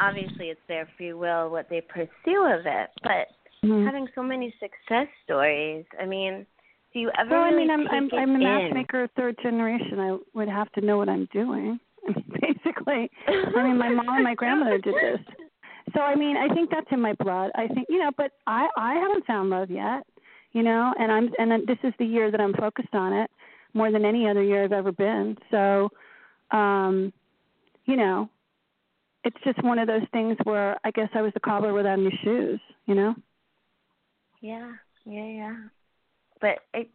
obviously 0.01 0.47
it's 0.47 0.61
their 0.69 0.89
free 0.97 1.13
will 1.13 1.51
what 1.51 1.69
they 1.71 1.81
pursue 1.81 2.45
of 2.45 2.67
it, 2.67 2.91
but 3.03 3.29
mm-hmm. 3.65 3.87
having 3.87 4.07
so 4.15 4.23
many 4.23 4.53
success 4.61 5.07
stories, 5.25 5.85
I 6.01 6.07
mean, 6.07 6.47
do 6.93 7.01
you 7.01 7.11
ever 7.19 7.31
well, 7.31 7.45
really 7.45 7.71
I 7.71 7.77
mean, 7.77 7.89
I'm 7.89 7.89
I'm, 7.89 8.11
I'm 8.19 8.37
a 8.37 8.39
matchmaker 8.39 9.09
third 9.17 9.37
generation. 9.43 10.01
I 10.01 10.17
would 10.35 10.49
have 10.49 10.71
to 10.73 10.81
know 10.81 10.97
what 10.97 11.09
I'm 11.09 11.29
doing. 11.33 11.79
Basically, 12.07 13.11
I 13.29 13.63
mean, 13.63 13.79
my 13.79 13.91
mom 13.91 14.09
and 14.09 14.25
my 14.25 14.35
grandmother 14.35 14.79
did 14.79 14.95
this. 14.95 15.21
So 15.95 16.01
I 16.01 16.15
mean, 16.15 16.37
I 16.37 16.53
think 16.55 16.71
that's 16.71 16.87
in 16.91 17.01
my 17.01 17.13
blood. 17.15 17.51
I 17.55 17.69
think 17.69 17.89
you 17.91 17.99
know, 17.99 18.11
but 18.17 18.33
I 18.47 18.69
I 18.79 18.95
haven't 18.95 19.27
found 19.27 19.51
love 19.51 19.71
yet, 19.71 20.07
you 20.57 20.63
know, 20.63 20.95
and 20.99 21.13
I'm 21.13 21.31
and 21.39 21.67
this 21.69 21.77
is 21.85 21.93
the 21.99 22.07
year 22.07 22.31
that 22.31 22.41
I'm 22.41 22.55
focused 22.55 22.95
on 22.95 23.13
it 23.13 23.31
more 23.75 23.93
than 23.93 24.07
any 24.07 24.27
other 24.27 24.43
year 24.43 24.65
I've 24.65 24.73
ever 24.73 24.91
been. 24.91 25.37
So, 25.51 25.91
um, 26.51 27.13
you 27.85 27.95
know, 27.95 28.31
it's 29.23 29.37
just 29.45 29.63
one 29.63 29.79
of 29.79 29.87
those 29.87 30.09
things 30.13 30.35
where 30.45 30.79
I 30.83 30.93
guess 30.93 31.11
I 31.15 31.21
was 31.21 31.35
the 31.35 31.41
cobbler 31.41 31.75
without 31.75 31.99
any 31.99 32.19
shoes, 32.25 32.59
you 32.87 32.95
know. 32.95 33.15
Yeah, 34.41 34.73
yeah, 35.05 35.27
yeah. 35.27 35.57
But 36.41 36.61
I, 36.73 36.87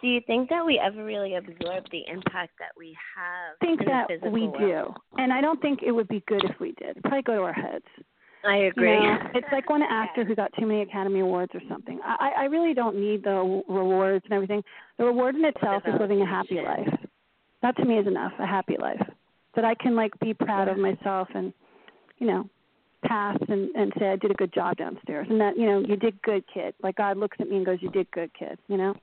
do 0.00 0.06
you 0.06 0.20
think 0.28 0.48
that 0.50 0.64
we 0.64 0.78
ever 0.78 1.04
really 1.04 1.34
absorb 1.34 1.86
the 1.90 2.04
impact 2.06 2.52
that 2.60 2.70
we 2.78 2.96
have? 3.16 3.56
I 3.60 3.64
think 3.66 3.80
in 3.80 3.88
that 3.88 4.32
we 4.32 4.46
world? 4.46 4.54
do, 4.56 5.20
and 5.20 5.32
I 5.32 5.40
don't 5.40 5.60
think 5.60 5.80
it 5.84 5.90
would 5.90 6.06
be 6.06 6.22
good 6.28 6.44
if 6.44 6.60
we 6.60 6.74
did. 6.78 6.90
It'd 6.90 7.02
probably 7.02 7.22
go 7.22 7.34
to 7.34 7.42
our 7.42 7.52
heads. 7.52 7.86
I 8.44 8.56
agree. 8.56 8.94
You 8.94 9.00
know, 9.00 9.18
it's 9.34 9.46
like 9.52 9.68
one 9.68 9.82
actor 9.82 10.24
who 10.24 10.34
got 10.34 10.50
too 10.58 10.66
many 10.66 10.82
Academy 10.82 11.20
Awards 11.20 11.52
or 11.54 11.60
something. 11.68 12.00
I, 12.04 12.30
I 12.38 12.44
really 12.44 12.74
don't 12.74 12.96
need 12.96 13.24
the 13.24 13.62
rewards 13.68 14.24
and 14.24 14.32
everything. 14.32 14.62
The 14.98 15.04
reward 15.04 15.34
in 15.34 15.44
itself 15.44 15.82
is 15.86 15.94
living 16.00 16.22
a 16.22 16.26
happy 16.26 16.60
life. 16.60 16.88
That 17.62 17.76
to 17.76 17.84
me 17.84 17.98
is 17.98 18.06
enough, 18.06 18.32
a 18.38 18.46
happy 18.46 18.76
life. 18.78 19.02
That 19.54 19.64
I 19.64 19.74
can 19.74 19.94
like 19.94 20.18
be 20.20 20.32
proud 20.32 20.68
of 20.68 20.78
myself 20.78 21.28
and, 21.34 21.52
you 22.18 22.26
know, 22.26 22.48
pass 23.04 23.36
and 23.48 23.74
and 23.74 23.92
say 23.98 24.10
I 24.10 24.16
did 24.16 24.30
a 24.30 24.34
good 24.34 24.52
job 24.52 24.76
downstairs, 24.76 25.26
and 25.30 25.40
that 25.40 25.56
you 25.56 25.66
know 25.66 25.80
you 25.80 25.96
did 25.96 26.20
good, 26.22 26.44
kid. 26.52 26.74
Like 26.82 26.96
God 26.96 27.16
looks 27.16 27.36
at 27.40 27.48
me 27.48 27.56
and 27.56 27.66
goes, 27.66 27.78
"You 27.80 27.90
did 27.90 28.10
good, 28.10 28.30
kid." 28.38 28.58
You 28.68 28.76
know. 28.76 28.94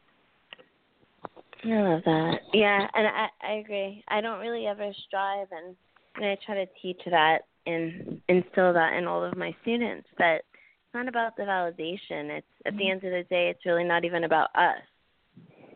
I 1.63 1.67
love 1.67 2.01
that. 2.05 2.39
Yeah, 2.53 2.87
and 2.93 3.07
I 3.07 3.27
I 3.41 3.51
agree. 3.53 4.03
I 4.07 4.21
don't 4.21 4.39
really 4.39 4.67
ever 4.67 4.91
strive, 5.07 5.47
and 5.51 5.75
and 6.15 6.25
I 6.25 6.37
try 6.45 6.55
to 6.55 6.67
teach 6.81 7.01
that 7.09 7.39
and 7.67 8.21
instill 8.29 8.73
that 8.73 8.93
in 8.93 9.05
all 9.05 9.23
of 9.23 9.37
my 9.37 9.55
students 9.61 10.07
that 10.17 10.37
it's 10.37 10.93
not 10.93 11.07
about 11.07 11.35
the 11.35 11.43
validation. 11.43 12.29
It's 12.37 12.47
at 12.65 12.77
the 12.77 12.89
end 12.89 13.03
of 13.03 13.11
the 13.11 13.25
day, 13.29 13.49
it's 13.49 13.65
really 13.65 13.83
not 13.83 14.05
even 14.05 14.23
about 14.23 14.49
us. 14.55 14.81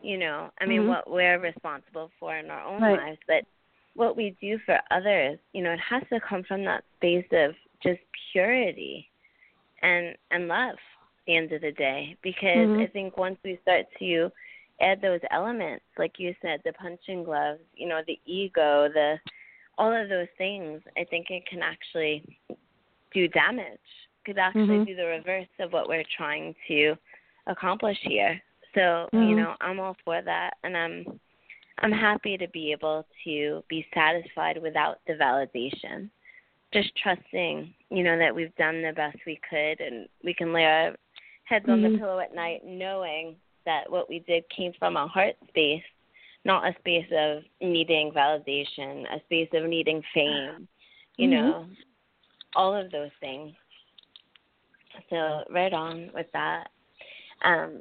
You 0.02 0.18
know, 0.18 0.50
I 0.60 0.66
mean, 0.66 0.80
mm-hmm. 0.80 0.88
what 0.88 1.08
we're 1.08 1.38
responsible 1.38 2.10
for 2.18 2.36
in 2.36 2.50
our 2.50 2.66
own 2.66 2.82
right. 2.82 2.98
lives, 2.98 3.18
but 3.28 3.44
what 3.94 4.16
we 4.16 4.36
do 4.40 4.58
for 4.66 4.80
others, 4.90 5.38
you 5.52 5.62
know, 5.62 5.70
it 5.70 5.80
has 5.88 6.02
to 6.12 6.18
come 6.28 6.42
from 6.42 6.64
that 6.64 6.82
space 6.96 7.26
of 7.32 7.54
just 7.82 8.00
purity 8.32 9.08
and 9.82 10.16
and 10.30 10.48
love 10.48 10.74
at 10.74 11.26
the 11.26 11.36
end 11.36 11.52
of 11.52 11.60
the 11.60 11.72
day 11.72 12.16
because 12.22 12.46
mm-hmm. 12.46 12.80
I 12.80 12.86
think 12.86 13.16
once 13.16 13.38
we 13.44 13.58
start 13.62 13.86
to 13.98 14.30
add 14.80 15.00
those 15.00 15.20
elements, 15.30 15.84
like 15.98 16.18
you 16.18 16.34
said, 16.42 16.60
the 16.64 16.72
punching 16.72 17.24
gloves, 17.24 17.60
you 17.74 17.86
know, 17.86 18.00
the 18.06 18.18
ego, 18.26 18.88
the 18.92 19.16
all 19.78 19.94
of 19.94 20.08
those 20.08 20.28
things, 20.38 20.80
I 20.96 21.04
think 21.04 21.26
it 21.30 21.46
can 21.46 21.60
actually 21.62 22.38
do 23.12 23.28
damage. 23.28 23.78
Could 24.24 24.38
actually 24.38 24.66
mm-hmm. 24.68 24.84
do 24.84 24.96
the 24.96 25.06
reverse 25.06 25.48
of 25.58 25.72
what 25.72 25.88
we're 25.88 26.04
trying 26.16 26.54
to 26.68 26.94
accomplish 27.46 27.98
here. 28.02 28.40
So, 28.74 28.80
mm-hmm. 28.80 29.28
you 29.28 29.36
know, 29.36 29.54
I'm 29.60 29.80
all 29.80 29.96
for 30.04 30.22
that 30.22 30.54
and 30.62 30.76
I'm 30.76 31.20
I'm 31.78 31.92
happy 31.92 32.36
to 32.36 32.48
be 32.48 32.70
able 32.70 33.04
to 33.24 33.62
be 33.68 33.84
satisfied 33.92 34.62
without 34.62 34.98
the 35.06 35.14
validation. 35.14 36.08
Just 36.72 36.92
trusting, 37.02 37.74
you 37.90 38.04
know, 38.04 38.16
that 38.16 38.34
we've 38.34 38.54
done 38.56 38.82
the 38.82 38.92
best 38.94 39.18
we 39.26 39.40
could 39.50 39.80
and 39.80 40.08
we 40.22 40.32
can 40.32 40.52
lay 40.52 40.64
our 40.64 40.94
heads 41.44 41.64
mm-hmm. 41.64 41.84
on 41.84 41.92
the 41.92 41.98
pillow 41.98 42.20
at 42.20 42.34
night 42.34 42.60
knowing 42.64 43.34
that 43.66 43.90
what 43.90 44.08
we 44.08 44.20
did 44.20 44.44
came 44.56 44.72
from 44.78 44.96
a 44.96 45.06
heart 45.06 45.34
space, 45.48 45.82
not 46.44 46.66
a 46.66 46.74
space 46.78 47.06
of 47.16 47.42
needing 47.60 48.12
validation, 48.12 49.04
a 49.14 49.20
space 49.26 49.48
of 49.54 49.68
needing 49.68 50.02
fame, 50.14 50.68
you 51.16 51.28
mm-hmm. 51.28 51.48
know, 51.48 51.66
all 52.56 52.74
of 52.74 52.90
those 52.90 53.10
things. 53.20 53.52
So, 55.08 55.44
right 55.50 55.72
on 55.72 56.10
with 56.14 56.26
that. 56.32 56.68
Um, 57.44 57.80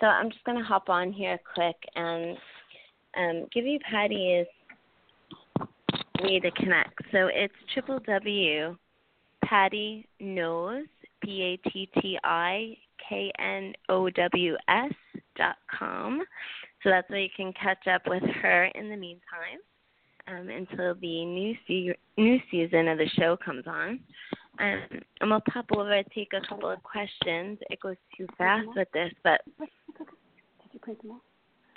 so, 0.00 0.06
I'm 0.06 0.30
just 0.30 0.44
going 0.44 0.58
to 0.58 0.64
hop 0.64 0.88
on 0.88 1.12
here 1.12 1.38
quick 1.54 1.76
and 1.94 2.36
um, 3.16 3.46
give 3.52 3.64
you 3.64 3.78
Patti's 3.90 4.46
way 6.22 6.40
to 6.40 6.50
connect. 6.52 7.00
So 7.12 7.28
it's 7.32 7.54
triple 7.72 8.00
W 8.00 8.76
Patti 9.44 10.06
Knows 10.20 10.86
P 11.22 11.42
A 11.42 11.68
T 11.68 11.88
T 12.00 12.18
I 12.24 12.76
K 13.08 13.32
N 13.38 13.72
O 13.88 14.10
W 14.10 14.56
S 14.68 14.92
dot 15.36 15.56
com. 15.78 16.22
So 16.82 16.90
that's 16.90 17.08
where 17.10 17.20
you 17.20 17.28
can 17.36 17.52
catch 17.52 17.86
up 17.86 18.02
with 18.06 18.22
her 18.42 18.64
in 18.74 18.88
the 18.88 18.96
meantime 18.96 19.58
um, 20.28 20.48
until 20.48 20.94
the 20.94 21.24
new 21.24 21.54
se- 21.66 21.98
new 22.16 22.38
season 22.50 22.88
of 22.88 22.98
the 22.98 23.08
show 23.18 23.36
comes 23.36 23.66
on. 23.66 24.00
Um, 24.60 24.82
and 25.20 25.30
we'll 25.30 25.42
pop 25.52 25.66
over 25.74 25.92
and 25.92 26.06
take 26.14 26.32
a 26.34 26.46
couple 26.46 26.70
of 26.70 26.82
questions. 26.82 27.58
It 27.70 27.80
goes 27.80 27.96
too 28.16 28.26
fast 28.36 28.66
with 28.74 28.88
this, 28.92 29.12
but. 29.22 29.40
Did 29.58 29.68
you 30.72 30.80
print 30.80 31.00
them 31.02 31.12
all? 31.12 31.20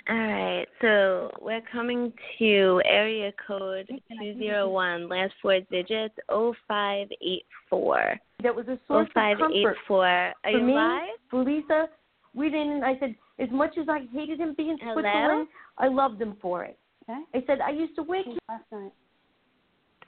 All 0.08 0.16
right, 0.16 0.66
so 0.80 1.30
we're 1.40 1.62
coming 1.70 2.12
to 2.38 2.82
area 2.84 3.32
code 3.46 3.86
201, 4.10 5.08
last 5.08 5.32
four 5.40 5.60
digits, 5.70 6.14
0584. 6.28 8.18
That 8.42 8.54
was 8.54 8.66
a 8.66 8.80
source 8.88 9.08
of 9.08 9.14
comfort 9.14 9.76
0584. 9.86 10.06
Are 10.06 10.34
for 10.42 10.50
you 10.50 10.60
me, 10.60 10.72
live? 10.72 11.08
Lisa. 11.32 11.88
We 12.34 12.50
didn't. 12.50 12.82
I 12.82 12.98
said 12.98 13.14
as 13.42 13.50
much 13.50 13.76
as 13.78 13.88
I 13.88 14.00
hated 14.12 14.40
him 14.40 14.54
being 14.56 14.78
Hello? 14.80 14.94
Switzerland, 14.94 15.48
I 15.78 15.88
loved 15.88 16.20
him 16.20 16.36
for 16.40 16.64
it. 16.64 16.78
Okay. 17.08 17.20
I 17.34 17.42
said 17.46 17.60
I 17.60 17.70
used 17.70 17.96
to 17.96 18.02
wake. 18.02 18.26
Last 18.48 18.64
night. 18.70 18.92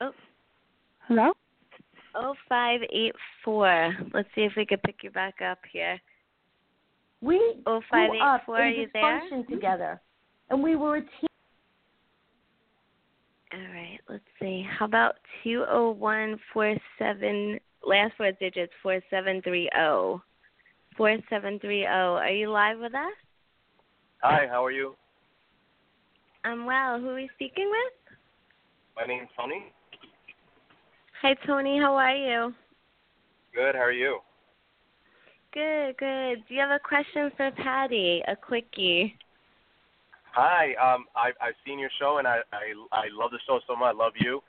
Oh. 0.00 0.12
Hello. 1.08 1.32
Oh 2.14 2.34
five 2.48 2.80
eight 2.92 3.14
four. 3.44 3.92
Let's 4.12 4.28
see 4.34 4.42
if 4.42 4.52
we 4.56 4.64
could 4.64 4.82
pick 4.82 4.96
you 5.02 5.10
back 5.10 5.34
up 5.42 5.58
here. 5.72 6.00
We 7.20 7.40
Oh 7.66 7.80
five 7.90 8.10
grew 8.10 8.18
eight 8.18 8.22
up 8.22 8.42
four. 8.46 8.58
Are 8.58 8.68
you 8.68 8.88
there? 8.92 9.20
together, 9.50 10.00
and 10.50 10.62
we 10.62 10.76
were 10.76 10.96
a 10.96 11.00
team. 11.00 11.28
All 13.52 13.74
right. 13.74 13.98
Let's 14.08 14.24
see. 14.40 14.64
How 14.78 14.84
about 14.84 15.14
two 15.42 15.64
oh 15.68 15.90
one 15.90 16.38
four 16.52 16.76
seven? 16.98 17.58
Last 17.86 18.14
four 18.16 18.30
digits 18.32 18.72
four 18.82 19.00
seven 19.10 19.42
three 19.42 19.68
zero. 19.74 20.22
Four 20.96 21.16
seven 21.28 21.58
three 21.58 21.82
zero. 21.82 22.14
Are 22.14 22.30
you 22.30 22.50
live 22.50 22.78
with 22.78 22.94
us? 22.94 23.12
Hi, 24.26 24.46
how 24.50 24.64
are 24.64 24.70
you? 24.70 24.94
I'm 26.44 26.64
well. 26.64 26.98
Who 26.98 27.10
are 27.10 27.14
we 27.14 27.28
speaking 27.34 27.68
with? 27.70 28.16
My 28.96 29.04
name's 29.04 29.28
Tony. 29.36 29.70
Hi 31.20 31.34
Tony. 31.46 31.78
How 31.78 31.94
are 31.96 32.16
you? 32.16 32.54
Good, 33.54 33.74
how 33.74 33.82
are 33.82 33.92
you? 33.92 34.20
Good. 35.52 35.98
Good. 35.98 36.42
Do 36.48 36.54
you 36.54 36.60
have 36.62 36.70
a 36.70 36.78
question 36.78 37.32
for 37.36 37.50
Patti? 37.50 38.22
A 38.26 38.34
quickie. 38.34 39.14
Hi, 40.32 40.72
um, 40.80 41.04
I've 41.14 41.34
I've 41.42 41.60
seen 41.66 41.78
your 41.78 41.90
show 42.00 42.16
and 42.16 42.26
I 42.26 42.38
I 42.50 42.72
I 42.92 43.04
love 43.12 43.30
the 43.30 43.40
show 43.46 43.60
so 43.66 43.76
much. 43.76 43.94
I 43.94 43.98
love 43.98 44.14
you. 44.18 44.40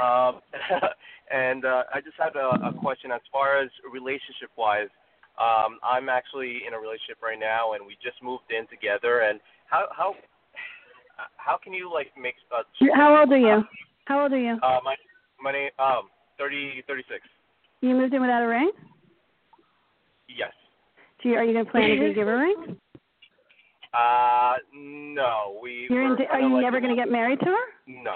Um, 0.00 0.42
and 1.32 1.64
uh, 1.64 1.82
I 1.92 2.00
just 2.00 2.14
had 2.20 2.36
a, 2.36 2.68
a 2.68 2.72
question 2.72 3.10
as 3.10 3.20
far 3.32 3.58
as 3.60 3.68
relationship 3.92 4.50
wise. 4.56 4.86
Um, 5.34 5.78
I'm 5.82 6.08
actually 6.08 6.62
in 6.66 6.74
a 6.74 6.78
relationship 6.78 7.18
right 7.22 7.38
now, 7.38 7.72
and 7.72 7.84
we 7.84 7.96
just 8.02 8.22
moved 8.22 8.50
in 8.50 8.66
together. 8.68 9.20
And 9.20 9.40
how 9.66 9.86
how 9.90 10.14
how 11.36 11.58
can 11.62 11.72
you 11.72 11.92
like 11.92 12.08
make 12.20 12.34
uh, 12.54 12.62
How 12.94 13.18
old 13.18 13.32
are 13.32 13.38
you? 13.38 13.62
How 14.06 14.22
old 14.22 14.32
are 14.32 14.38
you? 14.38 14.58
uh 14.62 14.78
my 14.84 14.94
my 15.42 15.52
name 15.52 15.70
um 15.78 16.08
thirty 16.38 16.84
thirty 16.86 17.02
six. 17.08 17.22
You 17.80 17.94
moved 17.94 18.14
in 18.14 18.20
without 18.20 18.42
a 18.42 18.48
ring? 18.48 18.70
Yes. 20.28 20.52
Do 21.22 21.28
you, 21.28 21.36
are 21.36 21.44
you 21.44 21.52
going 21.52 21.64
to 21.64 21.70
plan 21.70 21.90
to 21.90 22.14
give 22.14 22.26
her 22.26 22.34
a 22.34 22.38
ring? 22.38 22.76
Uh 23.92 24.54
no, 24.74 25.58
we. 25.62 25.86
You're 25.90 26.04
we're 26.04 26.16
in, 26.16 26.26
are 26.30 26.40
you 26.40 26.54
like 26.54 26.62
never 26.62 26.80
going 26.80 26.94
to 26.94 27.00
get 27.00 27.10
married 27.10 27.40
to 27.40 27.46
her? 27.46 27.64
No. 27.86 28.14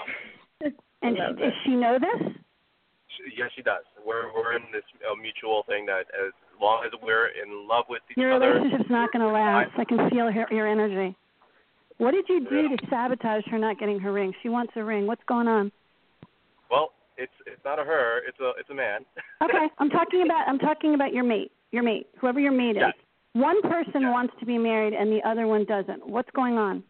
And 1.01 1.15
Love 1.15 1.37
does 1.37 1.53
she 1.63 1.75
know 1.75 1.97
this? 1.97 2.27
She, 2.27 3.31
yes, 3.37 3.49
she 3.55 3.61
does. 3.61 3.85
We're 4.05 4.33
we're 4.35 4.57
in 4.57 4.63
this 4.73 4.83
uh, 5.09 5.15
mutual 5.15 5.63
thing 5.63 5.85
that 5.85 6.11
as 6.11 6.33
long 6.59 6.83
as 6.85 6.91
we're 7.01 7.27
in 7.27 7.67
love 7.67 7.85
with 7.89 8.01
each 8.11 8.17
Your 8.17 8.33
other. 8.33 8.53
relationship's 8.53 8.89
not 8.89 9.11
going 9.11 9.25
to 9.25 9.31
last. 9.31 9.71
I 9.77 9.83
can 9.85 10.09
feel 10.09 10.31
her, 10.31 10.45
your 10.51 10.67
energy. 10.67 11.15
What 11.97 12.11
did 12.11 12.25
you 12.29 12.39
do 12.47 12.55
Really? 12.55 12.77
to 12.77 12.87
sabotage 12.89 13.43
her 13.51 13.57
not 13.57 13.77
getting 13.79 13.99
her 13.99 14.13
ring? 14.13 14.33
She 14.41 14.49
wants 14.49 14.73
a 14.75 14.83
ring. 14.83 15.05
What's 15.07 15.23
going 15.27 15.47
on? 15.47 15.71
Well, 16.71 16.91
it's 17.17 17.31
it's 17.45 17.63
not 17.65 17.79
a 17.79 17.83
her. 17.83 18.21
It's 18.27 18.39
a 18.39 18.51
it's 18.59 18.69
a 18.69 18.73
man. 18.73 19.01
Okay, 19.41 19.67
I'm 19.79 19.89
talking 19.89 20.23
about 20.23 20.47
I'm 20.47 20.59
talking 20.59 20.95
about 20.95 21.13
your 21.13 21.23
mate. 21.23 21.51
Your 21.71 21.81
mate, 21.83 22.07
whoever 22.19 22.39
your 22.41 22.51
mate 22.51 22.75
is. 22.75 22.83
Yes. 22.83 22.93
One 23.33 23.61
person 23.61 24.01
Yes. 24.01 24.11
wants 24.11 24.33
to 24.39 24.45
be 24.45 24.57
married 24.57 24.93
and 24.93 25.09
the 25.11 25.21
other 25.27 25.47
one 25.47 25.63
doesn't. 25.65 26.05
What's 26.07 26.29
going 26.35 26.57
on? 26.57 26.83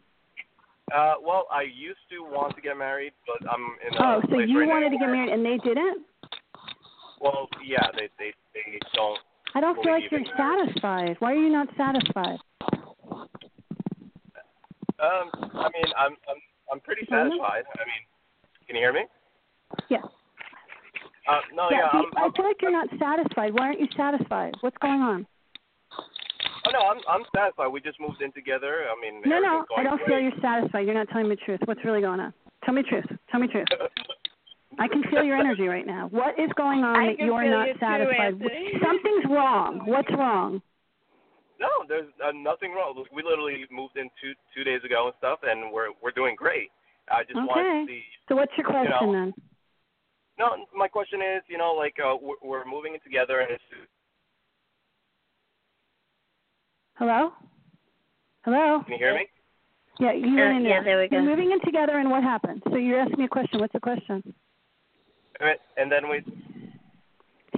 Uh, 0.94 1.14
well, 1.22 1.46
I 1.52 1.62
used 1.62 2.02
to 2.10 2.22
want 2.24 2.56
to 2.56 2.60
get 2.60 2.76
married, 2.76 3.12
but 3.26 3.48
I'm 3.48 3.76
in 3.86 3.94
a 3.96 4.02
Oh, 4.02 4.20
so 4.28 4.38
you 4.38 4.58
right 4.58 4.68
wanted 4.68 4.90
to 4.90 4.98
get 4.98 5.06
married 5.06 5.32
and 5.32 5.44
they 5.46 5.58
didn't? 5.58 6.02
Well, 7.20 7.48
yeah, 7.64 7.86
they 7.94 8.08
they 8.18 8.32
they 8.54 8.78
don't. 8.94 9.18
I 9.54 9.60
don't 9.60 9.82
feel 9.82 9.92
like 9.92 10.04
you're 10.10 10.20
satisfied. 10.36 11.16
Why 11.18 11.32
are 11.32 11.36
you 11.36 11.50
not 11.50 11.68
satisfied? 11.76 12.38
Um, 15.00 15.30
I 15.54 15.68
mean, 15.72 15.90
I'm 15.96 16.12
I'm 16.28 16.40
I'm 16.72 16.80
pretty 16.80 17.02
satisfied. 17.08 17.64
I 17.66 17.84
mean, 17.88 18.02
can 18.66 18.76
you 18.76 18.82
hear 18.82 18.92
me? 18.92 19.04
Yes. 19.88 20.04
Uh, 21.28 21.40
no, 21.54 21.68
yeah, 21.70 21.78
yeah, 21.78 21.92
see, 21.92 21.98
I'm, 21.98 22.04
I 22.16 22.24
I'm 22.26 22.32
feel 22.32 22.44
like 22.44 22.56
you're 22.60 22.72
not 22.72 22.88
satisfied. 22.98 23.54
Why 23.54 23.66
aren't 23.66 23.80
you 23.80 23.88
satisfied? 23.96 24.54
What's 24.60 24.76
going 24.78 25.00
on? 25.00 25.26
oh 26.66 26.70
no, 26.72 26.80
I'm 26.80 26.98
I'm 27.08 27.24
satisfied. 27.34 27.68
We 27.68 27.80
just 27.80 28.00
moved 28.00 28.22
in 28.22 28.32
together. 28.32 28.84
I 28.90 29.00
mean, 29.00 29.22
No, 29.24 29.40
no, 29.40 29.64
I 29.76 29.82
don't 29.82 30.00
feel 30.06 30.18
you're 30.20 30.32
satisfied. 30.42 30.86
You're 30.86 30.94
not 30.94 31.08
telling 31.08 31.28
me 31.28 31.36
the 31.36 31.44
truth. 31.44 31.60
What's 31.64 31.84
really 31.84 32.00
going 32.00 32.20
on? 32.20 32.32
Tell 32.64 32.74
me 32.74 32.82
the 32.82 32.88
truth. 32.88 33.18
Tell 33.30 33.40
me 33.40 33.46
the 33.46 33.52
truth. 33.52 33.68
I 34.78 34.88
can 34.88 35.02
feel 35.10 35.24
your 35.24 35.36
energy 35.36 35.66
right 35.66 35.86
now. 35.86 36.08
What 36.10 36.38
is 36.38 36.50
going 36.56 36.84
on 36.84 37.06
that 37.06 37.18
you're 37.18 37.44
not 37.50 37.66
you 37.66 37.74
too, 37.74 37.78
satisfied? 37.80 38.34
Something's 38.82 39.24
wrong. 39.28 39.82
What's 39.84 40.10
wrong? 40.12 40.62
No, 41.58 41.68
there's 41.88 42.08
uh, 42.24 42.32
nothing 42.34 42.72
wrong. 42.72 42.94
We 43.12 43.22
literally 43.22 43.66
moved 43.70 43.96
in 43.96 44.08
two 44.22 44.32
two 44.54 44.64
days 44.64 44.80
ago 44.84 45.06
and 45.06 45.14
stuff, 45.18 45.40
and 45.42 45.72
we're 45.72 45.88
we're 46.02 46.12
doing 46.12 46.34
great. 46.36 46.70
I 47.10 47.24
just 47.24 47.36
wanted 47.36 47.66
Okay. 47.66 47.84
to 47.84 47.92
see. 47.92 48.02
So 48.28 48.36
what's 48.36 48.52
your 48.56 48.66
question 48.66 49.12
know, 49.12 49.12
then? 49.12 49.34
No, 50.38 50.56
my 50.74 50.88
question 50.88 51.20
is, 51.20 51.42
you 51.48 51.58
know, 51.58 51.72
like 51.72 51.96
uh, 52.00 52.16
we're, 52.16 52.40
we're 52.42 52.64
moving 52.64 52.94
in 52.94 53.00
together, 53.00 53.40
and 53.40 53.50
it's 53.50 53.62
Hello? 57.00 57.32
Hello? 58.44 58.82
can 58.84 58.92
you 58.92 58.98
hear 58.98 59.14
me? 59.14 59.26
Yeah, 59.98 60.12
you 60.12 60.36
Uh, 60.36 60.48
went 60.48 60.56
in 60.58 60.62
yeah, 60.64 60.82
there. 60.82 60.84
there 60.84 60.98
we 61.00 61.08
You're 61.10 61.22
moving 61.22 61.50
in 61.50 61.60
together 61.60 61.98
and 61.98 62.10
what 62.10 62.22
happened? 62.22 62.62
So 62.70 62.76
you're 62.76 63.00
asking 63.00 63.18
me 63.18 63.24
a 63.24 63.28
question. 63.28 63.58
What's 63.58 63.72
the 63.72 63.80
question? 63.80 64.34
And- 65.40 65.58
And 65.76 65.90
then 65.92 66.08
we, 66.08 66.22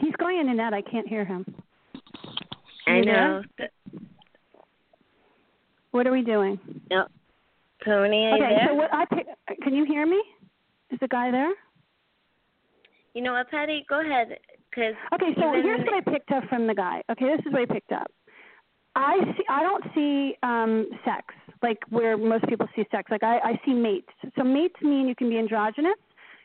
He's 0.00 0.14
going 0.16 0.38
in 0.40 0.48
and 0.48 0.60
out. 0.60 0.72
I 0.74 0.82
can't 0.82 1.06
hear 1.06 1.24
him. 1.24 1.44
I 2.86 2.96
You 2.96 3.04
know. 3.04 3.42
What 5.90 6.06
are 6.06 6.12
we 6.12 6.22
doing? 6.22 6.58
No. 6.90 7.06
Tony, 7.84 8.26
are 8.26 8.36
you 8.38 8.44
Okay, 8.44 8.54
there? 8.56 8.66
so 8.68 8.74
what 8.74 8.90
I 8.94 9.04
can 9.62 9.74
you 9.74 9.84
hear 9.84 10.06
me? 10.06 10.22
Is 10.90 10.98
the 11.00 11.08
guy 11.08 11.30
there? 11.30 11.52
You 13.14 13.22
know 13.22 13.32
what, 13.32 13.50
Patti? 13.50 13.84
Go 13.88 14.00
ahead. 14.00 14.38
Cause 14.74 14.94
Okay, 15.14 15.34
so 15.34 15.50
even- 15.54 15.62
here's 15.64 15.80
what 15.84 15.94
I 15.94 16.10
picked 16.10 16.30
up 16.32 16.44
from 16.48 16.66
the 16.66 16.74
guy. 16.74 17.02
Okay, 17.10 17.26
this 17.26 17.44
is 17.44 17.52
what 17.52 17.62
I 17.62 17.66
picked 17.66 17.92
up. 17.92 18.10
I 18.94 19.18
see. 19.36 19.44
I 19.48 19.62
don't 19.62 19.84
see 19.94 20.36
um 20.42 20.86
sex 21.04 21.34
like 21.62 21.78
where 21.90 22.16
most 22.16 22.46
people 22.48 22.66
see 22.74 22.84
sex. 22.90 23.10
Like 23.10 23.22
I, 23.22 23.38
I 23.38 23.60
see 23.66 23.72
mates. 23.74 24.08
So 24.36 24.44
mates 24.44 24.80
mean 24.82 25.08
you 25.08 25.14
can 25.14 25.28
be 25.28 25.38
androgynous, 25.38 25.96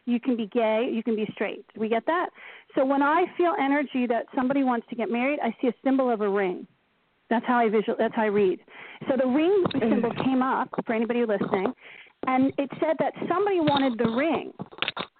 you 0.07 0.19
can 0.21 0.37
be 0.37 0.47
gay, 0.47 0.89
you 0.91 1.03
can 1.03 1.15
be 1.15 1.27
straight. 1.33 1.65
We 1.75 1.89
get 1.89 2.05
that. 2.07 2.29
So 2.75 2.85
when 2.85 3.03
I 3.03 3.25
feel 3.37 3.53
energy 3.59 4.07
that 4.07 4.25
somebody 4.33 4.63
wants 4.63 4.87
to 4.89 4.95
get 4.95 5.11
married, 5.11 5.39
I 5.43 5.53
see 5.61 5.67
a 5.67 5.73
symbol 5.83 6.09
of 6.09 6.21
a 6.21 6.29
ring. 6.29 6.65
That's 7.29 7.45
how 7.45 7.57
I 7.57 7.67
visual. 7.69 7.97
That's 7.99 8.15
how 8.15 8.23
I 8.23 8.27
read. 8.27 8.59
So 9.09 9.17
the 9.17 9.27
ring 9.27 9.63
symbol 9.73 10.11
mm. 10.11 10.23
came 10.23 10.41
up 10.41 10.69
for 10.85 10.93
anybody 10.93 11.25
listening, 11.25 11.73
and 12.25 12.53
it 12.57 12.69
said 12.79 12.95
that 12.99 13.13
somebody 13.27 13.59
wanted 13.59 13.97
the 13.97 14.09
ring. 14.09 14.53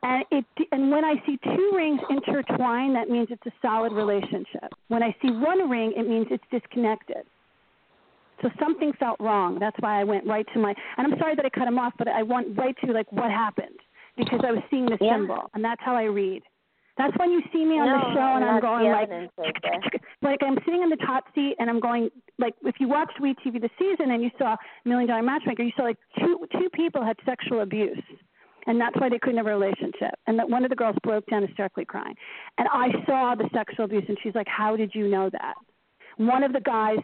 And 0.04 0.24
it 0.32 0.46
and 0.72 0.90
when 0.90 1.04
I 1.04 1.16
see 1.26 1.38
two 1.44 1.72
rings 1.76 2.00
intertwined, 2.10 2.96
that 2.96 3.10
means 3.10 3.28
it's 3.30 3.46
a 3.46 3.52
solid 3.62 3.92
relationship. 3.92 4.72
When 4.88 5.04
I 5.04 5.14
see 5.22 5.32
one 5.32 5.70
ring, 5.70 5.94
it 5.98 6.08
means 6.08 6.28
it's 6.32 6.44
disconnected. 6.50 7.26
So 8.42 8.50
something 8.58 8.94
felt 9.00 9.20
wrong. 9.20 9.58
That's 9.60 9.76
why 9.80 10.00
I 10.00 10.06
went 10.06 10.26
right 10.26 10.46
to 10.54 10.60
my. 10.60 10.74
And 10.98 11.12
I'm 11.12 11.20
sorry 11.20 11.36
that 11.36 11.44
I 11.44 11.50
cut 11.50 11.68
him 11.68 11.78
off, 11.78 11.94
but 11.98 12.08
I 12.08 12.24
went 12.24 12.58
right 12.58 12.76
to 12.86 12.94
like 12.94 13.12
what 13.12 13.32
happened 13.32 13.80
because 14.18 14.42
I 14.44 14.52
was 14.52 14.64
seeing 14.70 14.86
the 14.86 14.98
Yeah. 15.00 15.18
symbol, 15.18 15.50
and 15.54 15.64
that's 15.64 15.82
how 15.84 15.96
I 15.96 16.04
read. 16.04 16.44
That's 16.98 17.16
when 17.18 17.32
you 17.32 17.42
see 17.54 17.64
me 17.64 17.80
on 17.80 17.86
no, 17.86 17.94
the 17.94 18.14
show 18.16 18.36
and 18.36 18.44
I'm 18.44 18.60
going 18.60 18.92
like, 18.92 19.10
right 19.10 19.30
like 20.24 20.40
I'm 20.42 20.58
sitting 20.66 20.82
in 20.82 20.90
the 20.90 20.98
top 20.98 21.26
seat 21.36 21.56
and 21.60 21.70
I'm 21.70 21.80
going 21.80 22.10
like 22.40 22.56
if 22.64 22.76
you 22.80 22.88
watched 22.88 23.22
We 23.22 23.36
TV 23.36 23.62
this 23.62 23.70
season 23.78 24.12
and 24.12 24.24
you 24.24 24.32
saw 24.38 24.56
Million 24.84 25.08
Dollar 25.08 25.22
Matchmaker, 25.22 25.62
you 25.62 25.72
saw 25.78 25.84
like 25.84 25.98
two 26.20 26.48
two 26.54 26.70
people 26.74 27.06
had 27.06 27.16
sexual 27.26 27.62
abuse. 27.62 28.02
And 28.66 28.82
that's 28.82 29.00
why 29.00 29.08
they 29.08 29.18
couldn't 29.18 29.38
have 29.38 29.48
a 29.48 29.50
relationship. 29.58 30.14
And 30.26 30.38
that 30.40 30.50
one 30.50 30.66
of 30.66 30.70
the 30.70 30.76
girls 30.76 30.98
broke 31.02 31.26
down 31.28 31.48
hysterically 31.48 31.86
crying. 31.86 32.16
And 32.58 32.68
I 32.70 32.90
saw 33.06 33.34
the 33.34 33.48
sexual 33.54 33.86
abuse 33.86 34.04
and 34.10 34.18
she's 34.22 34.36
like, 34.36 34.48
How 34.48 34.76
did 34.76 34.92
you 34.94 35.08
know 35.08 35.30
that? 35.30 35.54
One 36.18 36.44
of 36.44 36.52
the 36.52 36.60
guys, 36.62 36.98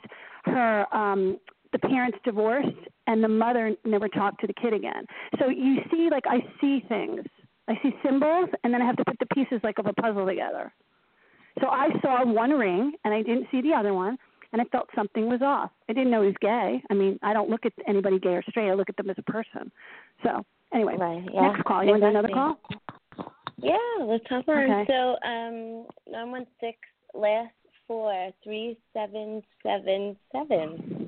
her 0.46 0.88
um 0.94 1.38
the 1.74 1.80
parents 1.80 2.18
divorced 2.24 2.70
and 3.08 3.22
the 3.24 3.28
mother 3.28 3.76
never 3.84 4.08
talked 4.08 4.40
to 4.42 4.48
the 4.48 4.54
kid 4.54 4.74
again. 4.74 5.06
So 5.40 5.50
you 5.50 5.78
see 5.92 6.08
like 6.10 6.24
I 6.28 6.40
see 6.62 6.84
things. 6.88 7.22
I 7.68 7.74
see 7.84 7.92
symbols 8.04 8.50
and 8.64 8.74
then 8.74 8.82
I 8.82 8.86
have 8.86 8.96
to 8.98 9.06
put 9.06 9.18
the 9.20 9.26
pieces 9.34 9.60
like 9.64 9.80
of 9.80 9.88
a 9.88 9.94
puzzle 9.94 10.26
together. 10.26 10.72
So 11.62 11.68
I 11.68 11.90
saw 12.02 12.26
one 12.26 12.52
ring 12.52 12.94
and 13.04 13.14
I 13.14 13.22
didn't 13.22 13.48
see 13.52 13.62
the 13.62 13.74
other 13.74 13.94
one 13.94 14.18
and 14.54 14.62
I 14.62 14.66
felt 14.66 14.88
something 14.96 15.28
was 15.30 15.42
off. 15.42 15.72
I 15.90 15.94
didn't 15.94 16.12
know 16.12 16.22
he 16.22 16.28
was 16.28 16.36
gay. 16.42 16.82
I 16.90 16.94
mean, 16.94 17.20
I 17.24 17.34
don't 17.34 17.50
look 17.50 17.66
at 17.66 17.74
anybody 17.88 18.20
gay 18.20 18.36
or 18.36 18.44
straight. 18.50 18.70
I 18.70 18.74
look 18.74 18.90
at 18.90 18.98
them 18.98 19.10
as 19.10 19.16
a 19.18 19.32
person. 19.32 19.72
So 20.24 20.46
anyway, 20.74 20.96
Right. 20.98 21.24
Yeah. 21.34 21.50
next 21.50 21.64
call. 21.66 21.84
You 21.84 21.92
want 21.92 22.02
to 22.04 22.08
do 22.08 22.18
another 22.18 22.30
call? 22.30 22.60
Yeah, 23.58 23.78
let's 24.02 24.24
hop 24.30 24.48
on. 24.50 24.58
Okay. 24.58 24.86
So, 24.88 25.16
um, 25.28 25.88
nine 26.10 26.32
one 26.32 26.48
six 26.60 26.78
last 27.14 27.54
four 27.88 28.32
three 28.44 28.78
seven 28.94 29.42
seven 29.62 30.18
seven. 30.32 31.03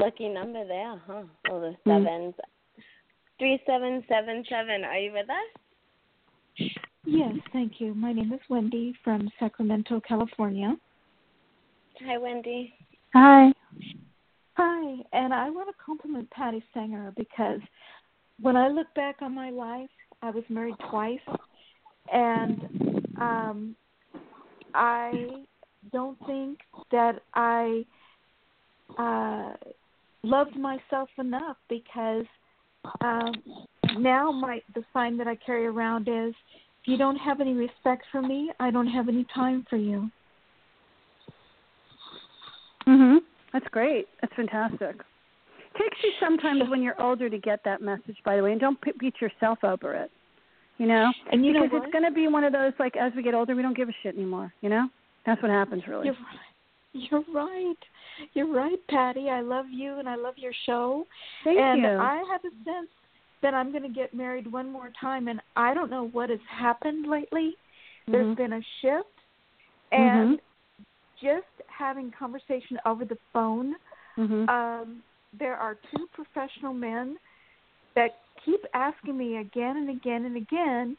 Lucky 0.00 0.30
number 0.30 0.66
there, 0.66 0.96
huh? 1.06 1.24
All 1.50 1.60
the 1.60 1.76
Mm. 1.84 2.04
sevens. 2.04 2.34
Three 3.38 3.62
seven 3.66 4.02
seven 4.08 4.42
seven. 4.46 4.82
Are 4.82 4.98
you 4.98 5.12
with 5.12 5.28
us? 5.28 6.70
Yes, 7.04 7.36
thank 7.52 7.82
you. 7.82 7.92
My 7.92 8.14
name 8.14 8.32
is 8.32 8.40
Wendy 8.48 8.94
from 9.04 9.30
Sacramento, 9.38 10.00
California. 10.00 10.78
Hi, 12.00 12.16
Wendy. 12.16 12.74
Hi. 13.12 13.52
Hi, 14.56 15.04
and 15.12 15.34
I 15.34 15.50
want 15.50 15.68
to 15.68 15.74
compliment 15.84 16.30
Patti 16.30 16.64
Sanger 16.72 17.12
because 17.14 17.60
when 18.40 18.56
I 18.56 18.68
look 18.68 18.92
back 18.94 19.20
on 19.20 19.34
my 19.34 19.50
life, 19.50 19.90
I 20.22 20.30
was 20.30 20.44
married 20.48 20.78
twice, 20.88 21.20
and 22.10 22.68
um, 23.20 23.76
I 24.72 25.44
don't 25.92 26.18
think 26.26 26.60
that 26.90 27.22
I 27.34 27.84
uh, 28.98 29.54
loved 30.22 30.56
myself 30.56 31.08
enough 31.18 31.56
because 31.68 32.24
um, 33.00 33.32
now 33.98 34.30
my 34.30 34.60
the 34.74 34.82
sign 34.92 35.16
that 35.18 35.26
I 35.26 35.36
carry 35.36 35.66
around 35.66 36.08
is 36.08 36.34
if 36.82 36.88
you 36.88 36.96
don't 36.96 37.16
have 37.16 37.40
any 37.40 37.54
respect 37.54 38.04
for 38.10 38.22
me, 38.22 38.50
I 38.58 38.70
don't 38.70 38.86
have 38.86 39.08
any 39.08 39.26
time 39.34 39.66
for 39.68 39.76
you. 39.76 40.10
Mhm. 42.86 43.18
That's 43.52 43.66
great. 43.68 44.08
That's 44.20 44.32
fantastic. 44.34 44.96
It 45.58 45.78
takes 45.78 45.98
you 46.02 46.12
sometimes 46.18 46.68
when 46.68 46.82
you're 46.82 47.00
older 47.00 47.28
to 47.28 47.38
get 47.38 47.62
that 47.64 47.80
message, 47.80 48.16
by 48.24 48.36
the 48.36 48.42
way, 48.42 48.52
and 48.52 48.60
don't 48.60 48.78
beat 48.98 49.20
yourself 49.20 49.62
over 49.62 49.94
it. 49.94 50.10
You 50.78 50.86
know, 50.86 51.12
And 51.30 51.44
you 51.44 51.52
know 51.52 51.62
because 51.62 51.74
what? 51.74 51.82
it's 51.84 51.92
going 51.92 52.04
to 52.04 52.10
be 52.10 52.26
one 52.26 52.42
of 52.42 52.52
those 52.52 52.72
like 52.78 52.96
as 52.96 53.12
we 53.14 53.22
get 53.22 53.34
older, 53.34 53.54
we 53.54 53.62
don't 53.62 53.76
give 53.76 53.88
a 53.88 53.96
shit 54.02 54.14
anymore. 54.14 54.52
You 54.62 54.70
know, 54.70 54.88
that's 55.26 55.42
what 55.42 55.50
happens 55.50 55.86
really. 55.86 56.06
You're 56.06 56.14
right. 56.14 56.49
You're 56.92 57.24
right. 57.32 57.76
You're 58.34 58.52
right, 58.52 58.78
Patti. 58.88 59.30
I 59.30 59.40
love 59.40 59.66
you 59.70 59.98
and 59.98 60.08
I 60.08 60.16
love 60.16 60.34
your 60.36 60.52
show. 60.66 61.06
Thank 61.44 61.58
and 61.58 61.80
you. 61.82 61.86
I 61.86 62.22
have 62.30 62.40
a 62.44 62.54
sense 62.64 62.90
that 63.42 63.54
I'm 63.54 63.70
going 63.70 63.84
to 63.84 63.88
get 63.88 64.12
married 64.12 64.50
one 64.50 64.70
more 64.70 64.90
time, 65.00 65.28
and 65.28 65.40
I 65.56 65.72
don't 65.72 65.90
know 65.90 66.08
what 66.08 66.30
has 66.30 66.40
happened 66.48 67.06
lately. 67.06 67.56
There's 68.06 68.26
Mhm. 68.26 68.36
been 68.36 68.52
a 68.54 68.62
shift, 68.80 69.08
and 69.92 70.30
Mhm. 70.30 70.40
just 71.20 71.46
having 71.68 72.10
conversation 72.10 72.78
over 72.84 73.04
the 73.04 73.18
phone. 73.32 73.76
Mhm. 74.16 74.48
Um, 74.48 75.02
there 75.32 75.56
are 75.56 75.76
two 75.76 76.06
professional 76.08 76.74
men 76.74 77.18
that 77.94 78.18
keep 78.44 78.64
asking 78.74 79.16
me 79.16 79.38
again 79.38 79.76
and 79.76 79.90
again 79.90 80.24
and 80.24 80.36
again 80.36 80.96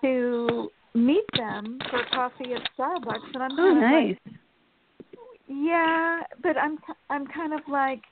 to 0.00 0.70
meet 0.94 1.26
them 1.34 1.78
for 1.90 2.02
coffee 2.06 2.54
at 2.54 2.62
Starbucks, 2.76 3.34
and 3.34 3.42
I'm 3.42 3.58
oh, 3.60 3.74
nice. 3.74 4.16
like, 4.24 4.39
yeah, 5.50 6.22
but 6.42 6.56
I'm 6.56 6.78
I'm 7.10 7.26
kind 7.26 7.52
of 7.52 7.60
like, 7.68 8.02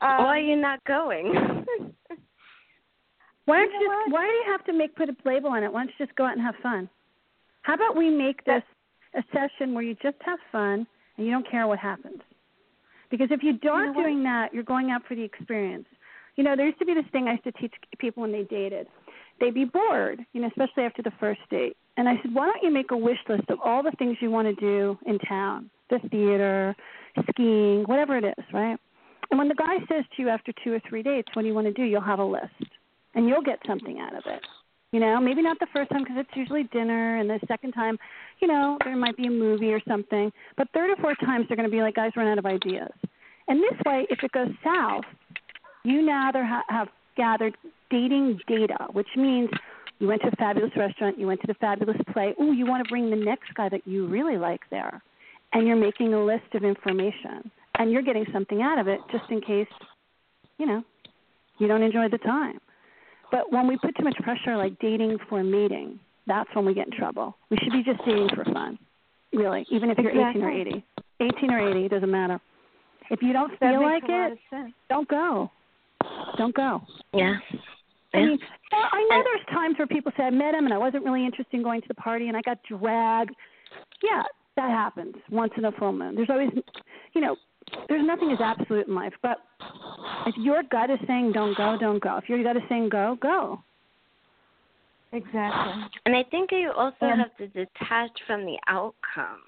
um, 0.00 0.18
Why 0.18 0.38
are 0.38 0.40
you 0.40 0.56
not 0.56 0.82
going? 0.84 1.32
Why 3.44 3.58
don't 3.58 3.72
know 3.72 3.80
you 3.80 3.88
just, 4.04 4.12
why 4.12 4.22
do 4.22 4.32
you 4.32 4.44
have 4.52 4.64
to 4.66 4.72
make 4.72 4.94
put 4.94 5.08
a 5.08 5.16
label 5.24 5.50
on 5.50 5.64
it? 5.64 5.72
Why 5.72 5.80
don't 5.80 5.92
you 5.98 6.06
just 6.06 6.16
go 6.16 6.24
out 6.24 6.32
and 6.32 6.40
have 6.42 6.54
fun? 6.62 6.88
How 7.62 7.74
about 7.74 7.96
we 7.96 8.08
make 8.08 8.44
this 8.44 8.62
a 9.14 9.22
session 9.32 9.74
where 9.74 9.82
you 9.82 9.96
just 10.00 10.16
have 10.24 10.38
fun 10.52 10.86
and 11.16 11.26
you 11.26 11.32
don't 11.32 11.48
care 11.50 11.66
what 11.66 11.80
happens? 11.80 12.20
Because 13.10 13.28
if 13.30 13.42
you 13.42 13.58
aren't 13.68 13.96
what? 13.96 14.02
doing 14.02 14.22
that, 14.22 14.54
you're 14.54 14.62
going 14.62 14.90
out 14.90 15.02
for 15.08 15.16
the 15.16 15.22
experience. 15.22 15.86
You 16.36 16.44
know, 16.44 16.54
there 16.56 16.66
used 16.66 16.78
to 16.78 16.86
be 16.86 16.94
this 16.94 17.04
thing 17.10 17.26
I 17.26 17.32
used 17.32 17.44
to 17.44 17.52
teach 17.52 17.74
people 17.98 18.22
when 18.22 18.32
they 18.32 18.44
dated. 18.44 18.86
They'd 19.40 19.54
be 19.54 19.64
bored, 19.64 20.20
you 20.32 20.40
know, 20.40 20.46
especially 20.46 20.84
after 20.84 21.02
the 21.02 21.12
first 21.18 21.40
date. 21.50 21.76
And 21.96 22.08
I 22.08 22.14
said, 22.22 22.32
why 22.32 22.46
don't 22.46 22.62
you 22.62 22.70
make 22.72 22.92
a 22.92 22.96
wish 22.96 23.18
list 23.28 23.50
of 23.50 23.58
all 23.62 23.82
the 23.82 23.90
things 23.98 24.16
you 24.20 24.30
want 24.30 24.48
to 24.48 24.54
do 24.54 24.96
in 25.04 25.18
town, 25.18 25.68
the 25.92 26.08
theater, 26.08 26.74
skiing, 27.30 27.84
whatever 27.84 28.16
it 28.16 28.24
is, 28.24 28.44
right? 28.52 28.78
And 29.30 29.38
when 29.38 29.48
the 29.48 29.54
guy 29.54 29.76
says 29.88 30.04
to 30.16 30.22
you 30.22 30.28
after 30.28 30.52
two 30.64 30.72
or 30.72 30.80
three 30.88 31.02
dates, 31.02 31.28
what 31.34 31.42
do 31.42 31.48
you 31.48 31.54
want 31.54 31.66
to 31.66 31.72
do? 31.72 31.84
You'll 31.84 32.00
have 32.00 32.18
a 32.18 32.24
list, 32.24 32.70
and 33.14 33.28
you'll 33.28 33.42
get 33.42 33.58
something 33.66 33.98
out 34.00 34.14
of 34.14 34.24
it. 34.26 34.42
You 34.92 35.00
know, 35.00 35.18
maybe 35.20 35.40
not 35.40 35.58
the 35.58 35.68
first 35.72 35.90
time 35.90 36.02
because 36.02 36.16
it's 36.18 36.36
usually 36.36 36.64
dinner, 36.64 37.18
and 37.18 37.30
the 37.30 37.40
second 37.48 37.72
time, 37.72 37.98
you 38.40 38.48
know, 38.48 38.76
there 38.84 38.94
might 38.96 39.16
be 39.16 39.26
a 39.26 39.30
movie 39.30 39.72
or 39.72 39.80
something. 39.88 40.30
But 40.58 40.68
third 40.74 40.90
or 40.90 40.96
fourth 40.96 41.18
times, 41.20 41.46
they're 41.48 41.56
going 41.56 41.70
to 41.70 41.74
be 41.74 41.80
like, 41.80 41.94
guys, 41.94 42.12
run 42.14 42.26
out 42.26 42.38
of 42.38 42.44
ideas. 42.44 42.92
And 43.48 43.62
this 43.62 43.78
way, 43.86 44.06
if 44.10 44.22
it 44.22 44.32
goes 44.32 44.50
south, 44.62 45.04
you 45.84 46.02
now 46.02 46.30
ha- 46.34 46.64
have 46.68 46.88
gathered 47.16 47.56
dating 47.90 48.40
data, 48.46 48.86
which 48.92 49.08
means 49.16 49.48
you 49.98 50.08
went 50.08 50.20
to 50.22 50.28
a 50.28 50.36
fabulous 50.36 50.72
restaurant, 50.76 51.18
you 51.18 51.26
went 51.26 51.40
to 51.40 51.46
the 51.46 51.54
fabulous 51.54 51.96
play. 52.12 52.34
Ooh, 52.40 52.52
you 52.52 52.66
want 52.66 52.84
to 52.84 52.90
bring 52.90 53.08
the 53.08 53.16
next 53.16 53.54
guy 53.54 53.68
that 53.68 53.86
you 53.86 54.06
really 54.06 54.36
like 54.36 54.60
there, 54.70 55.02
and 55.52 55.66
you're 55.66 55.76
making 55.76 56.14
a 56.14 56.24
list 56.24 56.54
of 56.54 56.64
information, 56.64 57.50
and 57.78 57.90
you're 57.90 58.02
getting 58.02 58.24
something 58.32 58.62
out 58.62 58.78
of 58.78 58.88
it 58.88 59.00
just 59.10 59.24
in 59.30 59.40
case, 59.40 59.66
you 60.58 60.66
know, 60.66 60.82
you 61.58 61.66
don't 61.68 61.82
enjoy 61.82 62.08
the 62.08 62.18
time. 62.18 62.58
But 63.30 63.50
when 63.52 63.66
we 63.66 63.76
put 63.78 63.96
too 63.96 64.04
much 64.04 64.16
pressure, 64.22 64.56
like 64.56 64.78
dating 64.78 65.18
for 65.28 65.42
mating, 65.42 65.98
that's 66.26 66.48
when 66.54 66.64
we 66.66 66.74
get 66.74 66.86
in 66.86 66.92
trouble. 66.92 67.36
We 67.50 67.56
should 67.62 67.72
be 67.72 67.82
just 67.82 68.04
dating 68.04 68.28
for 68.34 68.44
fun, 68.44 68.78
really, 69.32 69.66
even 69.70 69.90
if 69.90 69.98
you're 69.98 70.10
18 70.10 70.42
or 70.42 70.50
Exactly. 70.50 70.84
80. 71.20 71.36
18 71.38 71.50
or 71.50 71.70
80 71.70 71.88
doesn't 71.88 72.10
matter. 72.10 72.40
If 73.10 73.22
you 73.22 73.32
don't 73.32 73.58
feel 73.58 73.82
like 73.82 74.02
it, 74.08 74.38
don't 74.88 75.08
go. 75.08 75.50
Don't 76.36 76.54
go. 76.54 76.82
yeah. 77.14 77.34
I 78.14 78.18
Yeah. 78.18 78.26
mean, 78.26 78.38
well, 78.72 78.88
I 78.92 79.06
know 79.08 79.22
there's 79.22 79.46
times 79.46 79.78
where 79.78 79.86
people 79.86 80.12
say 80.16 80.24
I 80.24 80.30
met 80.30 80.54
him 80.54 80.64
and 80.66 80.74
I 80.74 80.78
wasn't 80.78 81.04
really 81.04 81.24
interested 81.24 81.54
in 81.56 81.62
going 81.62 81.80
to 81.80 81.88
the 81.88 81.94
party 81.94 82.28
and 82.28 82.36
I 82.36 82.42
got 82.42 82.58
dragged. 82.64 83.34
Yeah, 84.02 84.22
that 84.56 84.70
happens 84.70 85.14
once 85.30 85.52
in 85.56 85.64
a 85.64 85.72
full 85.72 85.92
moon. 85.92 86.14
There's 86.14 86.30
always, 86.30 86.50
you 87.14 87.20
know, 87.20 87.36
there's 87.88 88.06
nothing 88.06 88.30
is 88.30 88.38
absolute 88.42 88.88
in 88.88 88.94
life. 88.94 89.14
But 89.22 89.38
if 90.26 90.34
your 90.36 90.62
gut 90.70 90.90
is 90.90 90.98
saying 91.06 91.32
don't 91.32 91.56
go, 91.56 91.76
don't 91.80 92.02
go. 92.02 92.18
If 92.18 92.28
your 92.28 92.42
gut 92.42 92.56
is 92.56 92.62
saying 92.68 92.88
go, 92.90 93.16
go. 93.20 93.62
Exactly. 95.12 95.84
And 96.06 96.16
I 96.16 96.22
think 96.30 96.50
you 96.52 96.72
also 96.76 96.96
And- 97.02 97.20
have 97.20 97.36
to 97.36 97.46
detach 97.48 98.10
from 98.26 98.44
the 98.44 98.58
outcome. 98.66 99.40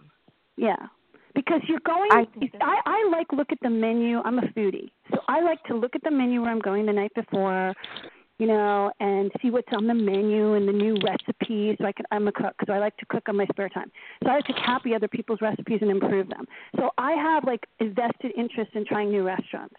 Yeah. 0.56 0.76
Because 1.34 1.60
you're 1.66 1.80
going 1.84 2.10
I 2.12 2.26
I, 2.60 2.80
I 2.86 3.08
like 3.10 3.32
look 3.32 3.50
at 3.50 3.58
the 3.60 3.70
menu. 3.70 4.20
I'm 4.24 4.38
a 4.38 4.42
foodie. 4.56 4.90
So 5.10 5.18
I 5.26 5.40
like 5.40 5.60
to 5.64 5.74
look 5.74 5.96
at 5.96 6.02
the 6.04 6.10
menu 6.10 6.42
where 6.42 6.50
I'm 6.52 6.60
going 6.60 6.86
the 6.86 6.92
night 6.92 7.12
before, 7.16 7.74
you 8.38 8.46
know, 8.46 8.90
and 9.00 9.30
see 9.40 9.50
what's 9.50 9.68
on 9.72 9.86
the 9.86 9.94
menu 9.94 10.54
and 10.54 10.66
the 10.66 10.72
new 10.72 10.96
recipes. 11.04 11.76
So 11.80 11.86
I 11.86 11.92
can 11.92 12.04
I'm 12.10 12.26
a 12.28 12.32
cook, 12.32 12.54
so 12.66 12.72
I 12.72 12.78
like 12.78 12.96
to 12.98 13.06
cook 13.06 13.28
on 13.28 13.36
my 13.36 13.46
spare 13.46 13.68
time. 13.68 13.90
So 14.22 14.30
I 14.30 14.36
like 14.36 14.46
to 14.46 14.54
copy 14.64 14.94
other 14.94 15.08
people's 15.08 15.40
recipes 15.40 15.78
and 15.82 15.90
improve 15.90 16.28
them. 16.28 16.46
So 16.76 16.90
I 16.98 17.12
have 17.12 17.44
like 17.44 17.64
a 17.80 17.86
vested 17.88 18.32
interest 18.36 18.72
in 18.74 18.84
trying 18.84 19.10
new 19.10 19.22
restaurants. 19.22 19.76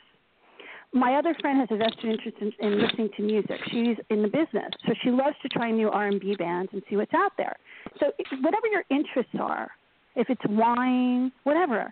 My 0.93 1.15
other 1.15 1.35
friend 1.41 1.59
has 1.59 1.67
a 1.71 1.77
vested 1.77 2.05
interest 2.05 2.37
in, 2.39 2.53
in 2.65 2.81
listening 2.81 3.09
to 3.17 3.23
music. 3.23 3.59
She's 3.69 3.97
in 4.09 4.21
the 4.21 4.29
business, 4.29 4.71
so 4.87 4.93
she 5.03 5.09
loves 5.09 5.35
to 5.41 5.49
try 5.49 5.69
new 5.69 5.89
R&B 5.89 6.35
bands 6.37 6.69
and 6.71 6.81
see 6.89 6.95
what's 6.95 7.13
out 7.13 7.33
there. 7.37 7.57
So 7.99 8.11
whatever 8.41 8.67
your 8.71 8.83
interests 8.89 9.35
are, 9.37 9.71
if 10.15 10.29
it's 10.29 10.41
wine, 10.47 11.33
whatever, 11.43 11.91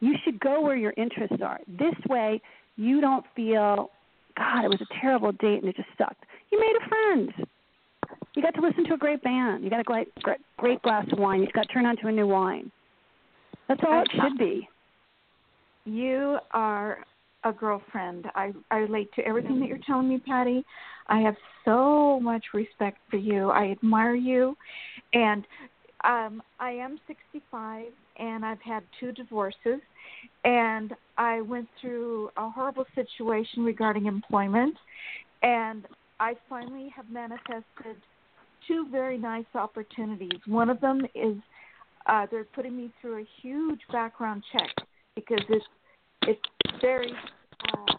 you 0.00 0.14
should 0.24 0.40
go 0.40 0.60
where 0.60 0.76
your 0.76 0.92
interests 0.96 1.36
are. 1.44 1.60
This 1.68 1.94
way, 2.08 2.40
you 2.76 3.00
don't 3.00 3.24
feel, 3.36 3.90
God, 4.40 4.64
it 4.64 4.68
was 4.68 4.80
a 4.80 5.00
terrible 5.00 5.32
date 5.32 5.60
and 5.60 5.68
it 5.68 5.76
just 5.76 5.88
sucked. 5.98 6.24
You 6.50 6.58
made 6.58 6.74
a 6.82 6.88
friend. 6.88 7.46
You 8.34 8.42
got 8.42 8.54
to 8.54 8.62
listen 8.62 8.84
to 8.86 8.94
a 8.94 8.96
great 8.96 9.22
band. 9.22 9.62
You 9.62 9.68
got 9.68 9.80
a 9.80 9.84
great, 9.84 10.08
great, 10.56 10.80
glass 10.82 11.06
of 11.12 11.18
wine. 11.18 11.42
You 11.42 11.48
got 11.52 11.68
to 11.68 11.72
turn 11.74 11.84
on 11.84 11.96
to 11.98 12.06
a 12.06 12.12
new 12.12 12.26
wine. 12.26 12.72
That's 13.68 13.82
all 13.86 14.00
it 14.00 14.10
should 14.14 14.38
be. 14.38 14.66
You 15.84 16.38
are 16.52 17.04
a 17.44 17.52
girlfriend. 17.52 18.26
I 18.34 18.52
I 18.70 18.76
relate 18.78 19.10
to 19.16 19.26
everything 19.26 19.60
that 19.60 19.68
you're 19.68 19.78
telling 19.86 20.08
me, 20.08 20.18
Patti. 20.18 20.64
I 21.08 21.20
have 21.20 21.36
so 21.64 22.18
much 22.20 22.44
respect 22.54 22.98
for 23.10 23.16
you. 23.16 23.50
I 23.50 23.70
admire 23.70 24.14
you, 24.14 24.56
and 25.12 25.46
um, 26.04 26.42
I 26.58 26.70
am 26.70 26.98
65, 27.06 27.86
and 28.18 28.44
I've 28.44 28.60
had 28.60 28.82
two 28.98 29.12
divorces, 29.12 29.80
and 30.44 30.94
I 31.18 31.40
went 31.42 31.68
through 31.80 32.30
a 32.36 32.48
horrible 32.48 32.86
situation 32.94 33.64
regarding 33.64 34.06
employment, 34.06 34.76
and 35.42 35.86
I 36.18 36.34
finally 36.48 36.92
have 36.94 37.08
manifested 37.10 37.96
two 38.66 38.86
very 38.90 39.18
nice 39.18 39.46
opportunities. 39.54 40.40
One 40.46 40.70
of 40.70 40.80
them 40.80 41.00
is 41.14 41.36
uh, 42.06 42.26
they're 42.30 42.44
putting 42.44 42.76
me 42.76 42.90
through 43.00 43.22
a 43.22 43.26
huge 43.42 43.80
background 43.92 44.42
check 44.52 44.86
because 45.14 45.44
it's 45.48 45.64
it's 46.22 46.40
very 46.80 47.12
uh, 47.72 47.94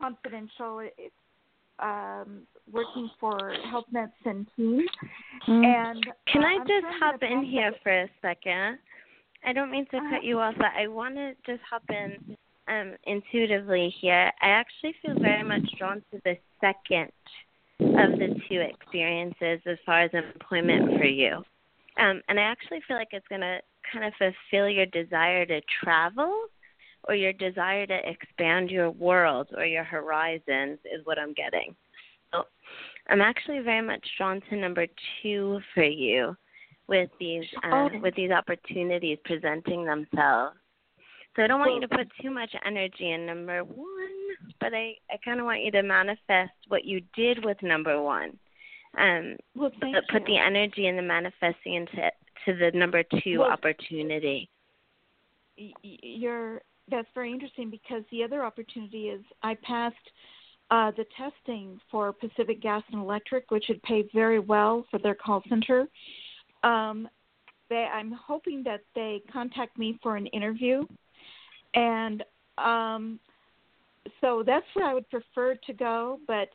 confidential. 0.00 0.80
It's 0.80 1.14
um, 1.80 2.42
working 2.70 3.10
for 3.18 3.54
Health 3.70 3.86
Net 3.92 4.10
Centene, 4.24 4.82
and 5.46 6.04
Can 6.26 6.42
uh, 6.44 6.46
I 6.46 6.58
I'm 6.60 6.66
just 6.66 6.86
hop 7.00 7.22
in 7.22 7.44
here 7.44 7.72
for 7.82 7.92
a 7.92 8.10
second? 8.20 8.78
I 9.44 9.52
don't 9.52 9.70
mean 9.70 9.86
to 9.90 9.96
Uh-huh. 9.96 10.16
cut 10.16 10.24
you 10.24 10.40
off, 10.40 10.54
but 10.58 10.72
I 10.76 10.88
want 10.88 11.14
to 11.14 11.34
just 11.46 11.62
hop 11.68 11.84
in 11.90 12.36
um, 12.68 12.94
intuitively 13.04 13.94
here. 14.00 14.30
I 14.42 14.48
actually 14.48 14.94
feel 15.00 15.14
very 15.18 15.42
much 15.42 15.62
drawn 15.78 16.02
to 16.12 16.20
the 16.24 16.36
second 16.60 17.10
of 17.80 18.18
the 18.18 18.40
two 18.48 18.60
experiences 18.60 19.60
as 19.66 19.78
far 19.86 20.00
as 20.00 20.10
employment 20.12 20.98
for 20.98 21.04
you. 21.04 21.42
Um, 21.96 22.20
and 22.28 22.38
I 22.38 22.42
actually 22.42 22.80
feel 22.86 22.96
like 22.96 23.08
it's 23.12 23.26
going 23.28 23.40
to 23.40 23.60
kind 23.92 24.04
of 24.04 24.12
fulfill 24.18 24.68
your 24.68 24.86
desire 24.86 25.46
to 25.46 25.60
travel 25.82 26.46
or 27.04 27.14
your 27.14 27.32
desire 27.32 27.86
to 27.86 27.98
expand 28.08 28.70
your 28.70 28.90
world 28.90 29.48
or 29.56 29.64
your 29.64 29.84
horizons, 29.84 30.78
is 30.84 31.04
what 31.04 31.18
I'm 31.18 31.32
getting. 31.34 31.74
So 32.32 32.44
I'm 33.08 33.20
actually 33.20 33.60
very 33.60 33.82
much 33.86 34.04
drawn 34.16 34.40
to 34.50 34.56
number 34.56 34.86
two 35.22 35.60
for 35.74 35.84
you 35.84 36.36
with 36.88 37.10
these 37.20 37.44
uh, 37.64 37.88
Oh. 37.92 37.98
with 38.02 38.14
these 38.14 38.30
opportunities 38.30 39.18
presenting 39.24 39.84
themselves. 39.84 40.56
So 41.36 41.42
I 41.44 41.46
don't 41.46 41.60
want 41.60 41.74
you 41.74 41.80
to 41.82 41.88
put 41.88 42.08
too 42.20 42.30
much 42.30 42.50
energy 42.66 43.12
in 43.12 43.24
number 43.26 43.62
one 43.62 44.08
but 44.60 44.74
I 44.74 44.94
I 45.10 45.16
kind 45.24 45.40
of 45.40 45.46
want 45.46 45.62
you 45.64 45.70
to 45.72 45.82
manifest 45.82 46.52
what 46.68 46.84
you 46.84 47.00
did 47.14 47.44
with 47.44 47.60
number 47.62 48.00
one. 48.02 48.38
Um, 48.98 49.36
Well, 49.54 49.70
but 49.80 50.08
put 50.10 50.28
you. 50.28 50.34
the 50.34 50.38
energy 50.38 50.86
and 50.86 50.98
the 50.98 51.02
manifesting 51.02 51.74
into 51.74 52.10
to 52.44 52.54
the 52.54 52.70
number 52.74 53.02
two 53.22 53.40
Well- 53.40 53.50
opportunity. 53.50 54.48
you're 55.82 56.62
that's 56.90 57.08
very 57.14 57.32
interesting 57.32 57.70
because 57.70 58.02
the 58.10 58.22
other 58.22 58.44
opportunity 58.44 59.08
is 59.08 59.20
I 59.42 59.56
passed 59.62 59.96
uh, 60.70 60.90
the 60.96 61.04
testing 61.16 61.80
for 61.90 62.12
Pacific 62.12 62.60
Gas 62.60 62.82
and 62.92 63.00
Electric, 63.00 63.50
which 63.50 63.64
had 63.68 63.82
paid 63.82 64.08
very 64.12 64.38
well 64.38 64.84
for 64.90 64.98
their 64.98 65.14
call 65.14 65.42
center. 65.48 65.86
Um, 66.62 67.08
they, 67.70 67.86
I'm 67.92 68.12
hoping 68.12 68.62
that 68.64 68.80
they 68.94 69.22
contact 69.32 69.78
me 69.78 69.98
for 70.02 70.16
an 70.16 70.26
interview, 70.26 70.84
and 71.74 72.24
um, 72.58 73.20
so 74.20 74.42
that's 74.44 74.66
where 74.74 74.86
I 74.86 74.94
would 74.94 75.08
prefer 75.10 75.54
to 75.66 75.72
go. 75.72 76.18
But 76.26 76.48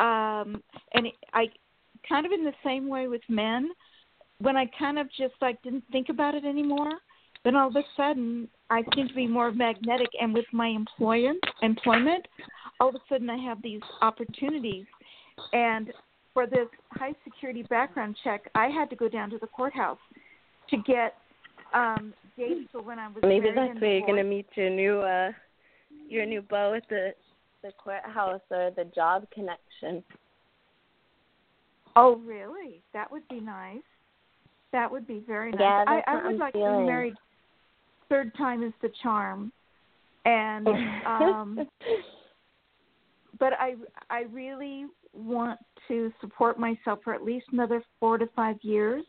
um, 0.00 0.62
and 0.94 1.08
I 1.34 1.46
kind 2.08 2.26
of 2.26 2.32
in 2.32 2.44
the 2.44 2.54
same 2.64 2.88
way 2.88 3.08
with 3.08 3.22
men, 3.28 3.70
when 4.38 4.56
I 4.56 4.66
kind 4.78 4.98
of 4.98 5.08
just 5.08 5.34
like 5.40 5.62
didn't 5.62 5.84
think 5.92 6.08
about 6.08 6.34
it 6.34 6.44
anymore 6.44 6.98
then 7.44 7.56
all 7.56 7.68
of 7.68 7.76
a 7.76 7.82
sudden 7.96 8.48
I 8.72 8.82
seem 8.94 9.06
to 9.06 9.14
be 9.14 9.26
more 9.26 9.52
magnetic 9.52 10.08
and 10.18 10.32
with 10.32 10.46
my 10.50 10.68
employment 10.68 11.38
employment 11.60 12.26
all 12.80 12.88
of 12.88 12.94
a 12.94 12.98
sudden 13.06 13.28
I 13.28 13.36
have 13.36 13.62
these 13.62 13.82
opportunities 14.00 14.86
and 15.52 15.92
for 16.32 16.46
this 16.46 16.68
high 16.92 17.12
security 17.22 17.64
background 17.64 18.16
check 18.24 18.50
I 18.54 18.68
had 18.68 18.88
to 18.88 18.96
go 18.96 19.10
down 19.10 19.28
to 19.30 19.38
the 19.38 19.46
courthouse 19.46 19.98
to 20.70 20.76
get 20.78 21.14
um 21.74 22.14
dates 22.38 22.70
for 22.72 22.80
when 22.80 22.98
I 22.98 23.08
was 23.08 23.22
Maybe 23.22 23.50
that's 23.54 23.78
where 23.78 23.98
you're 23.98 24.06
gonna 24.06 24.24
meet 24.24 24.46
your 24.54 24.70
new 24.70 25.00
uh 25.00 25.32
your 26.08 26.24
new 26.24 26.40
beau 26.40 26.72
at 26.74 26.88
the 26.88 27.10
the 27.62 27.72
courthouse 27.72 28.40
or 28.50 28.70
the 28.74 28.84
job 28.94 29.26
connection. 29.34 30.02
Oh 31.94 32.16
really? 32.24 32.82
That 32.94 33.12
would 33.12 33.28
be 33.28 33.38
nice. 33.38 33.82
That 34.72 34.90
would 34.90 35.06
be 35.06 35.22
very 35.26 35.52
nice. 35.52 35.60
Yeah, 35.60 35.84
I, 35.86 36.02
I 36.06 36.14
would 36.14 36.24
I'm 36.24 36.38
like 36.38 36.54
to 36.54 36.58
be 36.58 36.86
married 36.86 37.14
third 38.12 38.34
time 38.36 38.62
is 38.62 38.72
the 38.82 38.90
charm. 39.02 39.50
And 40.24 40.68
um 41.06 41.58
but 43.38 43.54
I 43.54 43.74
I 44.10 44.24
really 44.30 44.86
want 45.14 45.58
to 45.88 46.12
support 46.20 46.58
myself 46.58 47.00
for 47.02 47.14
at 47.14 47.24
least 47.24 47.46
another 47.52 47.82
four 47.98 48.18
to 48.18 48.26
five 48.36 48.56
years. 48.62 49.02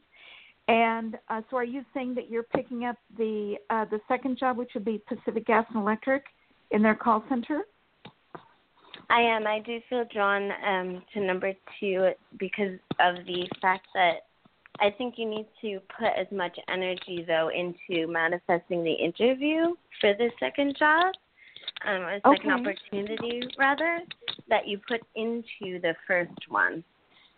And 0.70 1.18
uh, 1.28 1.42
so, 1.50 1.58
are 1.58 1.64
you 1.66 1.84
saying 1.94 2.16
that 2.16 2.30
you're 2.30 2.44
picking 2.44 2.86
up 2.86 2.96
the 3.18 3.56
uh, 3.70 3.84
the 3.92 4.00
second 4.08 4.38
job, 4.40 4.58
which 4.58 4.72
would 4.74 4.86
be 4.86 5.02
Pacific 5.08 5.46
Gas 5.46 5.66
and 5.70 5.78
Electric, 5.78 6.24
in 6.72 6.82
their 6.82 6.96
call 6.96 7.22
center? 7.28 7.64
I 9.10 9.20
am. 9.20 9.46
I 9.46 9.60
do 9.60 9.80
feel 9.90 10.06
drawn 10.14 10.52
um, 10.66 11.04
to 11.14 11.20
number 11.20 11.54
two 11.80 12.12
because 12.40 12.80
of 13.02 13.26
the 13.26 13.46
fact 13.62 13.88
that 13.94 14.28
I 14.80 14.90
think 14.90 15.16
you 15.18 15.30
need 15.30 15.48
to 15.62 15.80
put 15.98 16.10
as 16.18 16.28
much 16.32 16.58
energy 16.68 17.24
though 17.28 17.50
into 17.50 18.08
manifesting 18.12 18.84
the 18.84 18.92
interview 18.94 19.76
for 20.02 20.14
the 20.14 20.30
second 20.40 20.76
job, 20.78 21.14
um, 21.86 22.02
or 22.02 22.20
second 22.20 22.52
Okay. 22.52 22.70
opportunity 22.70 23.42
rather, 23.58 24.02
that 24.50 24.68
you 24.68 24.80
put 24.88 25.02
into 25.16 25.80
the 25.82 25.96
first 26.08 26.50
one, 26.50 26.84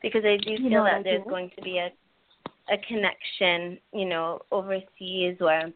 because 0.02 0.24
I 0.26 0.38
do 0.38 0.54
You 0.54 0.70
feel 0.70 0.84
that 0.86 1.04
there's 1.04 1.24
do? 1.24 1.30
going 1.30 1.52
to 1.56 1.62
be 1.62 1.78
a 1.80 1.92
a 2.68 2.78
connection, 2.88 3.80
you 3.94 4.06
know, 4.06 4.40
overseas 4.52 5.38
or 5.40 5.72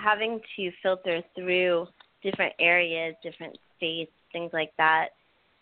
having 0.00 0.40
to 0.56 0.70
filter 0.80 1.22
through 1.34 1.88
different 2.22 2.54
areas, 2.60 3.16
different 3.20 3.58
states, 3.76 4.12
things 4.32 4.50
like 4.52 4.72
that. 4.78 5.08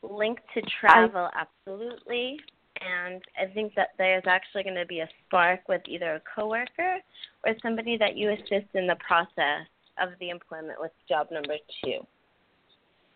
Linked 0.03 0.43
to 0.55 0.61
travel, 0.79 1.31
absolutely. 1.35 2.39
And 2.81 3.23
I 3.41 3.53
think 3.53 3.75
that 3.75 3.89
there's 3.99 4.23
actually 4.27 4.63
going 4.63 4.77
to 4.77 4.87
be 4.87 5.01
a 5.01 5.09
spark 5.27 5.61
with 5.69 5.83
either 5.87 6.15
a 6.15 6.23
coworker 6.35 6.99
or 7.47 7.55
somebody 7.63 7.97
that 7.99 8.17
you 8.17 8.31
assist 8.31 8.75
in 8.75 8.87
the 8.87 8.97
process 9.07 9.67
of 10.01 10.11
the 10.21 10.31
employment 10.31 10.81
with 10.81 10.93
job 11.09 11.29
number 11.31 11.57
two. 11.85 11.99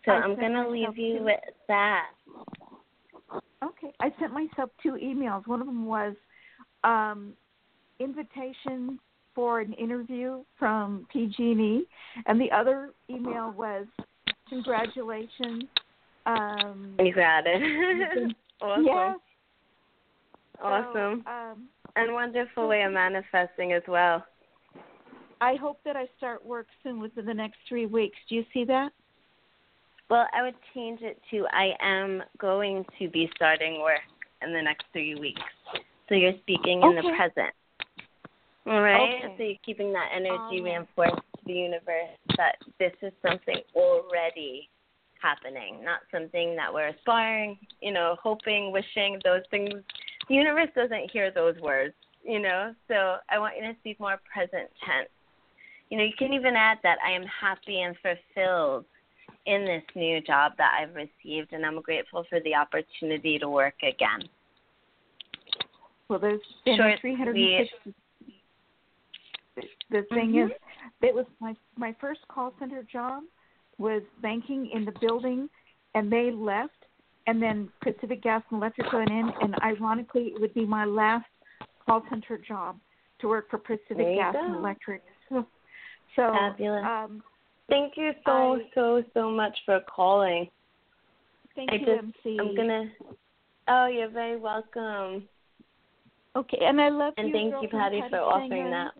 So 0.05 0.11
I 0.11 0.15
I'm 0.15 0.35
going 0.35 0.53
to 0.53 0.69
leave 0.69 0.97
you 0.97 1.19
two. 1.19 1.23
with 1.23 1.39
that. 1.67 2.07
Okay. 3.63 3.93
I 3.99 4.11
sent 4.19 4.33
myself 4.33 4.69
two 4.81 4.93
emails. 5.01 5.47
One 5.47 5.61
of 5.61 5.67
them 5.67 5.85
was 5.85 6.15
um, 6.83 7.33
invitation 7.99 8.99
for 9.33 9.61
an 9.61 9.73
interview 9.73 10.43
from 10.59 11.07
PG&E, 11.11 11.85
and 12.27 12.39
the 12.39 12.51
other 12.51 12.91
email 13.09 13.51
was 13.57 13.87
congratulations. 14.49 15.63
Um, 16.25 16.95
You 16.99 17.13
got 17.13 17.43
it. 17.45 18.35
awesome. 18.61 18.85
Yeah. 20.59 20.83
so, 20.93 20.99
Awesome. 20.99 21.23
um, 21.27 21.67
And 21.95 22.13
wonderful 22.13 22.67
way 22.67 22.83
of 22.83 22.93
manifesting 22.93 23.73
as 23.73 23.83
well. 23.87 24.25
I 25.41 25.55
hope 25.55 25.79
that 25.83 25.95
I 25.95 26.07
start 26.17 26.45
work 26.45 26.67
soon 26.83 26.99
within 26.99 27.25
the 27.25 27.33
next 27.33 27.57
three 27.67 27.85
weeks. 27.85 28.17
Do 28.29 28.35
you 28.35 28.45
see 28.53 28.63
that? 28.65 28.91
Well, 30.09 30.27
I 30.33 30.41
would 30.41 30.55
change 30.73 31.01
it 31.01 31.19
to 31.31 31.45
I 31.51 31.71
am 31.81 32.23
going 32.37 32.85
to 32.99 33.09
be 33.09 33.29
starting 33.35 33.81
work 33.81 33.99
in 34.41 34.53
the 34.53 34.61
next 34.61 34.85
three 34.93 35.15
weeks. 35.15 35.41
So 36.07 36.15
you're 36.15 36.37
speaking 36.41 36.81
in 36.81 36.95
the 36.95 37.13
present. 37.15 37.53
All 38.65 38.81
right? 38.81 39.23
Okay. 39.25 39.35
So 39.37 39.43
you're 39.43 39.55
keeping 39.65 39.91
that 39.93 40.09
energy 40.15 40.61
right. 40.61 40.63
reinforced 40.63 41.15
to 41.15 41.41
the 41.45 41.53
universe 41.53 42.15
that 42.37 42.55
this 42.79 42.93
is 43.01 43.11
something 43.21 43.57
already 43.75 44.69
happening, 45.21 45.83
not 45.83 46.01
something 46.11 46.55
that 46.55 46.73
we're 46.73 46.89
aspiring, 46.89 47.57
you 47.81 47.91
know, 47.91 48.15
hoping, 48.21 48.71
wishing, 48.71 49.19
those 49.23 49.41
things. 49.49 49.73
The 50.29 50.35
universe 50.35 50.69
doesn't 50.75 51.11
hear 51.11 51.31
those 51.31 51.59
words, 51.59 51.93
you 52.23 52.39
know? 52.39 52.73
So 52.87 53.17
I 53.29 53.39
want 53.39 53.55
you 53.57 53.63
to 53.63 53.75
speak 53.79 53.99
more 53.99 54.19
present 54.31 54.69
tense. 54.85 55.09
You 55.89 55.97
know, 55.97 56.03
you 56.03 56.13
can 56.17 56.33
even 56.33 56.55
add 56.55 56.79
that 56.83 56.97
I 57.05 57.11
am 57.11 57.23
happy 57.23 57.81
and 57.81 57.95
fulfilled 57.97 58.85
in 59.45 59.65
this 59.65 59.83
new 59.95 60.21
job 60.21 60.53
that 60.57 60.71
I've 60.79 60.95
received, 60.95 61.53
and 61.53 61.65
I'm 61.65 61.81
grateful 61.81 62.25
for 62.29 62.39
the 62.41 62.55
opportunity 62.55 63.37
to 63.39 63.49
work 63.49 63.75
again. 63.83 64.27
Well, 66.07 66.19
there's 66.19 66.41
been 66.65 66.77
Short, 66.77 66.99
360. 67.01 67.93
The 69.89 70.03
thing 70.13 70.31
Mhm. 70.33 70.45
is, 70.45 70.57
it 71.01 71.13
was 71.13 71.25
my 71.39 71.55
my 71.77 71.93
first 71.93 72.27
call 72.27 72.53
center 72.57 72.83
job 72.83 73.23
was 73.77 74.01
banking 74.21 74.69
in 74.69 74.85
the 74.85 74.91
building, 74.93 75.49
and 75.93 76.11
they 76.11 76.31
left, 76.31 76.82
and 77.27 77.41
then 77.41 77.69
Pacific 77.81 78.21
Gas 78.21 78.43
and 78.49 78.59
Electric 78.61 78.91
went 78.91 79.09
in, 79.09 79.31
and 79.41 79.55
ironically, 79.63 80.31
it 80.35 80.41
would 80.41 80.53
be 80.53 80.65
my 80.65 80.85
last 80.85 81.25
call 81.85 82.03
center 82.09 82.37
job 82.37 82.77
to 83.19 83.27
work 83.27 83.49
for 83.49 83.57
Pacific 83.57 83.97
There 83.97 84.11
you 84.11 84.15
Gas 84.15 84.35
and. 84.37 84.55
Electric. 84.55 85.03
So, 85.29 85.45
so 86.15 86.31
Fabulous. 86.33 86.83
um, 86.85 87.23
Thank 87.69 87.93
you 87.95 88.11
so 88.25 88.31
I- 88.31 88.69
so 88.75 89.03
so 89.13 89.31
much 89.31 89.57
for 89.65 89.79
calling. 89.93 90.49
thank 91.55 91.71
I 91.71 91.75
you, 91.75 91.85
just 91.85 91.99
MC. 92.25 92.37
I'm 92.39 92.55
gonna. 92.55 92.91
Oh, 93.69 93.87
you're 93.87 94.09
very 94.09 94.35
welcome, 94.35 95.23
Okay, 96.35 96.57
and 96.61 96.81
I 96.81 96.89
love 96.89 97.13
and 97.17 97.29
you. 97.29 97.35
And 97.37 97.51
thank 97.51 97.63
you, 97.63 97.69
girlfriend 97.69 98.01
Patti, 98.01 98.09
for 98.11 98.19
offering 98.19 98.71
that. 98.71 98.91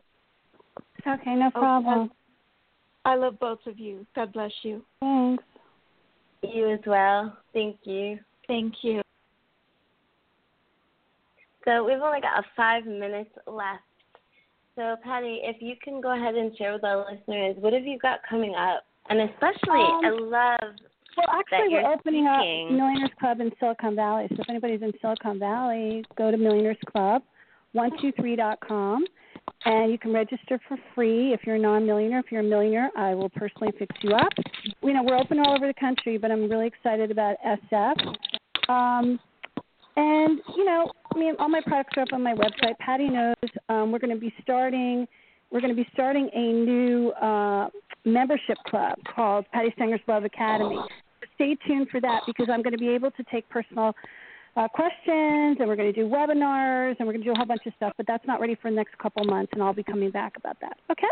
Okay, 1.06 1.36
no 1.36 1.52
problem. 1.52 2.10
I 3.04 3.16
love 3.16 3.38
both 3.40 3.60
of 3.68 3.78
you. 3.78 4.06
God 4.16 4.32
bless 4.32 4.52
you. 4.62 4.82
Thanks. 5.02 5.44
You 6.44 6.72
as 6.72 6.80
well. 6.86 7.38
Thank 7.54 7.78
you. 7.84 8.20
Thank 8.48 8.74
you. 8.84 9.02
So 11.66 11.84
we've 11.86 12.02
only 12.02 12.20
got 12.22 12.44
five 12.58 12.86
minutes 12.86 13.30
left. 13.48 13.84
So 14.76 14.96
Patti, 15.04 15.40
if 15.44 15.62
you 15.62 15.76
can 15.82 16.02
go 16.02 16.14
ahead 16.16 16.36
and 16.36 16.56
share 16.58 16.74
with 16.74 16.84
our 16.84 17.06
listeners, 17.10 17.56
what 17.60 17.74
have 17.74 17.86
you 17.86 17.98
got 18.00 18.20
coming 18.30 18.56
up? 18.56 18.84
And 19.10 19.22
especially, 19.22 19.82
Um, 19.82 20.02
I 20.06 20.10
love 20.10 20.76
Well, 21.16 21.28
actually, 21.40 21.72
you're 21.72 21.84
we're 21.84 21.94
opening 21.94 22.26
speaking. 22.26 22.68
up 22.68 22.72
Millionaires 22.74 23.12
Club 23.20 23.40
in 23.40 23.52
Silicon 23.60 23.96
Valley. 23.96 24.28
So 24.30 24.38
if 24.40 24.50
anybody's 24.50 24.82
in 24.82 24.92
Silicon 25.00 25.38
Valley, 25.40 26.04
go 26.18 26.32
to 26.32 26.38
Millionaires 26.38 26.78
Club, 26.92 27.22
123.com, 27.76 29.06
and 29.66 29.92
you 29.92 29.98
can 29.98 30.14
register 30.14 30.60
for 30.68 30.78
free. 30.94 31.34
If 31.34 31.42
you're 31.46 31.56
a 31.56 31.60
non-millionaire, 31.60 32.20
if 32.20 32.32
you're 32.32 32.42
a 32.42 32.44
millionaire, 32.44 32.90
I 32.98 33.14
will 33.14 33.30
personally 33.30 33.72
fix 33.78 33.96
you 34.02 34.12
up. 34.12 34.32
You 34.82 34.94
know, 34.94 35.04
we're 35.04 35.18
open 35.18 35.40
all 35.40 35.56
over 35.56 35.68
the 35.68 35.74
country, 35.74 36.18
but 36.18 36.32
I'm 36.32 36.50
really 36.50 36.68
excited 36.68 37.12
about 37.12 37.38
SF. 37.46 38.16
Um, 38.70 39.20
and 39.96 40.40
you 40.58 40.66
know, 40.66 40.92
I 41.14 41.18
mean, 41.18 41.36
all 41.40 41.50
my 41.50 41.62
products 41.66 41.94
are 41.98 42.04
up 42.04 42.14
on 42.14 42.24
my 42.24 42.34
website. 42.34 42.78
Patti 42.80 43.10
knows 43.10 43.36
um, 43.70 43.92
we're 43.92 44.00
going 44.00 44.14
to 44.14 44.20
be 44.20 44.34
starting. 44.42 45.08
We're 45.52 45.62
going 45.62 45.76
to 45.76 45.82
be 45.82 45.88
starting 45.94 46.30
a 46.34 46.52
new 46.52 47.12
uh, 47.12 47.70
membership 48.06 48.58
club 48.68 48.98
called 49.16 49.46
Patti 49.54 49.72
Stanger's 49.76 50.02
Love 50.08 50.24
Academy. 50.24 50.80
Stay 51.36 51.56
tuned 51.68 51.90
for 51.90 52.02
that 52.02 52.22
because 52.26 52.48
I'm 52.52 52.64
going 52.64 52.74
to 52.74 52.80
be 52.80 52.90
able 52.90 53.12
to 53.12 53.24
take 53.32 53.48
personal 53.50 53.94
uh, 54.56 54.68
questions 54.68 55.58
and 55.60 55.68
we're 55.68 55.76
going 55.76 55.92
to 55.92 55.94
do 55.94 56.08
webinars 56.08 56.96
and 57.00 57.08
we're 57.08 57.14
going 57.14 57.24
to 57.24 57.26
do 57.26 57.32
a 57.32 57.36
whole 57.36 57.46
bunch 57.46 57.66
of 57.66 57.74
stuff. 57.78 57.94
But 57.98 58.06
that's 58.08 58.26
not 58.28 58.40
ready 58.40 58.56
for 58.62 58.70
the 58.70 58.76
next 58.76 58.98
couple 58.98 59.24
of 59.24 59.30
months, 59.30 59.52
and 59.54 59.64
I'll 59.64 59.74
be 59.74 59.84
coming 59.84 60.12
back 60.12 60.38
about 60.38 60.58
that. 60.62 60.78
Okay? 60.92 61.08